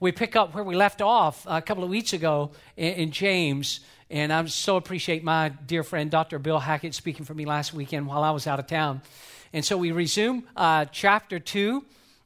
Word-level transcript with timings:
we 0.00 0.12
pick 0.12 0.34
up 0.34 0.54
where 0.54 0.64
we 0.64 0.74
left 0.74 1.02
off 1.02 1.46
a 1.46 1.60
couple 1.60 1.84
of 1.84 1.90
weeks 1.90 2.14
ago 2.14 2.50
in, 2.76 2.94
in 2.94 3.10
James. 3.10 3.80
And 4.08 4.32
I 4.32 4.44
so 4.46 4.76
appreciate 4.76 5.22
my 5.22 5.50
dear 5.50 5.84
friend 5.84 6.10
Dr. 6.10 6.38
Bill 6.38 6.58
Hackett 6.58 6.94
speaking 6.94 7.26
for 7.26 7.34
me 7.34 7.44
last 7.44 7.74
weekend 7.74 8.06
while 8.06 8.24
I 8.24 8.30
was 8.30 8.46
out 8.46 8.58
of 8.58 8.66
town. 8.66 9.02
And 9.52 9.62
so 9.62 9.76
we 9.76 9.92
resume 9.92 10.44
uh, 10.56 10.86
chapter 10.86 11.38
2. 11.38 11.84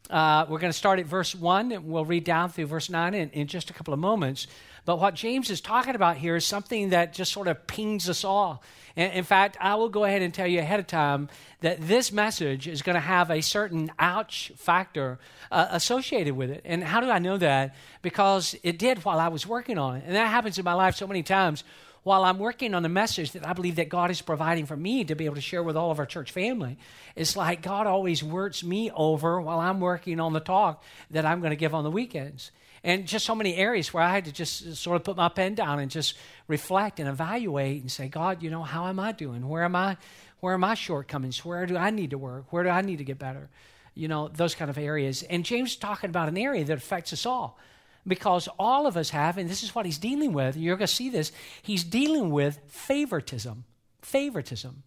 Uh, 0.09 0.47
we're 0.49 0.61
going 0.61 0.73
to 0.73 0.79
start 0.79 1.01
at 1.01 1.07
verse 1.07 1.35
1, 1.35 1.73
and 1.73 1.87
we'll 1.87 2.05
read 2.05 2.23
down 2.23 2.49
through 2.49 2.67
verse 2.67 2.89
9 2.89 3.13
in, 3.13 3.31
in 3.31 3.47
just 3.49 3.71
a 3.71 3.72
couple 3.72 3.93
of 3.93 3.99
moments. 3.99 4.47
But 4.85 4.98
what 4.98 5.14
James 5.14 5.51
is 5.51 5.60
talking 5.60 5.94
about 5.94 6.19
here 6.19 6.37
is 6.37 6.44
something 6.44 6.90
that 6.90 7.14
just 7.14 7.33
sort 7.33 7.48
of 7.48 7.66
pings 7.66 8.08
us 8.08 8.24
all. 8.24 8.62
And 8.96 9.12
in 9.14 9.24
fact, 9.24 9.56
I 9.60 9.74
will 9.76 9.88
go 9.88 10.04
ahead 10.04 10.22
and 10.22 10.33
tell 10.33 10.46
you 10.46 10.60
ahead 10.60 10.78
of 10.78 10.87
time 10.87 11.28
that 11.60 11.80
this 11.80 12.12
message 12.12 12.69
is 12.69 12.83
going 12.83 12.94
to 12.94 13.01
have 13.01 13.30
a 13.30 13.40
certain 13.40 13.90
ouch 13.98 14.52
factor 14.56 15.19
uh, 15.51 15.69
associated 15.70 16.37
with 16.37 16.51
it. 16.51 16.62
And 16.65 16.84
how 16.84 17.01
do 17.01 17.10
I 17.10 17.19
know 17.19 17.38
that? 17.38 17.74
Because 18.02 18.55
it 18.62 18.78
did 18.78 19.05
while 19.05 19.19
I 19.19 19.28
was 19.28 19.47
working 19.47 19.78
on 19.78 19.97
it. 19.97 20.05
And 20.06 20.15
that 20.15 20.28
happens 20.28 20.59
in 20.59 20.65
my 20.65 20.75
life 20.75 20.97
so 20.97 21.06
many 21.06 21.23
times 21.23 21.64
while 22.05 22.23
I'm 22.25 22.39
working 22.39 22.75
on 22.75 22.84
a 22.84 22.89
message 22.89 23.33
that 23.33 23.48
I 23.48 23.55
believe 23.55 23.77
that 23.77 23.89
God 23.89 24.11
is 24.11 24.20
providing 24.20 24.66
for 24.66 24.77
me 24.77 25.05
to 25.05 25.14
be 25.14 25.25
able 25.25 25.37
to 25.37 25.41
share 25.41 25.62
with 25.62 25.75
all 25.75 25.91
of 25.91 25.98
our 25.98 26.05
church 26.05 26.33
family, 26.33 26.77
it's 27.16 27.34
like 27.34 27.62
God 27.62 27.87
always 27.87 28.23
works 28.23 28.62
me 28.62 28.91
over 28.95 29.41
while 29.41 29.59
I'm 29.59 29.80
working 29.80 30.20
on 30.20 30.34
the 30.34 30.41
talk 30.41 30.84
that 31.11 31.25
I'm 31.25 31.41
going 31.41 31.51
to 31.51 31.56
give 31.56 31.75
on 31.75 31.83
the 31.83 31.91
weekends 31.91 32.51
and 32.84 33.06
just 33.06 33.24
so 33.24 33.34
many 33.34 33.56
areas 33.56 33.95
where 33.95 34.02
I 34.02 34.12
had 34.12 34.27
to 34.27 34.33
just 34.33 34.77
sort 34.77 34.97
of 34.97 35.05
put 35.05 35.16
my 35.16 35.30
pen 35.30 35.55
down 35.55 35.79
and 35.80 35.91
just 35.91 36.16
reflect 36.47 37.01
and 37.01 37.09
evaluate 37.09 37.80
and 37.80 37.91
say, 37.91 38.09
God, 38.09 38.42
you 38.42 38.51
know, 38.51 38.62
how 38.62 38.87
am 38.87 39.01
I 39.01 39.12
doing? 39.12 39.48
Where 39.48 39.65
am 39.65 39.75
I? 39.75 39.97
Where 40.41 40.52
are 40.52 40.59
my 40.59 40.75
shortcomings? 40.75 41.42
Where 41.42 41.65
do 41.65 41.78
I 41.78 41.89
need 41.89 42.11
to 42.11 42.19
work? 42.19 42.52
Where 42.52 42.62
do 42.62 42.69
I 42.69 42.83
need 42.83 42.98
to 42.98 43.05
get 43.05 43.19
better? 43.19 43.48
You 43.95 44.09
know, 44.09 44.28
those 44.28 44.55
kind 44.55 44.70
of 44.70 44.77
areas. 44.77 45.23
And 45.23 45.47
James 45.47 45.70
is 45.70 45.77
talking 45.77 46.11
about 46.11 46.28
an 46.28 46.37
area 46.37 46.62
that 46.66 46.77
affects 46.77 47.15
us 47.15 47.25
all 47.25 47.59
because 48.06 48.51
all 48.59 48.87
of 48.87 48.98
us 48.98 49.09
have, 49.11 49.39
and 49.39 49.48
this 49.48 49.62
is 49.62 49.75
what 49.75 49.87
he's 49.87 49.97
dealing 49.97 50.34
with. 50.34 50.55
You're 50.55 50.77
going 50.77 50.87
to 50.87 50.92
see 50.92 51.09
this. 51.09 51.33
He's 51.62 51.84
dealing 51.84 52.31
with 52.31 52.61
favoritism. 52.69 53.64
Favoritism. 54.03 54.83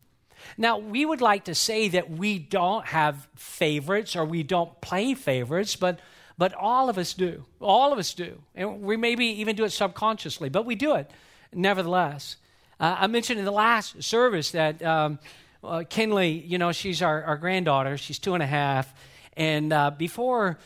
Now, 0.56 0.78
we 0.78 1.04
would 1.04 1.22
like 1.22 1.46
to 1.46 1.56
say 1.56 1.88
that 1.90 2.12
we 2.12 2.38
don't 2.38 2.86
have 2.86 3.28
favorites 3.36 4.16
or 4.16 4.24
we 4.24 4.44
don't 4.44 4.80
play 4.82 5.16
favorites, 5.16 5.76
but 5.76 6.00
but 6.38 6.54
all 6.54 6.90
of 6.90 6.98
us 6.98 7.14
do. 7.14 7.46
All 7.60 7.92
of 7.92 8.00
us 8.00 8.14
do. 8.14 8.42
And 8.56 8.82
we 8.82 8.98
maybe 8.98 9.26
even 9.26 9.56
do 9.56 9.64
it 9.64 9.72
subconsciously, 9.72 10.50
but 10.50 10.66
we 10.66 10.76
do 10.76 10.96
it 10.96 11.10
nevertheless. 11.54 12.38
Uh, 12.80 12.96
I 13.00 13.08
mentioned 13.08 13.40
in 13.40 13.46
the 13.46 13.52
last 13.52 14.04
service 14.04 14.52
that 14.52 14.84
um, 14.84 15.20
uh, 15.64 15.84
Kinley, 15.90 16.30
you 16.30 16.58
know, 16.58 16.72
she's 16.72 17.02
our, 17.02 17.24
our 17.24 17.38
granddaughter. 17.38 17.98
She's 17.98 18.20
two 18.20 18.36
and 18.36 18.44
a 18.44 18.48
half. 18.48 18.94
And 19.36 19.74
uh, 19.74 19.92
before, 19.92 20.60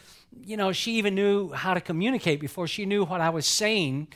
you 0.45 0.57
know, 0.57 0.71
she 0.71 0.93
even 0.93 1.15
knew 1.15 1.51
how 1.51 1.73
to 1.73 1.81
communicate, 1.81 2.39
before 2.39 2.67
she 2.67 2.85
knew 2.85 3.05
what 3.05 3.21
I 3.21 3.29
was 3.29 3.45
saying, 3.45 4.07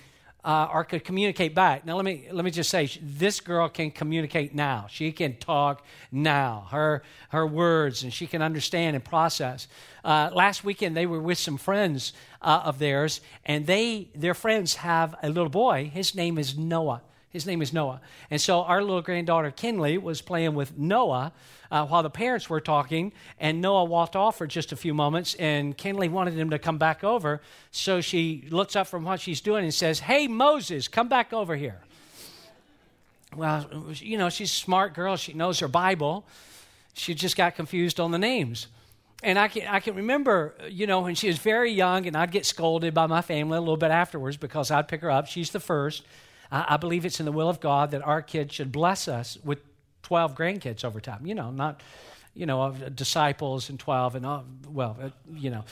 uh, 0.45 0.69
or 0.71 0.83
could 0.83 1.03
communicate 1.03 1.55
back. 1.55 1.85
Now, 1.85 1.95
let 1.95 2.05
me, 2.05 2.27
let 2.31 2.45
me 2.45 2.51
just 2.51 2.69
say 2.69 2.87
this 3.01 3.39
girl 3.39 3.67
can 3.67 3.89
communicate 3.89 4.53
now. 4.53 4.85
She 4.89 5.11
can 5.11 5.37
talk 5.37 5.83
now, 6.11 6.67
her, 6.69 7.01
her 7.29 7.47
words, 7.47 8.03
and 8.03 8.13
she 8.13 8.27
can 8.27 8.43
understand 8.43 8.95
and 8.95 9.03
process. 9.03 9.67
Uh, 10.03 10.29
last 10.33 10.63
weekend, 10.63 10.95
they 10.95 11.07
were 11.07 11.19
with 11.19 11.39
some 11.39 11.57
friends 11.57 12.13
uh, 12.43 12.61
of 12.63 12.77
theirs, 12.77 13.21
and 13.43 13.65
they, 13.65 14.09
their 14.13 14.35
friends 14.35 14.75
have 14.75 15.15
a 15.23 15.29
little 15.29 15.49
boy. 15.49 15.89
His 15.91 16.13
name 16.13 16.37
is 16.37 16.55
Noah. 16.55 17.01
His 17.35 17.45
name 17.45 17.61
is 17.61 17.73
Noah. 17.73 17.99
And 18.31 18.39
so 18.39 18.61
our 18.61 18.81
little 18.81 19.01
granddaughter, 19.01 19.51
Kinley, 19.51 19.97
was 19.97 20.21
playing 20.21 20.55
with 20.55 20.77
Noah 20.77 21.33
uh, 21.69 21.85
while 21.85 22.01
the 22.01 22.09
parents 22.09 22.49
were 22.49 22.61
talking, 22.61 23.11
and 23.37 23.59
Noah 23.59 23.83
walked 23.83 24.15
off 24.15 24.37
for 24.37 24.47
just 24.47 24.71
a 24.71 24.77
few 24.77 24.93
moments, 24.93 25.35
and 25.35 25.75
Kinley 25.75 26.07
wanted 26.07 26.35
him 26.35 26.51
to 26.51 26.57
come 26.57 26.77
back 26.77 27.03
over. 27.03 27.41
So 27.71 27.99
she 27.99 28.47
looks 28.51 28.77
up 28.77 28.87
from 28.87 29.03
what 29.03 29.19
she's 29.19 29.41
doing 29.41 29.65
and 29.65 29.73
says, 29.73 29.99
Hey, 29.99 30.29
Moses, 30.29 30.87
come 30.87 31.09
back 31.09 31.33
over 31.33 31.57
here. 31.57 31.81
Well, 33.35 33.69
you 33.95 34.17
know, 34.17 34.29
she's 34.29 34.51
a 34.51 34.55
smart 34.55 34.93
girl. 34.93 35.17
She 35.17 35.33
knows 35.33 35.59
her 35.59 35.67
Bible. 35.67 36.25
She 36.93 37.13
just 37.15 37.35
got 37.35 37.55
confused 37.55 37.99
on 37.99 38.11
the 38.11 38.17
names. 38.17 38.67
And 39.23 39.37
I 39.37 39.49
can, 39.49 39.67
I 39.67 39.81
can 39.81 39.95
remember, 39.95 40.53
you 40.69 40.87
know, 40.87 41.01
when 41.01 41.15
she 41.15 41.27
was 41.27 41.39
very 41.39 41.73
young, 41.73 42.07
and 42.07 42.15
I'd 42.15 42.31
get 42.31 42.45
scolded 42.45 42.93
by 42.93 43.07
my 43.07 43.21
family 43.21 43.57
a 43.57 43.59
little 43.59 43.75
bit 43.75 43.91
afterwards 43.91 44.37
because 44.37 44.71
I'd 44.71 44.87
pick 44.87 45.01
her 45.01 45.11
up. 45.11 45.27
She's 45.27 45.49
the 45.49 45.59
first. 45.59 46.03
I, 46.55 46.77
believe 46.77 47.05
it's 47.05 47.19
in 47.19 47.25
the 47.25 47.31
will 47.31 47.49
of 47.49 47.59
God 47.59 47.91
that 47.91 48.01
our 48.01 48.21
kids 48.21 48.53
should 48.53 48.71
bless 48.71 49.07
us 49.07 49.37
with 49.43 49.59
12 50.03 50.35
grandkids 50.35 50.85
over 50.85 50.99
time. 50.99 51.25
You 51.25 51.35
know, 51.35 51.51
not, 51.51 51.81
you 52.33 52.45
know, 52.45 52.71
disciples 52.93 53.69
and 53.69 53.79
12 53.79 54.15
and, 54.15 54.25
all, 54.25 54.45
well, 54.67 54.97
uh, 55.01 55.09
you 55.33 55.49
know. 55.49 55.65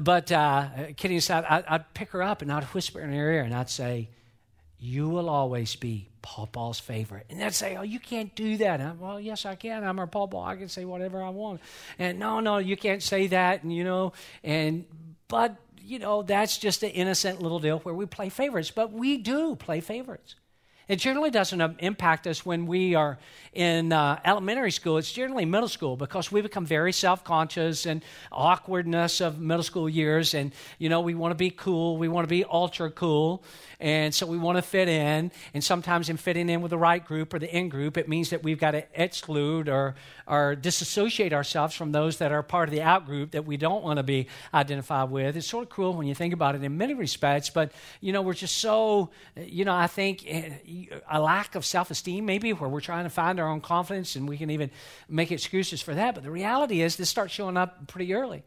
But 0.00 0.30
uh, 0.30 0.68
kidding 0.96 1.16
aside, 1.16 1.44
I, 1.48 1.64
I'd 1.66 1.94
pick 1.94 2.10
her 2.10 2.22
up 2.22 2.42
and 2.42 2.52
I'd 2.52 2.64
whisper 2.64 3.00
in 3.00 3.12
her 3.12 3.32
ear 3.32 3.42
and 3.42 3.54
I'd 3.54 3.70
say, 3.70 4.08
You 4.78 5.08
will 5.08 5.28
always 5.28 5.76
be 5.76 6.08
Paul 6.22 6.46
Paul's 6.46 6.78
favorite. 6.78 7.26
And 7.30 7.40
they'd 7.40 7.54
say, 7.54 7.76
Oh, 7.76 7.82
you 7.82 7.98
can't 7.98 8.34
do 8.34 8.56
that. 8.58 8.80
I'm, 8.80 9.00
well, 9.00 9.20
yes, 9.20 9.46
I 9.46 9.54
can. 9.54 9.84
I'm 9.84 9.98
her 9.98 10.06
Paul. 10.06 10.44
I 10.44 10.56
can 10.56 10.68
say 10.68 10.84
whatever 10.84 11.22
I 11.22 11.30
want. 11.30 11.60
And 11.98 12.18
no, 12.18 12.40
no, 12.40 12.58
you 12.58 12.76
can't 12.76 13.02
say 13.02 13.26
that. 13.28 13.62
And, 13.62 13.74
you 13.74 13.84
know, 13.84 14.12
and, 14.44 14.84
but, 15.28 15.56
you 15.84 15.98
know, 15.98 16.22
that's 16.22 16.58
just 16.58 16.82
an 16.82 16.90
innocent 16.90 17.40
little 17.40 17.58
deal 17.58 17.78
where 17.80 17.94
we 17.94 18.06
play 18.06 18.28
favorites. 18.28 18.70
But 18.70 18.92
we 18.92 19.16
do 19.16 19.56
play 19.56 19.80
favorites. 19.80 20.36
It 20.90 20.98
generally 20.98 21.30
doesn't 21.30 21.60
impact 21.78 22.26
us 22.26 22.44
when 22.44 22.66
we 22.66 22.96
are 22.96 23.16
in 23.52 23.92
uh, 23.92 24.18
elementary 24.24 24.72
school. 24.72 24.98
It's 24.98 25.12
generally 25.12 25.44
middle 25.44 25.68
school 25.68 25.96
because 25.96 26.32
we 26.32 26.40
become 26.40 26.66
very 26.66 26.92
self 26.92 27.22
conscious 27.22 27.86
and 27.86 28.02
awkwardness 28.32 29.20
of 29.20 29.38
middle 29.38 29.62
school 29.62 29.88
years. 29.88 30.34
And, 30.34 30.50
you 30.78 30.88
know, 30.88 31.00
we 31.00 31.14
want 31.14 31.30
to 31.30 31.36
be 31.36 31.50
cool. 31.50 31.96
We 31.96 32.08
want 32.08 32.24
to 32.24 32.28
be 32.28 32.44
ultra 32.44 32.90
cool. 32.90 33.44
And 33.78 34.14
so 34.14 34.26
we 34.26 34.36
want 34.36 34.58
to 34.58 34.62
fit 34.62 34.88
in. 34.88 35.30
And 35.54 35.64
sometimes 35.64 36.08
in 36.08 36.16
fitting 36.16 36.50
in 36.50 36.60
with 36.60 36.70
the 36.70 36.78
right 36.78 37.04
group 37.04 37.32
or 37.34 37.38
the 37.38 37.56
in 37.56 37.68
group, 37.68 37.96
it 37.96 38.08
means 38.08 38.30
that 38.30 38.42
we've 38.42 38.58
got 38.58 38.72
to 38.72 38.84
exclude 38.94 39.68
or, 39.68 39.94
or 40.26 40.54
disassociate 40.54 41.32
ourselves 41.32 41.74
from 41.74 41.92
those 41.92 42.18
that 42.18 42.30
are 42.30 42.42
part 42.42 42.68
of 42.68 42.74
the 42.74 42.82
out 42.82 43.06
group 43.06 43.30
that 43.30 43.46
we 43.46 43.56
don't 43.56 43.82
want 43.82 43.98
to 43.98 44.02
be 44.02 44.26
identified 44.52 45.10
with. 45.10 45.36
It's 45.36 45.46
sort 45.46 45.64
of 45.64 45.70
cruel 45.70 45.94
when 45.94 46.06
you 46.06 46.14
think 46.14 46.34
about 46.34 46.56
it 46.56 46.62
in 46.62 46.76
many 46.76 46.94
respects, 46.94 47.48
but, 47.48 47.72
you 48.00 48.12
know, 48.12 48.22
we're 48.22 48.34
just 48.34 48.58
so, 48.58 49.10
you 49.36 49.64
know, 49.64 49.74
I 49.74 49.86
think 49.86 50.24
eh, 50.26 50.50
a 51.10 51.20
lack 51.20 51.54
of 51.54 51.64
self 51.64 51.90
esteem, 51.90 52.24
maybe, 52.24 52.52
where 52.52 52.68
we're 52.68 52.80
trying 52.80 53.04
to 53.04 53.10
find 53.10 53.40
our 53.40 53.48
own 53.48 53.60
confidence 53.60 54.16
and 54.16 54.28
we 54.28 54.38
can 54.38 54.50
even 54.50 54.70
make 55.08 55.32
excuses 55.32 55.82
for 55.82 55.94
that. 55.94 56.14
But 56.14 56.24
the 56.24 56.30
reality 56.30 56.82
is, 56.82 56.96
this 56.96 57.08
starts 57.08 57.32
showing 57.32 57.56
up 57.56 57.86
pretty 57.86 58.14
early. 58.14 58.42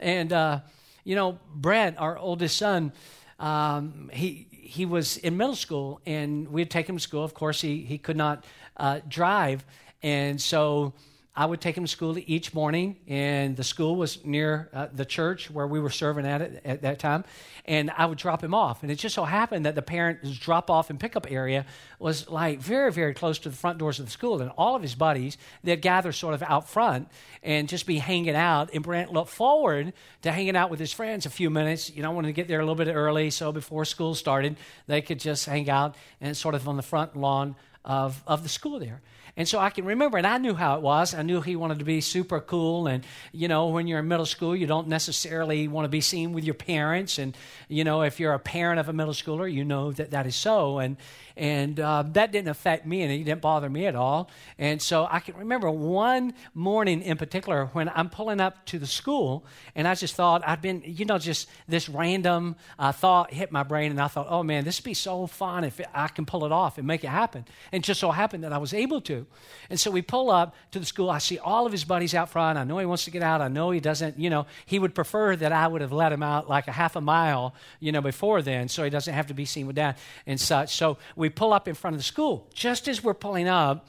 And, 0.00 0.32
uh, 0.32 0.60
you 1.04 1.14
know, 1.14 1.38
Brent, 1.54 1.98
our 1.98 2.18
oldest 2.18 2.56
son, 2.56 2.92
um, 3.38 4.10
he, 4.12 4.46
he 4.50 4.84
was 4.86 5.16
in 5.16 5.36
middle 5.36 5.56
school 5.56 6.00
and 6.06 6.48
we 6.48 6.60
had 6.60 6.70
taken 6.70 6.94
him 6.94 6.98
to 6.98 7.02
school. 7.02 7.24
Of 7.24 7.34
course, 7.34 7.60
he, 7.60 7.82
he 7.82 7.98
could 7.98 8.16
not 8.16 8.44
uh, 8.76 9.00
drive. 9.08 9.64
And 10.02 10.40
so 10.40 10.92
I 11.38 11.46
would 11.46 11.60
take 11.60 11.76
him 11.76 11.84
to 11.84 11.88
school 11.88 12.18
each 12.26 12.52
morning, 12.52 12.96
and 13.06 13.56
the 13.56 13.62
school 13.62 13.94
was 13.94 14.24
near 14.24 14.68
uh, 14.72 14.88
the 14.92 15.04
church 15.04 15.48
where 15.48 15.68
we 15.68 15.78
were 15.78 15.88
serving 15.88 16.26
at 16.26 16.42
it 16.42 16.60
at 16.64 16.82
that 16.82 16.98
time. 16.98 17.22
And 17.64 17.92
I 17.96 18.06
would 18.06 18.18
drop 18.18 18.42
him 18.42 18.54
off. 18.54 18.82
And 18.82 18.90
it 18.90 18.96
just 18.96 19.14
so 19.14 19.22
happened 19.22 19.64
that 19.64 19.76
the 19.76 19.82
parent's 19.82 20.36
drop 20.36 20.68
off 20.68 20.90
and 20.90 20.98
pickup 20.98 21.30
area 21.30 21.64
was 22.00 22.28
like 22.28 22.58
very, 22.58 22.90
very 22.90 23.14
close 23.14 23.38
to 23.40 23.50
the 23.50 23.54
front 23.54 23.78
doors 23.78 24.00
of 24.00 24.06
the 24.06 24.10
school. 24.10 24.40
And 24.40 24.50
all 24.58 24.74
of 24.74 24.82
his 24.82 24.96
buddies, 24.96 25.38
they'd 25.62 25.80
gather 25.80 26.10
sort 26.10 26.34
of 26.34 26.42
out 26.42 26.68
front 26.68 27.06
and 27.44 27.68
just 27.68 27.86
be 27.86 27.98
hanging 27.98 28.34
out. 28.34 28.70
And 28.74 28.82
Brent 28.82 29.12
looked 29.12 29.30
forward 29.30 29.92
to 30.22 30.32
hanging 30.32 30.56
out 30.56 30.70
with 30.70 30.80
his 30.80 30.92
friends 30.92 31.24
a 31.24 31.30
few 31.30 31.50
minutes. 31.50 31.88
You 31.88 32.02
know, 32.02 32.10
I 32.10 32.14
wanted 32.14 32.28
to 32.28 32.32
get 32.32 32.48
there 32.48 32.58
a 32.58 32.64
little 32.64 32.84
bit 32.84 32.92
early 32.92 33.30
so 33.30 33.52
before 33.52 33.84
school 33.84 34.16
started, 34.16 34.56
they 34.88 35.02
could 35.02 35.20
just 35.20 35.46
hang 35.46 35.70
out 35.70 35.94
and 36.20 36.36
sort 36.36 36.56
of 36.56 36.66
on 36.66 36.76
the 36.76 36.82
front 36.82 37.14
lawn 37.14 37.54
of, 37.84 38.24
of 38.26 38.42
the 38.42 38.48
school 38.48 38.80
there. 38.80 39.02
And 39.38 39.48
so 39.48 39.60
I 39.60 39.70
can 39.70 39.84
remember, 39.84 40.18
and 40.18 40.26
I 40.26 40.36
knew 40.38 40.54
how 40.54 40.74
it 40.74 40.82
was. 40.82 41.14
I 41.14 41.22
knew 41.22 41.40
he 41.40 41.54
wanted 41.54 41.78
to 41.78 41.84
be 41.84 42.00
super 42.00 42.40
cool. 42.40 42.88
And, 42.88 43.06
you 43.32 43.46
know, 43.46 43.68
when 43.68 43.86
you're 43.86 44.00
in 44.00 44.08
middle 44.08 44.26
school, 44.26 44.54
you 44.54 44.66
don't 44.66 44.88
necessarily 44.88 45.68
want 45.68 45.84
to 45.84 45.88
be 45.88 46.00
seen 46.00 46.32
with 46.32 46.42
your 46.42 46.54
parents. 46.54 47.18
And, 47.18 47.36
you 47.68 47.84
know, 47.84 48.02
if 48.02 48.18
you're 48.18 48.34
a 48.34 48.40
parent 48.40 48.80
of 48.80 48.88
a 48.88 48.92
middle 48.92 49.14
schooler, 49.14 49.50
you 49.50 49.64
know 49.64 49.92
that 49.92 50.10
that 50.10 50.26
is 50.26 50.34
so. 50.34 50.78
And, 50.80 50.96
and 51.38 51.78
uh, 51.78 52.02
that 52.12 52.32
didn't 52.32 52.48
affect 52.48 52.84
me 52.84 53.02
and 53.02 53.12
it 53.12 53.18
didn't 53.24 53.40
bother 53.40 53.70
me 53.70 53.86
at 53.86 53.94
all. 53.94 54.28
And 54.58 54.82
so 54.82 55.06
I 55.10 55.20
can 55.20 55.36
remember 55.36 55.70
one 55.70 56.34
morning 56.52 57.00
in 57.00 57.16
particular 57.16 57.66
when 57.66 57.88
I'm 57.88 58.10
pulling 58.10 58.40
up 58.40 58.66
to 58.66 58.78
the 58.78 58.86
school 58.86 59.46
and 59.74 59.86
I 59.86 59.94
just 59.94 60.14
thought 60.14 60.42
I'd 60.46 60.60
been, 60.60 60.82
you 60.84 61.04
know, 61.04 61.18
just 61.18 61.48
this 61.68 61.88
random 61.88 62.56
uh, 62.78 62.90
thought 62.92 63.32
hit 63.32 63.52
my 63.52 63.62
brain 63.62 63.92
and 63.92 64.00
I 64.00 64.08
thought, 64.08 64.26
oh 64.28 64.42
man, 64.42 64.64
this 64.64 64.80
would 64.80 64.84
be 64.84 64.94
so 64.94 65.26
fun 65.28 65.62
if 65.62 65.80
I 65.94 66.08
can 66.08 66.26
pull 66.26 66.44
it 66.44 66.50
off 66.50 66.76
and 66.76 66.86
make 66.86 67.04
it 67.04 67.08
happen. 67.08 67.44
And 67.70 67.84
just 67.84 68.00
so 68.00 68.10
happened 68.10 68.42
that 68.42 68.52
I 68.52 68.58
was 68.58 68.74
able 68.74 69.00
to. 69.02 69.26
And 69.70 69.78
so 69.78 69.92
we 69.92 70.02
pull 70.02 70.30
up 70.30 70.56
to 70.72 70.80
the 70.80 70.86
school. 70.86 71.08
I 71.08 71.18
see 71.18 71.38
all 71.38 71.66
of 71.66 71.72
his 71.72 71.84
buddies 71.84 72.14
out 72.14 72.30
front. 72.30 72.58
I 72.58 72.64
know 72.64 72.78
he 72.78 72.86
wants 72.86 73.04
to 73.04 73.12
get 73.12 73.22
out. 73.22 73.40
I 73.40 73.48
know 73.48 73.70
he 73.70 73.80
doesn't, 73.80 74.18
you 74.18 74.28
know, 74.28 74.46
he 74.66 74.80
would 74.80 74.94
prefer 74.94 75.36
that 75.36 75.52
I 75.52 75.68
would 75.68 75.82
have 75.82 75.92
let 75.92 76.12
him 76.12 76.22
out 76.24 76.48
like 76.48 76.66
a 76.66 76.72
half 76.72 76.96
a 76.96 77.00
mile, 77.00 77.54
you 77.78 77.92
know, 77.92 78.00
before 78.00 78.42
then 78.42 78.68
so 78.68 78.82
he 78.82 78.90
doesn't 78.90 79.14
have 79.14 79.28
to 79.28 79.34
be 79.34 79.44
seen 79.44 79.68
with 79.68 79.76
dad 79.76 79.96
and 80.26 80.40
such. 80.40 80.74
So 80.74 80.98
we 81.14 81.27
pull 81.30 81.52
up 81.52 81.68
in 81.68 81.74
front 81.74 81.94
of 81.94 81.98
the 81.98 82.04
school. 82.04 82.48
Just 82.52 82.88
as 82.88 83.02
we're 83.02 83.14
pulling 83.14 83.48
up, 83.48 83.86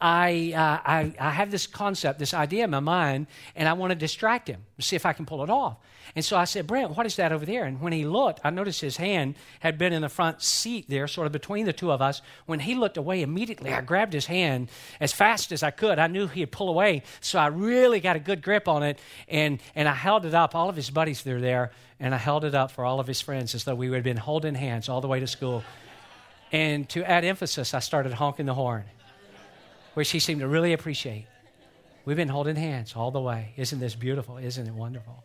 I, 0.00 0.52
uh, 0.54 0.90
I, 0.90 1.14
I, 1.20 1.30
have 1.30 1.52
this 1.52 1.68
concept, 1.68 2.18
this 2.18 2.34
idea 2.34 2.64
in 2.64 2.70
my 2.70 2.80
mind, 2.80 3.28
and 3.54 3.68
I 3.68 3.72
want 3.74 3.92
to 3.92 3.94
distract 3.94 4.48
him. 4.48 4.64
see 4.80 4.96
if 4.96 5.06
I 5.06 5.12
can 5.12 5.26
pull 5.26 5.44
it 5.44 5.50
off. 5.50 5.76
And 6.14 6.24
so 6.24 6.36
I 6.36 6.44
said, 6.44 6.66
Brent, 6.66 6.96
what 6.96 7.06
is 7.06 7.16
that 7.16 7.32
over 7.32 7.46
there? 7.46 7.64
And 7.64 7.80
when 7.80 7.92
he 7.92 8.04
looked, 8.04 8.40
I 8.44 8.50
noticed 8.50 8.80
his 8.80 8.96
hand 8.96 9.36
had 9.60 9.78
been 9.78 9.92
in 9.92 10.02
the 10.02 10.08
front 10.08 10.42
seat 10.42 10.86
there, 10.88 11.06
sort 11.06 11.26
of 11.26 11.32
between 11.32 11.64
the 11.66 11.72
two 11.72 11.90
of 11.90 12.02
us. 12.02 12.20
When 12.46 12.60
he 12.60 12.74
looked 12.74 12.96
away, 12.96 13.22
immediately 13.22 13.72
I 13.72 13.80
grabbed 13.80 14.12
his 14.12 14.26
hand 14.26 14.68
as 15.00 15.12
fast 15.12 15.52
as 15.52 15.62
I 15.62 15.70
could. 15.70 15.98
I 15.98 16.08
knew 16.08 16.26
he'd 16.26 16.52
pull 16.52 16.68
away, 16.68 17.02
so 17.20 17.38
I 17.38 17.46
really 17.46 18.00
got 18.00 18.16
a 18.16 18.20
good 18.20 18.42
grip 18.42 18.68
on 18.68 18.82
it. 18.82 18.98
And, 19.28 19.60
and 19.74 19.88
I 19.88 19.94
held 19.94 20.26
it 20.26 20.34
up. 20.34 20.54
All 20.54 20.68
of 20.68 20.76
his 20.76 20.90
buddies 20.90 21.24
were 21.24 21.40
there, 21.40 21.70
and 22.00 22.14
I 22.14 22.18
held 22.18 22.44
it 22.44 22.54
up 22.54 22.72
for 22.72 22.84
all 22.84 23.00
of 23.00 23.06
his 23.06 23.20
friends 23.20 23.54
as 23.54 23.64
though 23.64 23.74
we 23.74 23.90
had 23.90 24.02
been 24.02 24.16
holding 24.16 24.54
hands 24.54 24.88
all 24.88 25.00
the 25.00 25.08
way 25.08 25.20
to 25.20 25.26
school. 25.26 25.62
And 26.52 26.86
to 26.90 27.02
add 27.02 27.24
emphasis, 27.24 27.72
I 27.72 27.78
started 27.78 28.12
honking 28.12 28.46
the 28.46 28.54
horn, 28.54 28.84
which 29.94 30.10
he 30.10 30.18
seemed 30.18 30.40
to 30.40 30.48
really 30.48 30.74
appreciate. 30.74 31.26
We've 32.04 32.16
been 32.16 32.28
holding 32.28 32.56
hands 32.56 32.94
all 32.94 33.10
the 33.10 33.20
way. 33.20 33.54
Isn't 33.56 33.80
this 33.80 33.94
beautiful? 33.94 34.36
Isn't 34.36 34.66
it 34.66 34.74
wonderful? 34.74 35.24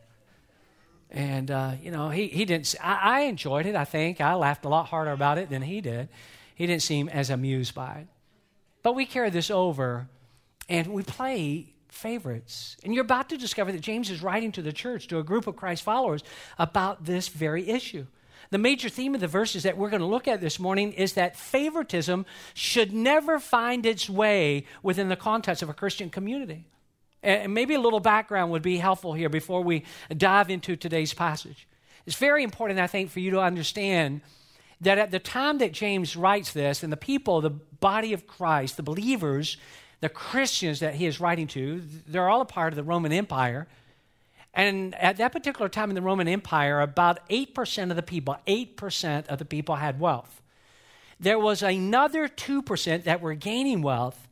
And, 1.12 1.52
uh, 1.52 1.72
you 1.82 1.92
know, 1.92 2.10
he, 2.10 2.28
he 2.28 2.46
didn't, 2.46 2.76
I, 2.82 3.00
I 3.02 3.20
enjoyed 3.22 3.66
it, 3.66 3.76
I 3.76 3.86
think. 3.86 4.22
I 4.22 4.36
laughed 4.36 4.66
a 4.66 4.70
lot 4.70 4.88
harder 4.88 5.12
about 5.12 5.38
it 5.38 5.50
than 5.50 5.62
he 5.62 5.82
did. 5.82 6.10
He 6.56 6.66
didn't 6.66 6.82
seem 6.82 7.10
as 7.10 7.30
amused 7.30 7.76
by 7.76 8.00
it. 8.02 8.08
But 8.84 8.96
we 8.96 9.06
carry 9.06 9.30
this 9.30 9.52
over 9.52 10.08
and 10.70 10.88
we 10.88 11.04
play 11.04 11.74
favorites. 11.90 12.78
And 12.84 12.94
you're 12.94 13.04
about 13.04 13.30
to 13.30 13.38
discover 13.38 13.72
that 13.72 13.82
James 13.82 14.10
is 14.10 14.22
writing 14.22 14.52
to 14.54 14.62
the 14.62 14.74
church, 14.74 15.08
to 15.08 15.20
a 15.20 15.24
group 15.24 15.48
of 15.48 15.56
Christ 15.56 15.84
followers, 15.84 16.24
about 16.58 17.06
this 17.06 17.28
very 17.28 17.68
issue. 17.70 18.06
The 18.50 18.58
major 18.58 18.90
theme 18.90 19.16
of 19.16 19.22
the 19.22 19.28
verses 19.28 19.64
that 19.64 19.78
we're 19.78 19.90
going 19.90 20.02
to 20.02 20.08
look 20.08 20.28
at 20.28 20.42
this 20.42 20.60
morning 20.60 20.94
is 20.94 21.14
that 21.14 21.36
favoritism 21.36 22.26
should 22.54 22.94
never 22.94 23.40
find 23.40 23.86
its 23.86 24.10
way 24.10 24.66
within 24.82 25.10
the 25.10 25.16
context 25.16 25.62
of 25.62 25.70
a 25.70 25.74
Christian 25.74 26.10
community. 26.10 26.66
And 27.24 27.54
maybe 27.54 27.74
a 27.74 27.80
little 27.80 28.00
background 28.00 28.52
would 28.52 28.62
be 28.62 28.78
helpful 28.78 29.14
here 29.14 29.30
before 29.30 29.62
we 29.62 29.84
dive 30.16 30.50
into 30.50 30.76
today's 30.76 31.14
passage. 31.14 31.68
It's 32.06 32.16
very 32.16 32.44
important, 32.44 32.80
I 32.80 32.88
think, 32.88 33.10
for 33.10 33.20
you 33.20 33.32
to 33.32 33.42
understand 33.42 34.22
that 34.80 34.98
at 34.98 35.12
the 35.12 35.20
time 35.20 35.58
that 35.58 35.72
James 35.72 36.16
writes 36.16 36.54
this, 36.54 36.84
and 36.84 36.92
the 36.94 36.98
people, 36.98 37.42
the 37.42 37.50
body 37.50 38.14
of 38.14 38.28
Christ, 38.28 38.78
the 38.78 38.84
believers, 38.84 39.58
the 40.00 40.10
Christians 40.10 40.80
that 40.80 40.96
he 40.96 41.06
is 41.06 41.20
writing 41.20 41.48
to, 41.48 41.82
they're 42.08 42.30
all 42.30 42.42
a 42.42 42.46
part 42.46 42.72
of 42.72 42.78
the 42.78 42.84
Roman 42.84 43.12
Empire. 43.12 43.68
And 44.58 44.96
at 44.96 45.18
that 45.18 45.32
particular 45.32 45.70
time 45.70 45.92
in 45.92 45.96
the 45.96 46.02
Roman 46.02 46.28
Empire, 46.28 46.82
about 46.82 47.30
8% 47.30 47.92
of 47.92 47.96
the 47.96 48.02
people, 48.02 48.38
8% 48.48 49.28
of 49.28 49.38
the 49.38 49.46
people 49.46 49.76
had 49.76 50.00
wealth. 50.00 50.42
There 51.20 51.38
was 51.38 51.62
another 51.62 52.28
2% 52.28 53.04
that 53.04 53.22
were 53.22 53.36
gaining 53.36 53.84
wealth, 53.84 54.28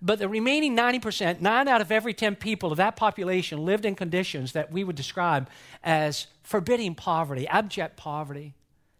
but 0.00 0.20
the 0.20 0.28
remaining 0.28 0.76
90%, 0.76 1.40
9 1.40 1.66
out 1.66 1.80
of 1.80 1.90
every 1.90 2.14
10 2.14 2.36
people 2.36 2.70
of 2.70 2.76
that 2.76 2.94
population 2.94 3.64
lived 3.64 3.84
in 3.84 3.96
conditions 3.96 4.52
that 4.52 4.70
we 4.70 4.84
would 4.84 4.94
describe 4.94 5.50
as 5.82 6.28
forbidding 6.44 6.94
poverty, 6.94 7.48
abject 7.48 7.96
poverty. 7.96 8.54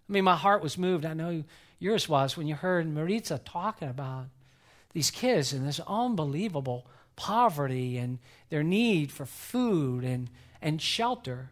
I 0.09 0.13
mean, 0.13 0.25
my 0.25 0.35
heart 0.35 0.65
was 0.65 0.77
moved. 0.77 1.05
I 1.05 1.15
know 1.15 1.45
yours 1.79 2.09
was 2.09 2.37
when 2.37 2.49
you 2.49 2.57
heard 2.57 2.93
Maritza 2.93 3.39
talking 3.39 3.89
about 3.89 4.27
these 4.95 5.13
kids 5.13 5.53
and 5.53 5.65
this 5.65 5.81
unbelievable 5.87 6.89
poverty 7.15 7.99
and 7.99 8.19
their 8.49 8.65
need 8.65 9.13
for 9.13 9.27
food 9.27 10.03
and 10.03 10.29
and 10.67 10.83
shelter. 10.83 11.51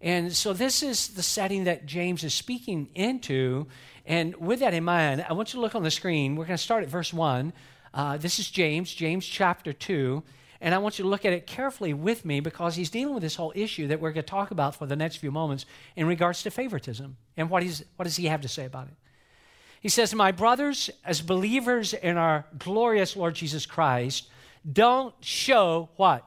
And 0.00 0.32
so, 0.32 0.52
this 0.52 0.84
is 0.84 1.08
the 1.08 1.22
setting 1.22 1.64
that 1.64 1.84
James 1.84 2.22
is 2.22 2.32
speaking 2.32 2.88
into. 2.94 3.66
And 4.06 4.36
with 4.36 4.60
that 4.60 4.72
in 4.72 4.84
mind, 4.84 5.26
I 5.28 5.32
want 5.32 5.52
you 5.52 5.58
to 5.58 5.62
look 5.62 5.74
on 5.74 5.82
the 5.82 5.90
screen. 5.90 6.36
We're 6.36 6.44
going 6.44 6.56
to 6.56 6.62
start 6.62 6.84
at 6.84 6.88
verse 6.88 7.12
1. 7.12 7.52
Uh, 7.92 8.16
this 8.16 8.38
is 8.38 8.48
James, 8.48 8.94
James 8.94 9.26
chapter 9.26 9.72
2. 9.72 10.22
And 10.60 10.74
I 10.74 10.78
want 10.78 10.98
you 10.98 11.02
to 11.02 11.08
look 11.08 11.24
at 11.24 11.32
it 11.32 11.48
carefully 11.48 11.92
with 11.92 12.24
me 12.24 12.38
because 12.38 12.76
he's 12.76 12.88
dealing 12.88 13.14
with 13.14 13.22
this 13.22 13.34
whole 13.34 13.52
issue 13.56 13.88
that 13.88 14.00
we're 14.00 14.12
going 14.12 14.24
to 14.24 14.30
talk 14.30 14.52
about 14.52 14.76
for 14.76 14.86
the 14.86 14.96
next 14.96 15.16
few 15.16 15.32
moments 15.32 15.66
in 15.96 16.06
regards 16.06 16.44
to 16.44 16.50
favoritism. 16.50 17.16
And 17.36 17.50
what, 17.50 17.64
he's, 17.64 17.84
what 17.96 18.04
does 18.04 18.16
he 18.16 18.26
have 18.26 18.42
to 18.42 18.48
say 18.48 18.64
about 18.64 18.86
it? 18.86 18.94
He 19.80 19.88
says, 19.88 20.14
My 20.14 20.30
brothers, 20.30 20.88
as 21.04 21.20
believers 21.20 21.94
in 21.94 22.16
our 22.16 22.46
glorious 22.58 23.16
Lord 23.16 23.34
Jesus 23.34 23.66
Christ, 23.66 24.28
don't 24.70 25.14
show 25.20 25.88
what? 25.96 26.24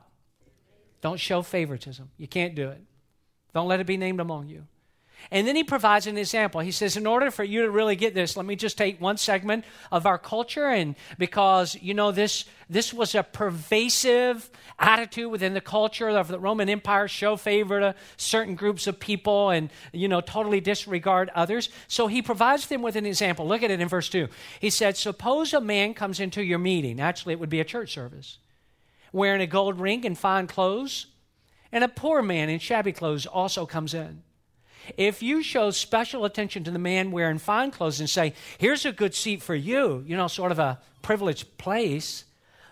Don't 1.02 1.20
show 1.20 1.42
favoritism. 1.42 2.10
You 2.18 2.28
can't 2.28 2.56
do 2.56 2.70
it. 2.70 2.82
Don't 3.54 3.68
let 3.68 3.80
it 3.80 3.88
be 3.88 3.98
named 3.98 4.20
among 4.20 4.50
you. 4.50 4.66
And 5.32 5.48
then 5.48 5.56
he 5.56 5.64
provides 5.64 6.08
an 6.08 6.18
example. 6.18 6.62
He 6.62 6.72
says, 6.72 6.96
in 6.96 7.06
order 7.06 7.32
for 7.32 7.44
you 7.44 7.64
to 7.64 7.70
really 7.70 7.96
get 7.96 8.14
this, 8.14 8.38
let 8.38 8.46
me 8.46 8.56
just 8.56 8.78
take 8.78 9.02
one 9.02 9.18
segment 9.18 9.66
of 9.92 10.06
our 10.06 10.18
culture. 10.18 10.68
And 10.68 10.96
because, 11.18 11.76
you 11.82 11.94
know, 11.94 12.12
this, 12.12 12.46
this 12.70 12.94
was 12.94 13.14
a 13.14 13.24
pervasive 13.24 14.50
attitude 14.80 15.30
within 15.30 15.54
the 15.54 15.62
culture 15.62 16.10
of 16.10 16.28
the 16.28 16.40
Roman 16.40 16.70
Empire, 16.70 17.08
show 17.08 17.36
favor 17.36 17.80
to 17.80 17.96
certain 18.16 18.56
groups 18.56 18.88
of 18.88 19.00
people 19.00 19.50
and, 19.50 19.70
you 19.92 20.08
know, 20.08 20.22
totally 20.22 20.62
disregard 20.62 21.30
others. 21.36 21.70
So 21.88 22.08
he 22.08 22.22
provides 22.22 22.68
them 22.68 22.82
with 22.82 22.96
an 22.96 23.06
example. 23.06 23.48
Look 23.48 23.64
at 23.64 23.72
it 23.72 23.82
in 23.82 23.88
verse 23.88 24.10
2. 24.10 24.28
He 24.62 24.70
said, 24.70 24.96
Suppose 24.96 25.54
a 25.54 25.60
man 25.60 25.94
comes 25.94 26.20
into 26.20 26.44
your 26.44 26.60
meeting. 26.60 27.02
Actually, 27.02 27.34
it 27.34 27.40
would 27.40 27.50
be 27.50 27.60
a 27.60 27.66
church 27.66 27.94
service 27.94 28.38
wearing 29.12 29.42
a 29.42 29.48
gold 29.48 29.80
ring 29.80 30.06
and 30.06 30.18
fine 30.18 30.48
clothes, 30.48 31.08
and 31.72 31.84
a 31.84 31.90
poor 31.90 32.22
man 32.22 32.50
in 32.50 32.60
shabby 32.60 32.92
clothes 32.92 33.26
also 33.26 33.66
comes 33.66 33.94
in. 33.94 34.24
If 34.96 35.22
you 35.22 35.44
show 35.44 35.72
special 35.72 36.24
attention 36.24 36.64
to 36.64 36.72
the 36.72 36.80
man 36.80 37.12
wearing 37.12 37.40
fine 37.40 37.72
clothes 37.72 38.00
and 38.00 38.10
say, 38.10 38.34
Here's 38.58 38.86
a 38.86 38.92
good 38.92 39.14
seat 39.14 39.42
for 39.42 39.56
you, 39.56 40.04
you 40.08 40.16
know, 40.16 40.28
sort 40.28 40.52
of 40.52 40.60
a 40.60 40.80
privileged 41.02 41.58
place, 41.58 42.24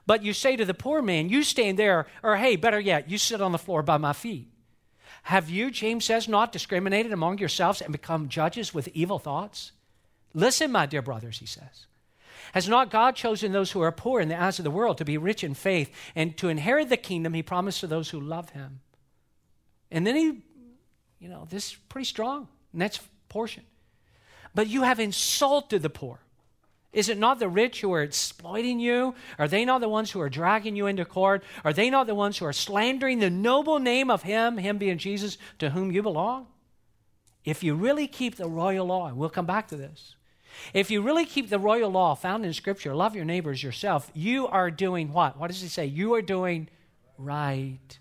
but 0.06 0.24
you 0.24 0.34
say 0.34 0.56
to 0.56 0.66
the 0.66 0.74
poor 0.74 1.02
man, 1.02 1.30
You 1.30 1.44
stand 1.44 1.78
there, 1.78 2.08
or 2.24 2.38
hey, 2.38 2.56
better 2.56 2.80
yet, 2.80 3.10
you 3.10 3.18
sit 3.18 3.42
on 3.42 3.52
the 3.52 3.58
floor 3.58 3.84
by 3.84 3.98
my 3.98 4.14
feet. 4.14 4.48
Have 5.24 5.50
you, 5.50 5.72
James 5.72 6.06
says, 6.06 6.28
not 6.28 6.52
discriminated 6.52 7.12
among 7.12 7.40
yourselves 7.40 7.82
and 7.82 7.92
become 7.92 8.30
judges 8.30 8.74
with 8.74 8.88
evil 8.90 9.18
thoughts? 9.18 9.72
Listen, 10.34 10.72
my 10.72 10.86
dear 10.86 11.02
brothers, 11.02 11.40
he 11.40 11.48
says. 11.48 11.88
Has 12.53 12.69
not 12.69 12.92
God 12.92 13.15
chosen 13.15 13.51
those 13.51 13.71
who 13.71 13.81
are 13.81 13.92
poor 13.92 14.19
in 14.19 14.30
the 14.30 14.42
eyes 14.42 14.59
of 14.59 14.63
the 14.63 14.71
world 14.71 14.97
to 14.97 15.06
be 15.06 15.18
rich 15.18 15.44
in 15.44 15.53
faith 15.53 15.94
and 16.15 16.38
to 16.38 16.50
inherit 16.50 16.89
the 16.89 16.97
kingdom 16.97 17.33
he 17.33 17.44
promised 17.44 17.80
to 17.81 17.88
those 17.88 18.09
who 18.09 18.19
love 18.19 18.51
him? 18.51 18.80
And 19.92 20.06
then 20.06 20.15
he, 20.15 20.42
you 21.19 21.30
know, 21.30 21.47
this 21.50 21.71
is 21.71 21.77
pretty 21.89 22.06
strong. 22.06 22.47
Next 22.74 23.01
portion. 23.30 23.63
But 24.53 24.68
you 24.68 24.83
have 24.83 25.00
insulted 25.00 25.81
the 25.81 25.89
poor. 25.89 26.19
Is 26.95 27.09
it 27.09 27.18
not 27.18 27.39
the 27.39 27.50
rich 27.50 27.81
who 27.81 27.94
are 27.94 28.01
exploiting 28.01 28.80
you? 28.80 29.15
Are 29.38 29.50
they 29.50 29.65
not 29.65 29.81
the 29.81 29.89
ones 29.89 30.12
who 30.12 30.21
are 30.21 30.30
dragging 30.30 30.77
you 30.77 30.88
into 30.88 31.03
court? 31.03 31.44
Are 31.65 31.74
they 31.74 31.89
not 31.89 32.07
the 32.07 32.15
ones 32.15 32.38
who 32.38 32.45
are 32.45 32.53
slandering 32.53 33.19
the 33.19 33.30
noble 33.30 33.80
name 33.80 34.09
of 34.09 34.24
Him, 34.24 34.57
Him 34.57 34.77
being 34.77 34.98
Jesus, 34.98 35.38
to 35.59 35.71
whom 35.71 35.91
you 35.91 36.01
belong? 36.01 36.48
If 37.44 37.63
you 37.63 37.75
really 37.75 38.07
keep 38.07 38.38
the 38.38 38.48
royal 38.48 38.86
law, 38.86 39.07
and 39.07 39.18
we'll 39.18 39.29
come 39.29 39.46
back 39.46 39.67
to 39.67 39.75
this, 39.75 40.15
if 40.74 40.91
you 40.91 41.01
really 41.01 41.25
keep 41.25 41.50
the 41.50 41.59
royal 41.59 41.89
law 41.89 42.15
found 42.15 42.45
in 42.45 42.53
Scripture, 42.53 42.95
love 42.95 43.15
your 43.15 43.25
neighbors 43.25 43.63
yourself, 43.63 44.12
you 44.13 44.47
are 44.47 44.71
doing 44.71 45.13
what? 45.13 45.38
What 45.38 45.47
does 45.47 45.62
he 45.62 45.67
say? 45.67 45.85
You 45.85 46.13
are 46.15 46.21
doing 46.21 46.69
right. 47.17 48.00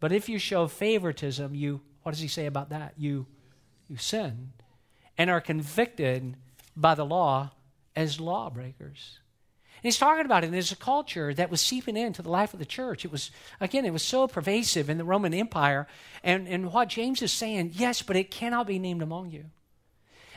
But 0.00 0.12
if 0.12 0.28
you 0.28 0.38
show 0.38 0.66
favoritism, 0.66 1.54
you, 1.54 1.80
what 2.02 2.12
does 2.12 2.20
he 2.20 2.28
say 2.28 2.46
about 2.46 2.70
that? 2.70 2.94
You, 2.96 3.26
you 3.88 3.96
sin 3.96 4.52
and 5.18 5.30
are 5.30 5.40
convicted 5.40 6.36
by 6.76 6.94
the 6.94 7.06
law 7.06 7.52
as 7.94 8.20
lawbreakers. 8.20 9.20
And 9.76 9.84
he's 9.84 9.98
talking 9.98 10.24
about 10.24 10.44
it 10.44 10.54
as 10.54 10.72
a 10.72 10.76
culture 10.76 11.34
that 11.34 11.50
was 11.50 11.60
seeping 11.60 11.96
into 11.96 12.22
the 12.22 12.30
life 12.30 12.52
of 12.52 12.58
the 12.58 12.66
church. 12.66 13.04
It 13.04 13.12
was, 13.12 13.30
again, 13.60 13.84
it 13.84 13.92
was 13.92 14.02
so 14.02 14.26
pervasive 14.26 14.88
in 14.88 14.98
the 14.98 15.04
Roman 15.04 15.34
Empire. 15.34 15.86
And, 16.22 16.48
and 16.48 16.72
what 16.72 16.88
James 16.88 17.20
is 17.22 17.32
saying, 17.32 17.72
yes, 17.74 18.02
but 18.02 18.16
it 18.16 18.30
cannot 18.30 18.66
be 18.66 18.78
named 18.78 19.02
among 19.02 19.30
you. 19.30 19.46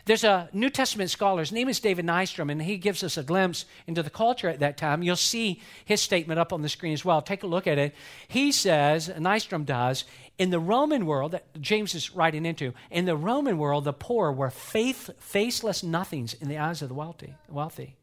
There's 0.09 0.23
a 0.23 0.49
New 0.53 0.71
Testament 0.71 1.11
scholar, 1.11 1.41
his 1.41 1.51
name 1.51 1.69
is 1.69 1.79
David 1.79 2.03
Nystrom, 2.03 2.51
and 2.51 2.59
he 2.59 2.77
gives 2.77 3.03
us 3.03 3.15
a 3.15 3.21
glimpse 3.21 3.65
into 3.85 4.01
the 4.01 4.09
culture 4.09 4.49
at 4.49 4.59
that 4.59 4.75
time. 4.75 5.03
You'll 5.03 5.15
see 5.15 5.61
his 5.85 6.01
statement 6.01 6.39
up 6.39 6.51
on 6.51 6.63
the 6.63 6.67
screen 6.67 6.93
as 6.93 7.05
well. 7.05 7.21
Take 7.21 7.43
a 7.43 7.47
look 7.47 7.67
at 7.67 7.77
it. 7.77 7.93
He 8.27 8.51
says, 8.51 9.09
Nystrom 9.09 9.67
does, 9.67 10.05
in 10.39 10.49
the 10.49 10.59
Roman 10.59 11.05
world 11.05 11.33
that 11.33 11.61
James 11.61 11.93
is 11.93 12.15
writing 12.15 12.43
into, 12.43 12.73
in 12.89 13.05
the 13.05 13.15
Roman 13.15 13.59
world, 13.59 13.83
the 13.83 13.93
poor 13.93 14.31
were 14.31 14.49
faith, 14.49 15.11
faceless 15.19 15.83
nothings 15.83 16.33
in 16.33 16.47
the 16.47 16.57
eyes 16.57 16.81
of 16.81 16.89
the 16.89 16.95
wealthy. 16.95 17.35
wealthy. 17.47 17.95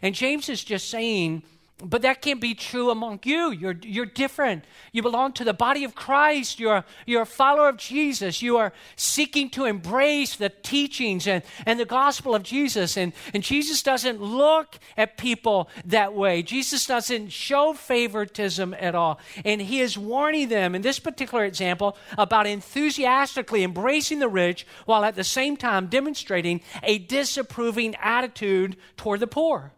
And 0.00 0.14
James 0.14 0.48
is 0.48 0.64
just 0.64 0.88
saying, 0.88 1.42
but 1.78 2.02
that 2.02 2.22
can't 2.22 2.40
be 2.40 2.54
true 2.54 2.90
among 2.90 3.20
you. 3.24 3.50
You're, 3.50 3.76
you're 3.82 4.06
different. 4.06 4.64
You 4.92 5.02
belong 5.02 5.32
to 5.34 5.44
the 5.44 5.52
body 5.52 5.82
of 5.82 5.96
Christ. 5.96 6.60
You're, 6.60 6.84
you're 7.04 7.22
a 7.22 7.26
follower 7.26 7.68
of 7.68 7.78
Jesus. 7.78 8.42
You 8.42 8.58
are 8.58 8.72
seeking 8.94 9.50
to 9.50 9.64
embrace 9.64 10.36
the 10.36 10.50
teachings 10.50 11.26
and, 11.26 11.42
and 11.66 11.80
the 11.80 11.84
gospel 11.84 12.34
of 12.34 12.44
Jesus. 12.44 12.96
And, 12.96 13.12
and 13.34 13.42
Jesus 13.42 13.82
doesn't 13.82 14.22
look 14.22 14.78
at 14.96 15.18
people 15.18 15.68
that 15.86 16.14
way. 16.14 16.42
Jesus 16.42 16.86
doesn't 16.86 17.30
show 17.30 17.74
favoritism 17.74 18.74
at 18.78 18.94
all. 18.94 19.18
And 19.44 19.60
he 19.60 19.80
is 19.80 19.98
warning 19.98 20.48
them 20.48 20.76
in 20.76 20.82
this 20.82 21.00
particular 21.00 21.44
example 21.44 21.96
about 22.16 22.46
enthusiastically 22.46 23.64
embracing 23.64 24.20
the 24.20 24.28
rich 24.28 24.64
while 24.86 25.04
at 25.04 25.16
the 25.16 25.24
same 25.24 25.56
time 25.56 25.88
demonstrating 25.88 26.60
a 26.84 26.98
disapproving 26.98 27.96
attitude 27.96 28.76
toward 28.96 29.18
the 29.18 29.26
poor. 29.26 29.72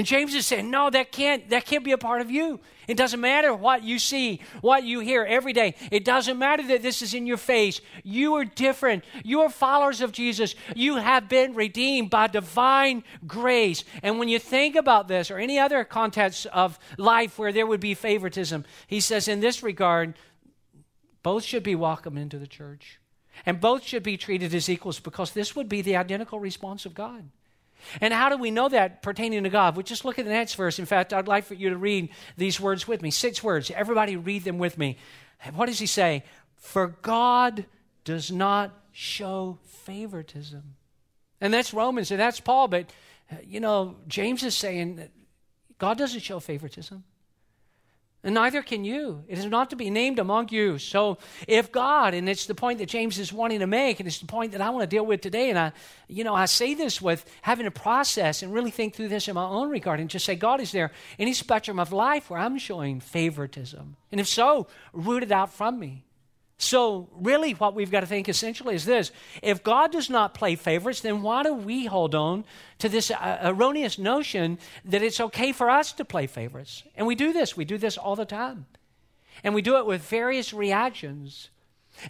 And 0.00 0.06
James 0.06 0.34
is 0.34 0.46
saying, 0.46 0.70
no, 0.70 0.88
that 0.88 1.12
can't, 1.12 1.50
that 1.50 1.66
can't 1.66 1.84
be 1.84 1.92
a 1.92 1.98
part 1.98 2.22
of 2.22 2.30
you. 2.30 2.58
It 2.88 2.96
doesn't 2.96 3.20
matter 3.20 3.52
what 3.52 3.82
you 3.84 3.98
see, 3.98 4.40
what 4.62 4.82
you 4.82 5.00
hear 5.00 5.26
every 5.26 5.52
day. 5.52 5.74
It 5.90 6.06
doesn't 6.06 6.38
matter 6.38 6.66
that 6.68 6.82
this 6.82 7.02
is 7.02 7.12
in 7.12 7.26
your 7.26 7.36
face. 7.36 7.82
You 8.02 8.36
are 8.36 8.46
different. 8.46 9.04
You 9.22 9.42
are 9.42 9.50
followers 9.50 10.00
of 10.00 10.12
Jesus. 10.12 10.54
You 10.74 10.96
have 10.96 11.28
been 11.28 11.52
redeemed 11.52 12.08
by 12.08 12.28
divine 12.28 13.04
grace. 13.26 13.84
And 14.02 14.18
when 14.18 14.30
you 14.30 14.38
think 14.38 14.74
about 14.74 15.06
this 15.06 15.30
or 15.30 15.36
any 15.36 15.58
other 15.58 15.84
context 15.84 16.46
of 16.46 16.78
life 16.96 17.38
where 17.38 17.52
there 17.52 17.66
would 17.66 17.80
be 17.80 17.92
favoritism, 17.92 18.64
he 18.86 19.00
says, 19.00 19.28
in 19.28 19.40
this 19.40 19.62
regard, 19.62 20.14
both 21.22 21.44
should 21.44 21.62
be 21.62 21.74
welcome 21.74 22.16
into 22.16 22.38
the 22.38 22.46
church. 22.46 23.00
And 23.44 23.60
both 23.60 23.84
should 23.84 24.02
be 24.02 24.16
treated 24.16 24.54
as 24.54 24.70
equals 24.70 24.98
because 24.98 25.32
this 25.32 25.54
would 25.54 25.68
be 25.68 25.82
the 25.82 25.96
identical 25.96 26.40
response 26.40 26.86
of 26.86 26.94
God. 26.94 27.28
And 28.00 28.12
how 28.12 28.28
do 28.28 28.36
we 28.36 28.50
know 28.50 28.68
that 28.68 29.02
pertaining 29.02 29.44
to 29.44 29.50
God? 29.50 29.76
We 29.76 29.82
just 29.82 30.04
look 30.04 30.18
at 30.18 30.24
the 30.24 30.30
next 30.30 30.54
verse. 30.54 30.78
In 30.78 30.86
fact, 30.86 31.12
I'd 31.12 31.28
like 31.28 31.44
for 31.44 31.54
you 31.54 31.70
to 31.70 31.76
read 31.76 32.10
these 32.36 32.60
words 32.60 32.86
with 32.86 33.02
me. 33.02 33.10
Six 33.10 33.42
words. 33.42 33.70
Everybody 33.70 34.16
read 34.16 34.44
them 34.44 34.58
with 34.58 34.78
me. 34.78 34.98
What 35.54 35.66
does 35.66 35.78
he 35.78 35.86
say? 35.86 36.24
For 36.56 36.88
God 37.02 37.66
does 38.04 38.30
not 38.30 38.72
show 38.92 39.58
favoritism. 39.64 40.76
And 41.40 41.54
that's 41.54 41.72
Romans 41.72 42.10
and 42.10 42.20
that's 42.20 42.40
Paul, 42.40 42.68
but 42.68 42.90
uh, 43.32 43.36
you 43.46 43.60
know, 43.60 43.96
James 44.08 44.42
is 44.42 44.56
saying 44.56 44.96
that 44.96 45.10
God 45.78 45.96
doesn't 45.96 46.20
show 46.20 46.40
favoritism 46.40 47.04
and 48.22 48.34
neither 48.34 48.62
can 48.62 48.84
you. 48.84 49.24
It 49.28 49.38
is 49.38 49.46
not 49.46 49.70
to 49.70 49.76
be 49.76 49.88
named 49.88 50.18
among 50.18 50.50
you. 50.50 50.78
So, 50.78 51.18
if 51.48 51.72
God, 51.72 52.12
and 52.12 52.28
it's 52.28 52.46
the 52.46 52.54
point 52.54 52.78
that 52.78 52.88
James 52.88 53.18
is 53.18 53.32
wanting 53.32 53.60
to 53.60 53.66
make, 53.66 53.98
and 53.98 54.06
it's 54.06 54.18
the 54.18 54.26
point 54.26 54.52
that 54.52 54.60
I 54.60 54.70
want 54.70 54.82
to 54.82 54.86
deal 54.86 55.06
with 55.06 55.22
today, 55.22 55.48
and 55.48 55.58
I, 55.58 55.72
you 56.06 56.22
know, 56.22 56.34
I 56.34 56.44
say 56.44 56.74
this 56.74 57.00
with 57.00 57.24
having 57.42 57.64
to 57.64 57.70
process 57.70 58.42
and 58.42 58.52
really 58.52 58.70
think 58.70 58.94
through 58.94 59.08
this 59.08 59.28
in 59.28 59.34
my 59.34 59.44
own 59.44 59.70
regard, 59.70 60.00
and 60.00 60.10
just 60.10 60.26
say, 60.26 60.34
God, 60.34 60.60
is 60.60 60.72
there 60.72 60.92
any 61.18 61.32
spectrum 61.32 61.78
of 61.80 61.92
life 61.92 62.28
where 62.28 62.40
I'm 62.40 62.58
showing 62.58 63.00
favoritism? 63.00 63.96
And 64.12 64.20
if 64.20 64.28
so, 64.28 64.66
root 64.92 65.22
it 65.22 65.32
out 65.32 65.52
from 65.52 65.78
me. 65.78 66.04
So, 66.62 67.08
really, 67.14 67.52
what 67.52 67.74
we've 67.74 67.90
got 67.90 68.00
to 68.00 68.06
think 68.06 68.28
essentially 68.28 68.74
is 68.74 68.84
this 68.84 69.12
if 69.42 69.64
God 69.64 69.92
does 69.92 70.10
not 70.10 70.34
play 70.34 70.56
favorites, 70.56 71.00
then 71.00 71.22
why 71.22 71.42
do 71.42 71.54
we 71.54 71.86
hold 71.86 72.14
on 72.14 72.44
to 72.80 72.88
this 72.90 73.10
uh, 73.10 73.38
erroneous 73.42 73.98
notion 73.98 74.58
that 74.84 75.02
it's 75.02 75.20
okay 75.20 75.52
for 75.52 75.70
us 75.70 75.92
to 75.94 76.04
play 76.04 76.26
favorites? 76.26 76.82
And 76.94 77.06
we 77.06 77.14
do 77.14 77.32
this, 77.32 77.56
we 77.56 77.64
do 77.64 77.78
this 77.78 77.96
all 77.96 78.14
the 78.14 78.26
time. 78.26 78.66
And 79.42 79.54
we 79.54 79.62
do 79.62 79.78
it 79.78 79.86
with 79.86 80.02
various 80.02 80.52
reactions. 80.52 81.48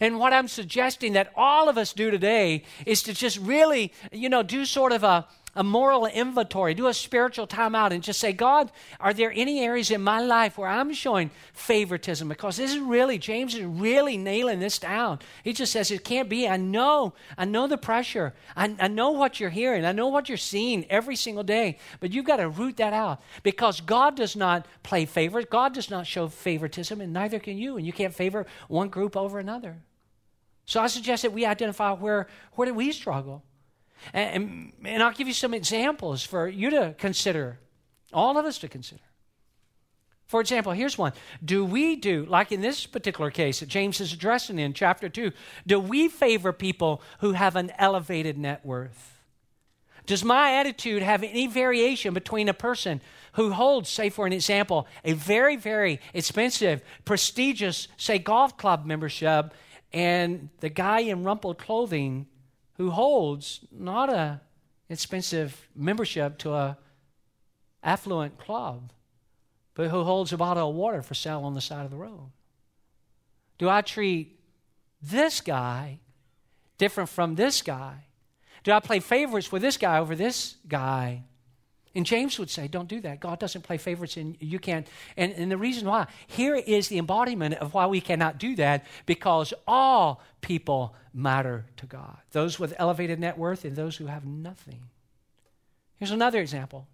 And 0.01 0.19
what 0.19 0.33
I'm 0.33 0.49
suggesting 0.49 1.13
that 1.13 1.33
all 1.37 1.69
of 1.69 1.79
us 1.79 1.93
do 1.93 2.11
today 2.11 2.65
is 2.87 3.05
to 3.05 3.15
just 3.15 3.39
really, 3.39 3.93
you 4.11 4.29
know, 4.29 4.43
do 4.43 4.65
sort 4.65 4.91
of 4.91 5.05
a, 5.05 5.29
a 5.55 5.65
moral 5.65 6.07
inventory, 6.07 6.75
do 6.75 6.87
a 6.87 6.95
spiritual 6.95 7.47
timeout, 7.47 7.91
and 7.91 8.03
just 8.03 8.21
say, 8.21 8.33
God, 8.33 8.71
are 9.01 9.13
there 9.13 9.33
any 9.35 9.61
areas 9.61 9.91
in 9.91 10.01
my 10.01 10.21
life 10.21 10.57
where 10.57 10.69
I'm 10.69 10.93
showing 10.93 11.31
favoritism? 11.53 12.29
Because 12.29 12.57
this 12.57 12.73
is 12.73 12.79
really, 12.79 13.19
James 13.19 13.55
is 13.55 13.65
really 13.65 14.17
nailing 14.17 14.61
this 14.61 14.79
down. 14.79 15.19
He 15.43 15.53
just 15.53 15.73
says, 15.73 15.91
it 15.91 16.05
can't 16.05 16.29
be. 16.29 16.47
I 16.47 16.57
know, 16.57 17.15
I 17.37 17.45
know 17.45 17.67
the 17.67 17.79
pressure. 17.79 18.33
I, 18.57 18.75
I 18.79 18.89
know 18.89 19.11
what 19.11 19.41
you're 19.41 19.51
hearing. 19.51 19.85
I 19.85 19.93
know 19.93 20.09
what 20.09 20.29
you're 20.29 20.39
seeing 20.39 20.85
every 20.89 21.17
single 21.17 21.45
day. 21.45 21.79
But 21.99 22.13
you've 22.13 22.27
got 22.27 22.37
to 22.37 22.49
root 22.49 22.77
that 22.77 22.93
out 22.93 23.21
because 23.43 23.81
God 23.81 24.15
does 24.15 24.37
not 24.37 24.67
play 24.83 25.05
favorites. 25.05 25.49
God 25.51 25.75
does 25.75 25.91
not 25.91 26.07
show 26.07 26.29
favoritism, 26.29 27.01
and 27.01 27.13
neither 27.13 27.41
can 27.41 27.59
you. 27.59 27.77
And 27.77 27.85
you 27.85 27.93
can't 27.93 28.15
favor 28.15 28.47
one 28.69 28.89
group 28.89 29.17
over 29.17 29.39
another. 29.39 29.79
So 30.65 30.81
I 30.81 30.87
suggest 30.87 31.23
that 31.23 31.33
we 31.33 31.45
identify 31.45 31.93
where, 31.93 32.29
where 32.53 32.67
do 32.67 32.75
we 32.75 32.93
struggle? 32.93 33.43
And, 34.13 34.73
and, 34.85 35.03
I'll 35.03 35.13
give 35.13 35.29
you 35.29 35.35
some 35.35 35.55
examples 35.55 36.23
for 36.25 36.49
you 36.49 36.71
to 36.71 36.95
consider, 36.99 37.59
all 38.13 38.39
of 38.39 38.47
us 38.47 38.59
to 38.59 38.69
consider. 38.69 39.03
For 40.27 40.41
example, 40.41 40.73
here's 40.73 40.97
one. 40.97 41.13
Do 41.45 41.65
we 41.65 41.97
do, 41.97 42.25
like 42.25 42.53
in 42.53 42.61
this 42.61 42.87
particular 42.87 43.31
case 43.31 43.61
that 43.61 43.69
James 43.69 44.01
is 44.01 44.13
addressing 44.13 44.59
in 44.59 44.75
chapter 44.75 45.09
2, 45.09 45.33
do 45.67 45.81
we 45.81 46.09
favor 46.09 46.53
people 46.53 47.03
who 47.19 47.33
have 47.33 47.57
an 47.57 47.73
elevated 47.79 48.39
net 48.39 48.65
worth? 48.65 49.19
Does 50.07 50.25
my 50.25 50.55
attitude 50.55 51.03
have 51.03 51.23
any 51.23 51.47
variation 51.47 52.15
between 52.15 52.49
a 52.49 52.55
person 52.55 53.01
who 53.35 53.51
holds, 53.51 53.89
say, 53.89 54.09
for 54.09 54.27
an 54.27 54.33
example, 54.33 54.87
a 55.05 55.13
very, 55.13 55.57
very 55.57 56.01
expensive, 56.15 56.83
prestigious, 57.05 57.89
say, 57.97 58.19
golf 58.19 58.57
club 58.57 58.87
membership, 58.87 59.53
and 59.93 60.49
the 60.61 60.69
guy 60.69 61.01
in 61.01 61.25
rumpled 61.25 61.59
clothing 61.59 62.27
who 62.81 62.89
holds 62.89 63.61
not 63.71 64.09
a 64.09 64.41
expensive 64.89 65.69
membership 65.77 66.39
to 66.39 66.55
a 66.55 66.79
affluent 67.83 68.39
club, 68.39 68.91
but 69.75 69.91
who 69.91 70.03
holds 70.03 70.33
a 70.33 70.39
bottle 70.39 70.71
of 70.71 70.75
water 70.75 71.03
for 71.03 71.13
sale 71.13 71.43
on 71.43 71.53
the 71.53 71.61
side 71.61 71.85
of 71.85 71.91
the 71.91 71.97
road? 71.99 72.31
Do 73.59 73.69
I 73.69 73.83
treat 73.83 74.41
this 75.03 75.43
guy 75.43 75.99
different 76.79 77.11
from 77.11 77.35
this 77.35 77.61
guy? 77.61 78.07
Do 78.65 78.73
I 78.73 78.81
play 78.81 79.01
favorites 79.01 79.53
with 79.53 79.61
this 79.61 79.77
guy 79.77 79.99
over 79.99 80.17
this 80.17 80.57
guy? 80.67 81.25
And 81.95 82.07
James 82.07 82.39
would 82.39 82.51
say, 82.51 82.69
don't 82.69 82.89
do 82.89 83.01
that. 83.01 83.19
God 83.19 83.41
doesn't 83.41 83.63
play 83.63 83.77
favorites, 83.77 84.17
and 84.17 84.37
you 84.39 84.61
can't. 84.61 84.87
And, 85.17 85.33
and 85.33 85.51
the 85.51 85.57
reason 85.57 85.89
why, 85.89 86.07
here 86.29 86.55
is 86.55 86.87
the 86.87 86.99
embodiment 86.99 87.55
of 87.55 87.75
why 87.75 87.87
we 87.87 88.01
cannot 88.01 88.39
do 88.39 88.55
that 88.57 88.87
because 89.07 89.53
all 89.67 90.23
people 90.41 90.95
matter 91.13 91.67
to 91.77 91.87
God 91.87 92.19
those 92.31 92.61
with 92.61 92.73
elevated 92.79 93.19
net 93.19 93.37
worth 93.37 93.65
and 93.65 93.75
those 93.75 93.97
who 93.97 94.07
have 94.07 94.25
nothing. 94.25 94.83
Here's 95.97 96.13
another 96.13 96.41
example 96.41 96.87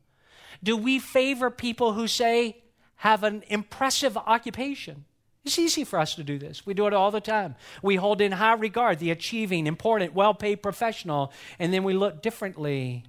Do 0.63 0.77
we 0.77 0.99
favor 0.99 1.51
people 1.51 1.93
who 1.93 2.09
say, 2.09 2.57
have 2.97 3.23
an 3.23 3.43
impressive 3.49 4.17
occupation? 4.17 5.05
It's 5.45 5.59
easy 5.59 5.85
for 5.85 6.01
us 6.01 6.17
to 6.17 6.25
do 6.25 6.39
this. 6.39 6.67
We 6.67 6.75
do 6.75 6.89
it 6.89 6.93
all 6.93 7.13
the 7.13 7.21
time. 7.21 7.55
We 7.81 7.97
hold 7.97 8.21
in 8.21 8.33
high 8.33 8.55
regard 8.55 8.99
the 8.99 9.13
achieving, 9.13 9.67
important, 9.67 10.15
well 10.15 10.35
paid 10.35 10.57
professional, 10.57 11.33
and 11.59 11.73
then 11.73 11.85
we 11.85 11.93
look 11.93 12.23
differently 12.23 13.05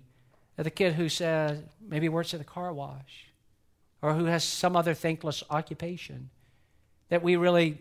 the 0.63 0.71
kid 0.71 0.93
who 0.93 1.07
says, 1.07 1.59
maybe 1.81 2.09
works 2.09 2.33
at 2.33 2.39
the 2.39 2.45
car 2.45 2.73
wash 2.73 3.27
or 4.01 4.13
who 4.13 4.25
has 4.25 4.43
some 4.43 4.75
other 4.75 4.93
thankless 4.93 5.43
occupation 5.49 6.29
that 7.09 7.23
we 7.23 7.35
really 7.35 7.77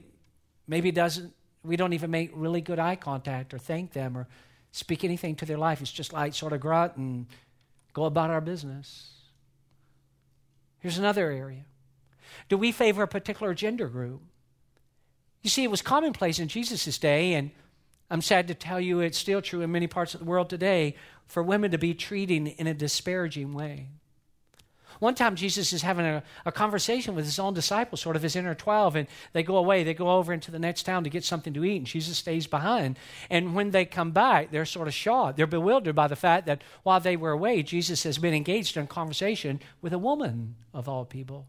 maybe 0.66 0.90
doesn't 0.90 1.33
we 1.62 1.76
don't 1.76 1.92
even 1.92 2.11
make 2.11 2.30
really 2.35 2.61
good 2.61 2.78
eye 2.78 2.95
contact 2.95 3.52
or 3.52 3.59
thank 3.59 3.92
them 3.92 4.16
or 4.16 4.28
speak 4.71 5.02
anything 5.02 5.35
to 5.35 5.45
their 5.45 5.59
life. 5.59 5.80
It's 5.80 5.90
just 5.90 6.12
like 6.12 6.33
sort 6.33 6.52
of 6.52 6.61
grunt 6.61 6.97
and 6.97 7.26
go 7.92 8.04
about 8.04 8.30
our 8.30 8.40
business. 8.40 9.11
Here's 10.78 10.99
another 10.99 11.30
area. 11.30 11.64
Do 12.49 12.56
we 12.56 12.71
favor 12.71 13.02
a 13.02 13.09
particular 13.09 13.52
gender 13.52 13.88
group? 13.88 14.21
You 15.42 15.50
see 15.50 15.64
it 15.64 15.71
was 15.71 15.83
commonplace 15.83 16.38
in 16.38 16.49
jesus' 16.49 16.99
day 16.99 17.35
and 17.35 17.50
i'm 18.10 18.22
sad 18.22 18.48
to 18.48 18.54
tell 18.54 18.80
you 18.80 19.00
it's 19.00 19.18
still 19.18 19.42
true 19.42 19.62
in 19.62 19.72
many 19.72 19.86
parts 19.86 20.14
of 20.14 20.20
the 20.20 20.26
world 20.26 20.48
today 20.48 20.94
for 21.26 21.42
women 21.42 21.70
to 21.70 21.78
be 21.78 21.94
treated 21.94 22.46
in 22.46 22.66
a 22.66 22.75
disparaging 22.75 23.54
way 23.54 23.88
one 24.98 25.14
time, 25.14 25.36
Jesus 25.36 25.72
is 25.72 25.82
having 25.82 26.06
a, 26.06 26.22
a, 26.44 26.52
conversation 26.52 27.14
with 27.14 27.25
his 27.25 27.38
own 27.38 27.54
disciples, 27.54 28.00
sort 28.00 28.16
of 28.16 28.22
his 28.22 28.36
inner 28.36 28.54
12, 28.54 28.96
and 28.96 29.08
they 29.32 29.42
go 29.42 29.56
away. 29.56 29.84
They 29.84 29.94
go 29.94 30.10
over 30.10 30.32
into 30.32 30.50
the 30.50 30.58
next 30.58 30.84
town 30.84 31.04
to 31.04 31.10
get 31.10 31.25
something 31.25 31.52
to 31.54 31.64
eat, 31.64 31.76
and 31.76 31.86
Jesus 31.86 32.18
stays 32.18 32.46
behind. 32.46 32.98
And 33.28 33.54
when 33.54 33.70
they 33.70 33.84
come 33.84 34.12
back, 34.12 34.50
they're 34.50 34.64
sort 34.64 34.88
of 34.88 34.94
shocked. 34.94 35.36
They're 35.36 35.46
bewildered 35.46 35.94
by 35.94 36.08
the 36.08 36.16
fact 36.16 36.46
that 36.46 36.62
while 36.82 37.00
they 37.00 37.16
were 37.16 37.32
away, 37.32 37.62
Jesus 37.62 38.02
has 38.04 38.18
been 38.18 38.34
engaged 38.34 38.76
in 38.76 38.86
conversation 38.86 39.60
with 39.82 39.92
a 39.92 39.98
woman, 39.98 40.56
of 40.72 40.88
all 40.88 41.04
people. 41.04 41.46